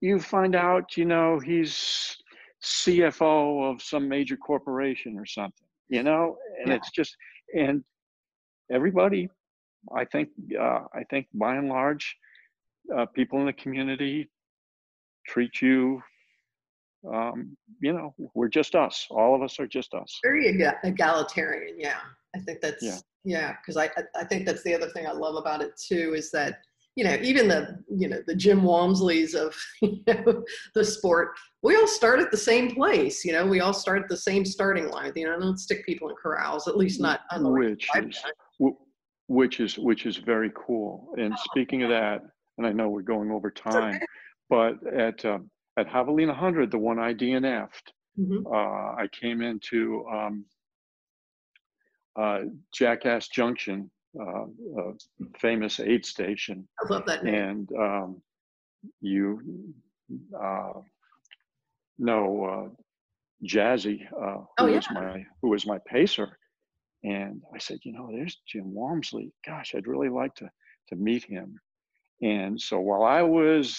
you 0.00 0.18
find 0.18 0.54
out 0.54 0.96
you 0.96 1.04
know 1.04 1.38
he's 1.38 2.16
cfo 2.62 3.70
of 3.70 3.82
some 3.82 4.08
major 4.08 4.36
corporation 4.36 5.18
or 5.18 5.26
something 5.26 5.66
you 5.88 6.02
know? 6.02 6.36
And 6.60 6.68
Yeah. 6.68 6.76
it's 6.76 6.90
just 6.90 7.14
and 7.54 7.84
everybody 8.70 9.28
i 9.94 10.04
think 10.04 10.28
uh, 10.58 10.84
i 10.94 11.04
think 11.10 11.26
by 11.34 11.56
and 11.56 11.68
large 11.68 12.16
uh, 12.96 13.06
people 13.06 13.38
in 13.40 13.46
the 13.46 13.52
community 13.52 14.30
treat 15.26 15.60
you 15.60 16.02
um, 17.12 17.56
you 17.80 17.92
know 17.92 18.14
we're 18.34 18.48
just 18.48 18.74
us. 18.74 19.06
All 19.10 19.34
of 19.34 19.42
us 19.42 19.58
are 19.60 19.66
just 19.66 19.94
us. 19.94 20.18
Very 20.22 20.46
egalitarian 20.82 21.76
yeah. 21.78 21.98
I 22.34 22.40
think 22.40 22.60
that's 22.60 22.82
Yeah. 22.82 22.98
yeah 23.24 23.56
because 23.60 23.76
I, 23.76 23.90
I 24.16 24.24
think 24.24 24.46
that's 24.46 24.62
the 24.62 24.74
other 24.74 24.88
thing 24.88 25.06
i 25.06 25.12
love 25.12 25.36
about 25.36 25.62
it 25.62 25.72
too 25.76 26.14
is 26.14 26.30
that 26.32 26.58
you 26.96 27.04
know 27.04 27.16
even 27.22 27.46
the 27.48 27.78
you 27.88 28.08
know 28.08 28.20
the 28.26 28.34
jim 28.34 28.60
walmsleys 28.62 29.34
of 29.34 29.54
you 29.82 30.02
know 30.06 30.42
the 30.74 30.84
sport 30.84 31.30
we 31.62 31.76
all 31.76 31.86
start 31.86 32.20
at 32.20 32.30
the 32.30 32.36
same 32.36 32.74
place 32.74 33.24
you 33.24 33.32
know? 33.32 33.46
We 33.46 33.60
all 33.60 33.72
start 33.72 34.02
at 34.02 34.08
the 34.08 34.16
same 34.16 34.44
starting 34.44 34.88
line 34.90 35.12
you 35.14 35.26
know? 35.26 35.38
Don't 35.38 35.58
stick 35.58 35.86
people 35.86 36.08
in 36.08 36.16
corrals 36.16 36.66
at 36.68 36.76
least 36.76 37.00
not 37.00 37.20
on 37.30 37.44
the 37.44 37.50
which 37.50 37.88
is 37.96 38.20
which 39.26 39.60
is 39.60 39.78
which 39.78 40.06
is 40.06 40.16
very 40.18 40.50
cool. 40.54 41.14
And 41.16 41.32
Oh, 41.32 41.42
speaking 41.44 41.82
of 41.82 41.90
that, 41.90 42.22
and 42.58 42.66
I 42.66 42.72
know 42.72 42.88
we're 42.88 43.02
going 43.02 43.30
over 43.30 43.50
time, 43.50 43.98
but 44.50 44.74
at 44.92 45.24
um, 45.24 45.50
at 45.76 45.88
Javelina 45.88 46.28
100, 46.28 46.70
the 46.70 46.78
one 46.78 46.98
I 46.98 47.12
DNF'd, 47.14 47.92
Mhm. 48.18 48.46
uh, 48.46 48.94
I 49.02 49.08
came 49.08 49.42
into 49.42 50.06
um, 50.08 50.44
uh, 52.16 52.42
Jackass 52.72 53.28
Junction, 53.28 53.90
uh, 54.18 54.46
a 54.78 54.94
famous 55.38 55.80
aid 55.80 56.06
station, 56.06 56.68
I 56.80 56.86
love 56.92 57.06
that 57.06 57.24
name. 57.24 57.34
and 57.34 57.72
um, 57.72 58.22
you 59.00 59.74
uh, 60.38 60.80
know 61.98 62.44
uh, 62.44 62.68
Jazzy, 63.44 64.06
uh, 64.12 64.16
Oh, 64.16 64.46
who 64.58 64.66
yeah. 64.68 64.76
was 64.76 64.90
my 64.90 65.26
who 65.42 65.48
was 65.50 65.66
my 65.66 65.78
pacer, 65.86 66.38
and 67.02 67.42
I 67.52 67.58
said, 67.58 67.78
you 67.82 67.92
know, 67.92 68.08
there's 68.12 68.36
Jim 68.46 68.72
Walmsley. 68.72 69.32
Gosh, 69.44 69.74
I'd 69.74 69.88
really 69.88 70.08
like 70.08 70.34
to 70.36 70.48
to 70.88 70.96
meet 70.96 71.24
him. 71.24 71.58
And 72.22 72.60
so 72.60 72.78
while 72.80 73.02
I 73.02 73.22
was 73.22 73.76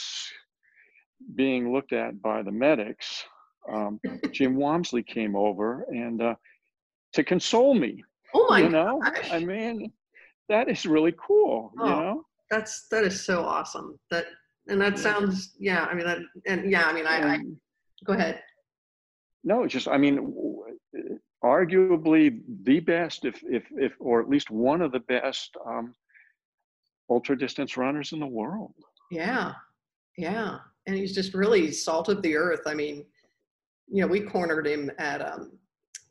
being 1.35 1.71
looked 1.73 1.93
at 1.93 2.21
by 2.21 2.41
the 2.41 2.51
medics, 2.51 3.23
um, 3.71 3.99
Jim 4.31 4.55
Walmsley 4.55 5.03
came 5.03 5.35
over 5.35 5.83
and 5.89 6.21
uh, 6.21 6.35
to 7.13 7.23
console 7.23 7.73
me. 7.73 8.03
Oh 8.33 8.47
my 8.49 8.59
you 8.61 8.69
know, 8.69 8.99
gosh. 9.03 9.31
I 9.31 9.39
mean, 9.39 9.91
that 10.49 10.69
is 10.69 10.85
really 10.85 11.13
cool. 11.17 11.71
You 11.77 11.83
Oh. 11.83 11.87
know, 11.87 12.25
That's 12.51 12.87
that 12.89 13.03
is 13.03 13.25
so 13.25 13.43
awesome. 13.43 13.97
That 14.11 14.25
and 14.67 14.79
that 14.81 14.97
sounds 14.99 15.55
yeah. 15.59 15.85
I 15.85 15.93
mean 15.93 16.05
that 16.05 16.19
and 16.47 16.69
yeah. 16.69 16.85
I 16.85 16.93
mean 16.93 17.07
I, 17.07 17.35
I 17.35 17.39
go 18.05 18.13
ahead. 18.13 18.41
No, 19.43 19.63
it's 19.63 19.73
just 19.73 19.87
I 19.87 19.97
mean, 19.97 20.33
arguably 21.43 22.41
the 22.63 22.79
best, 22.79 23.25
if 23.25 23.41
if 23.43 23.63
if, 23.77 23.93
or 23.99 24.21
at 24.21 24.29
least 24.29 24.49
one 24.51 24.81
of 24.81 24.91
the 24.91 24.99
best 25.01 25.55
um, 25.65 25.93
ultra 27.09 27.37
distance 27.37 27.77
runners 27.77 28.11
in 28.11 28.19
the 28.19 28.27
world. 28.27 28.73
Yeah, 29.11 29.53
yeah. 30.17 30.57
And 30.87 30.95
he's 30.95 31.13
just 31.13 31.33
really 31.33 31.71
salt 31.71 32.09
of 32.09 32.21
the 32.21 32.35
earth. 32.35 32.61
I 32.65 32.73
mean, 32.73 33.05
you 33.87 34.01
know, 34.01 34.07
we 34.07 34.21
cornered 34.21 34.67
him 34.67 34.91
at 34.99 35.21
um, 35.21 35.57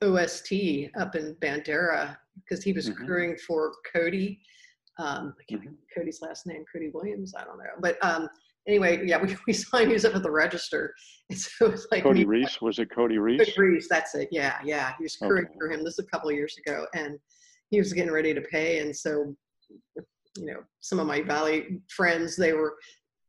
OST 0.03 0.53
up 0.99 1.15
in 1.15 1.35
Bandera 1.37 2.17
because 2.37 2.63
he 2.65 2.73
was 2.73 2.91
Mhm. 2.91 3.07
crewing 3.07 3.37
for 3.47 3.73
Cody. 3.93 4.41
Um, 4.99 5.35
I 5.41 5.45
can't 5.49 5.61
Mhm. 5.61 5.65
think 5.67 5.79
of 5.79 5.95
Cody's 5.97 6.21
last 6.23 6.47
name, 6.47 6.65
Cody 6.73 6.91
Williams. 6.91 7.35
I 7.37 7.45
don't 7.45 7.59
know, 7.59 7.65
but 7.81 8.03
um, 8.05 8.29
anyway, 8.67 9.05
yeah, 9.07 9.21
we, 9.23 9.37
we 9.47 9.53
saw 9.53 9.79
him. 9.79 9.89
He 9.89 9.93
was 9.95 10.05
up 10.05 10.15
at 10.15 10.23
the 10.23 10.31
register, 10.31 10.95
and 11.31 11.39
so 11.39 11.67
it 11.67 11.73
was 11.73 11.87
like 11.91 12.03
Cody 12.03 12.21
me- 12.21 12.25
Reese 12.27 12.61
was 12.61 12.79
it 12.79 12.91
Cody 12.91 13.19
Reese? 13.19 13.41
Cody 13.55 13.69
Reese, 13.71 13.89
that's 13.89 14.15
it. 14.15 14.29
Yeah, 14.31 14.59
yeah. 14.65 14.95
He 14.99 15.05
was 15.05 15.17
crewing 15.17 15.47
Okay. 15.47 15.55
for 15.59 15.71
him. 15.71 15.85
This 15.85 15.95
is 15.95 16.01
a 16.01 16.11
couple 16.11 16.31
of 16.31 16.37
years 16.37 16.57
ago, 16.65 16.87
and 16.95 17.19
he 17.71 17.79
was 17.79 17.93
getting 17.93 18.13
ready 18.13 18.35
to 18.35 18.41
pay. 18.41 18.81
And 18.81 18.95
so, 18.95 19.35
you 20.37 20.47
know, 20.47 20.63
some 20.81 21.01
of 21.01 21.07
my 21.09 21.23
Valley 21.23 21.81
friends, 21.89 22.37
they 22.37 22.53
were, 22.53 22.77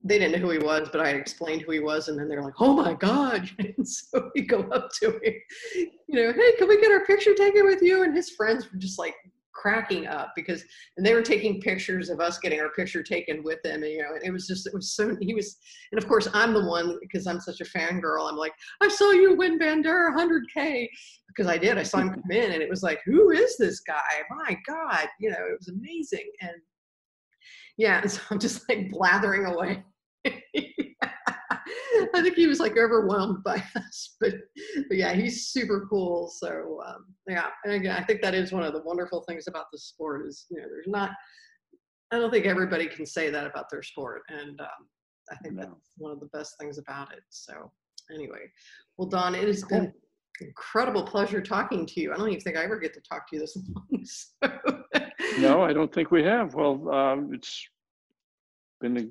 they 0.06 0.20
didn't 0.20 0.34
know 0.34 0.47
who 0.47 0.51
he 0.51 0.60
was, 0.60 0.88
but 0.91 1.01
I 1.01 1.10
explained 1.10 1.64
who 1.64 1.72
he 1.72 1.80
was, 1.80 2.08
and 2.08 2.18
then 2.18 2.30
they're 2.30 2.43
like, 2.43 2.60
"Oh 2.60 2.74
my 2.74 2.93
God!" 2.93 3.49
And 3.60 3.88
so 3.88 4.32
we 4.36 4.41
go 4.41 4.62
up 4.72 4.89
to 5.01 5.12
him, 5.20 5.34
you 5.74 6.16
know, 6.16 6.32
"Hey, 6.32 6.53
can 6.58 6.68
we 6.68 6.80
get 6.80 6.91
our 6.91 7.06
picture 7.06 7.34
taken 7.34 7.66
with 7.66 7.82
you?" 7.82 8.03
And 8.03 8.16
his 8.16 8.30
friends 8.30 8.72
were 8.72 8.78
just 8.78 8.99
like 8.99 9.16
cracking 9.53 10.06
up 10.06 10.34
because 10.36 10.64
and 10.97 11.06
they 11.06 11.14
were 11.14 11.22
taking 11.22 11.62
pictures 11.62 12.10
of 12.10 12.20
us 12.20 12.38
getting 12.39 12.60
our 12.60 12.70
picture 12.72 13.01
taken 13.01 13.41
with 13.41 13.58
them 13.64 13.84
and 13.84 13.91
you 13.93 13.99
know 13.99 14.10
it 14.22 14.30
was 14.30 14.45
just 14.45 14.68
it 14.68 14.74
was 14.74 14.91
so 14.91 15.16
he 15.22 15.34
was 15.34 15.56
and 15.93 15.97
of 15.97 16.06
course 16.10 16.28
i'm 16.34 16.53
the 16.53 16.66
one 16.66 16.99
because 16.99 17.26
i'm 17.26 17.39
such 17.39 17.62
a 17.62 17.64
fangirl 17.64 18.30
i'm 18.30 18.36
like 18.36 18.51
I 18.82 18.89
saw 18.89 19.12
you 19.12 19.36
win 19.36 19.58
Bandera 19.58 20.16
100K 20.16 20.88
because 21.28 21.47
I 21.47 21.58
did. 21.58 21.78
I 21.78 21.84
saw 21.84 21.99
him 21.99 22.10
come 22.10 22.32
in 22.32 22.51
and 22.51 22.62
it 22.62 22.70
was 22.70 22.84
like, 22.84 22.99
who 23.06 23.32
is 23.32 23.58
this 23.58 23.82
guy? 23.82 24.01
My 24.30 24.58
God, 24.68 25.08
you 25.20 25.30
know, 25.30 25.38
it 25.39 25.58
was 25.58 25.68
amazing. 25.70 26.30
And 26.41 26.51
yeah, 27.78 28.01
and 28.01 28.12
so 28.12 28.22
I'm 28.30 28.39
just 28.39 28.68
like 28.70 28.89
blathering 28.91 29.45
away. 29.45 29.84
I 32.13 32.21
think 32.21 32.36
he 32.36 32.47
was 32.47 32.59
like 32.59 32.78
overwhelmed 32.78 33.43
by 33.43 33.55
us, 33.76 34.15
but, 34.19 34.34
but 34.88 34.97
yeah, 34.97 35.13
he's 35.13 35.47
super 35.47 35.88
cool. 35.89 36.30
So 36.30 36.82
um, 36.86 37.05
yeah, 37.28 37.47
and 37.63 37.73
again, 37.73 37.95
I 37.95 38.03
think 38.03 38.21
that 38.21 38.36
is 38.36 38.51
one 38.51 38.63
of 38.63 38.73
the 38.73 38.82
wonderful 38.84 39.23
things 39.28 39.45
about 39.47 39.65
the 39.71 39.80
sport 39.80 40.26
is 40.28 40.45
you 40.49 40.61
know 40.61 40.67
there's 40.69 40.88
not. 40.88 41.11
I 42.11 42.19
don't 42.19 42.32
think 42.32 42.45
everybody 42.45 42.88
can 42.88 43.05
say 43.05 43.30
that 43.30 43.47
about 43.47 43.65
their 43.71 43.82
sport, 43.82 44.21
and 44.30 44.59
um, 44.61 44.88
I 45.32 45.36
think 45.38 45.55
No. 45.55 45.63
that's 45.63 45.91
one 45.97 46.11
of 46.11 46.19
the 46.19 46.28
best 46.28 46.55
things 46.59 46.78
about 46.78 47.11
it. 47.11 47.23
So 47.30 47.71
anyway, 48.13 48.51
well, 48.97 49.07
Don, 49.07 49.34
it 49.36 49.47
has 49.47 49.63
been 49.63 49.91
incredible 50.41 51.03
pleasure 51.03 51.41
talking 51.41 51.86
to 51.86 52.01
you. 52.01 52.13
I 52.13 52.17
don't 52.17 52.28
even 52.30 52.41
think 52.41 52.57
I 52.57 52.63
ever 52.63 52.80
get 52.80 52.93
to 52.93 53.01
talk 53.01 53.28
to 53.30 53.36
you 53.36 53.41
this 53.41 53.57
long. 53.76 54.05
So. 54.05 54.82
No, 55.39 55.63
I 55.63 55.73
don't 55.73 55.91
think 55.93 56.11
we 56.11 56.23
have. 56.23 56.53
Well, 56.53 56.89
um, 56.91 57.34
it's 57.34 57.67
been 58.82 58.97
a 58.97 59.07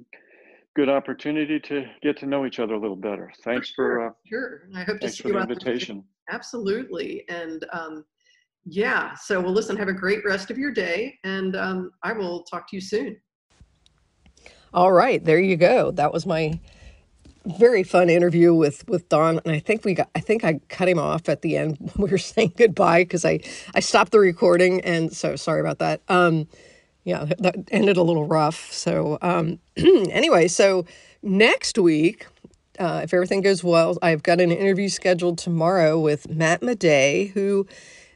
good 0.74 0.88
opportunity 0.88 1.60
to 1.60 1.86
get 2.02 2.16
to 2.18 2.26
know 2.26 2.46
each 2.46 2.58
other 2.58 2.74
a 2.74 2.78
little 2.78 2.96
better. 2.96 3.32
Thanks 3.44 3.70
for 3.70 4.08
uh, 4.08 4.10
sure. 4.26 4.62
I 4.74 4.80
hope 4.80 4.96
to 4.96 5.06
thanks 5.06 5.16
see 5.16 5.22
for 5.22 5.28
you 5.28 5.34
the 5.34 5.40
out 5.40 5.48
there. 5.48 5.56
invitation. 5.56 6.04
Absolutely. 6.30 7.24
And 7.28 7.64
um, 7.72 8.04
yeah, 8.64 9.14
so 9.14 9.40
well, 9.40 9.52
listen, 9.52 9.76
have 9.76 9.88
a 9.88 9.92
great 9.92 10.24
rest 10.24 10.50
of 10.50 10.58
your 10.58 10.72
day, 10.72 11.18
and 11.22 11.54
um, 11.54 11.90
I 12.02 12.12
will 12.12 12.44
talk 12.44 12.68
to 12.70 12.76
you 12.76 12.80
soon. 12.80 13.16
All 14.72 14.90
right, 14.90 15.22
there 15.24 15.38
you 15.38 15.56
go. 15.56 15.90
That 15.90 16.12
was 16.12 16.26
my 16.26 16.58
very 17.44 17.82
fun 17.82 18.08
interview 18.08 18.54
with 18.54 18.88
with 18.88 19.08
Don, 19.10 19.38
and 19.44 19.54
I 19.54 19.58
think 19.58 19.84
we 19.84 19.94
got. 19.94 20.08
I 20.14 20.20
think 20.20 20.44
I 20.44 20.60
cut 20.68 20.88
him 20.88 20.98
off 20.98 21.28
at 21.28 21.42
the 21.42 21.58
end. 21.58 21.76
when 21.78 22.06
We 22.06 22.10
were 22.10 22.18
saying 22.18 22.54
goodbye 22.56 23.04
because 23.04 23.24
I 23.24 23.40
I 23.74 23.80
stopped 23.80 24.12
the 24.12 24.18
recording, 24.18 24.80
and 24.80 25.12
so 25.12 25.36
sorry 25.36 25.60
about 25.60 25.78
that. 25.80 26.00
Um, 26.08 26.48
yeah, 27.04 27.26
that 27.38 27.56
ended 27.70 27.96
a 27.96 28.02
little 28.02 28.26
rough. 28.26 28.72
So 28.72 29.18
um, 29.22 29.58
anyway, 29.76 30.48
so 30.48 30.86
next 31.22 31.78
week, 31.78 32.26
uh, 32.78 33.02
if 33.04 33.14
everything 33.14 33.42
goes 33.42 33.62
well, 33.62 33.96
I've 34.02 34.22
got 34.22 34.40
an 34.40 34.50
interview 34.50 34.88
scheduled 34.88 35.38
tomorrow 35.38 36.00
with 36.00 36.28
Matt 36.28 36.62
Madej, 36.62 37.30
who 37.32 37.66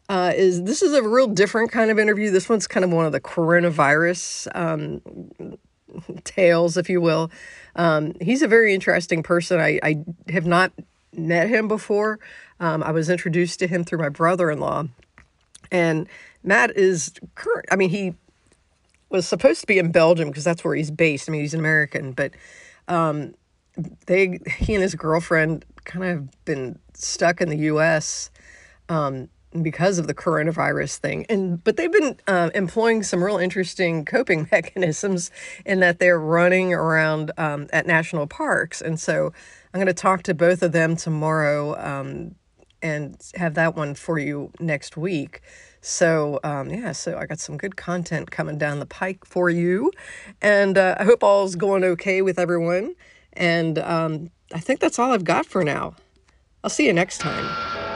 uh, 0.08 0.32
is 0.34 0.62
this 0.64 0.82
is 0.82 0.94
a 0.94 1.02
real 1.02 1.28
different 1.28 1.70
kind 1.70 1.90
of 1.90 1.98
interview. 1.98 2.30
This 2.30 2.48
one's 2.48 2.66
kind 2.66 2.82
of 2.82 2.90
one 2.90 3.04
of 3.04 3.12
the 3.12 3.20
coronavirus 3.20 4.48
um, 4.56 5.58
tales, 6.24 6.76
if 6.76 6.88
you 6.88 7.00
will. 7.00 7.30
Um, 7.76 8.14
he's 8.20 8.42
a 8.42 8.48
very 8.48 8.74
interesting 8.74 9.22
person. 9.22 9.60
I, 9.60 9.78
I 9.82 10.04
have 10.30 10.46
not 10.46 10.72
met 11.12 11.48
him 11.48 11.68
before. 11.68 12.18
Um, 12.58 12.82
I 12.82 12.90
was 12.90 13.10
introduced 13.10 13.58
to 13.60 13.66
him 13.66 13.84
through 13.84 13.98
my 13.98 14.08
brother-in-law, 14.08 14.84
and 15.70 16.08
Matt 16.42 16.76
is 16.76 17.12
current. 17.34 17.66
I 17.70 17.76
mean, 17.76 17.90
he 17.90 18.14
was 19.10 19.26
supposed 19.26 19.60
to 19.60 19.66
be 19.66 19.78
in 19.78 19.90
Belgium 19.90 20.28
because 20.28 20.44
that's 20.44 20.64
where 20.64 20.74
he's 20.74 20.90
based. 20.90 21.28
I 21.28 21.32
mean, 21.32 21.40
he's 21.40 21.54
an 21.54 21.60
American, 21.60 22.12
but 22.12 22.32
um, 22.88 23.34
they 24.06 24.40
he 24.58 24.74
and 24.74 24.82
his 24.82 24.94
girlfriend 24.94 25.64
kind 25.84 26.04
of 26.04 26.44
been 26.44 26.78
stuck 26.94 27.40
in 27.40 27.48
the 27.48 27.58
U.S. 27.58 28.30
Um, 28.88 29.28
because 29.62 29.98
of 29.98 30.06
the 30.06 30.14
coronavirus 30.14 30.98
thing, 30.98 31.24
and 31.28 31.62
but 31.64 31.76
they've 31.76 31.92
been 31.92 32.18
uh, 32.26 32.50
employing 32.54 33.02
some 33.02 33.24
real 33.24 33.38
interesting 33.38 34.04
coping 34.04 34.46
mechanisms 34.52 35.30
in 35.64 35.80
that 35.80 35.98
they're 35.98 36.20
running 36.20 36.74
around 36.74 37.32
um, 37.38 37.66
at 37.72 37.86
national 37.86 38.26
parks, 38.26 38.80
and 38.80 39.00
so 39.00 39.32
I'm 39.72 39.78
going 39.78 39.86
to 39.86 39.94
talk 39.94 40.22
to 40.24 40.34
both 40.34 40.62
of 40.62 40.72
them 40.72 40.96
tomorrow. 40.96 41.78
Um, 41.78 42.34
and 42.82 43.20
have 43.34 43.54
that 43.54 43.74
one 43.74 43.94
for 43.94 44.20
you 44.20 44.52
next 44.60 44.96
week. 44.96 45.40
So, 45.88 46.38
um, 46.44 46.68
yeah, 46.68 46.92
so 46.92 47.16
I 47.16 47.24
got 47.24 47.38
some 47.38 47.56
good 47.56 47.76
content 47.76 48.30
coming 48.30 48.58
down 48.58 48.78
the 48.78 48.84
pike 48.84 49.24
for 49.24 49.48
you. 49.48 49.90
And 50.42 50.76
uh, 50.76 50.96
I 50.98 51.04
hope 51.04 51.22
all's 51.22 51.56
going 51.56 51.82
okay 51.82 52.20
with 52.20 52.38
everyone. 52.38 52.94
And 53.32 53.78
um, 53.78 54.30
I 54.52 54.60
think 54.60 54.80
that's 54.80 54.98
all 54.98 55.12
I've 55.12 55.24
got 55.24 55.46
for 55.46 55.64
now. 55.64 55.94
I'll 56.62 56.68
see 56.68 56.84
you 56.84 56.92
next 56.92 57.18
time. 57.18 57.87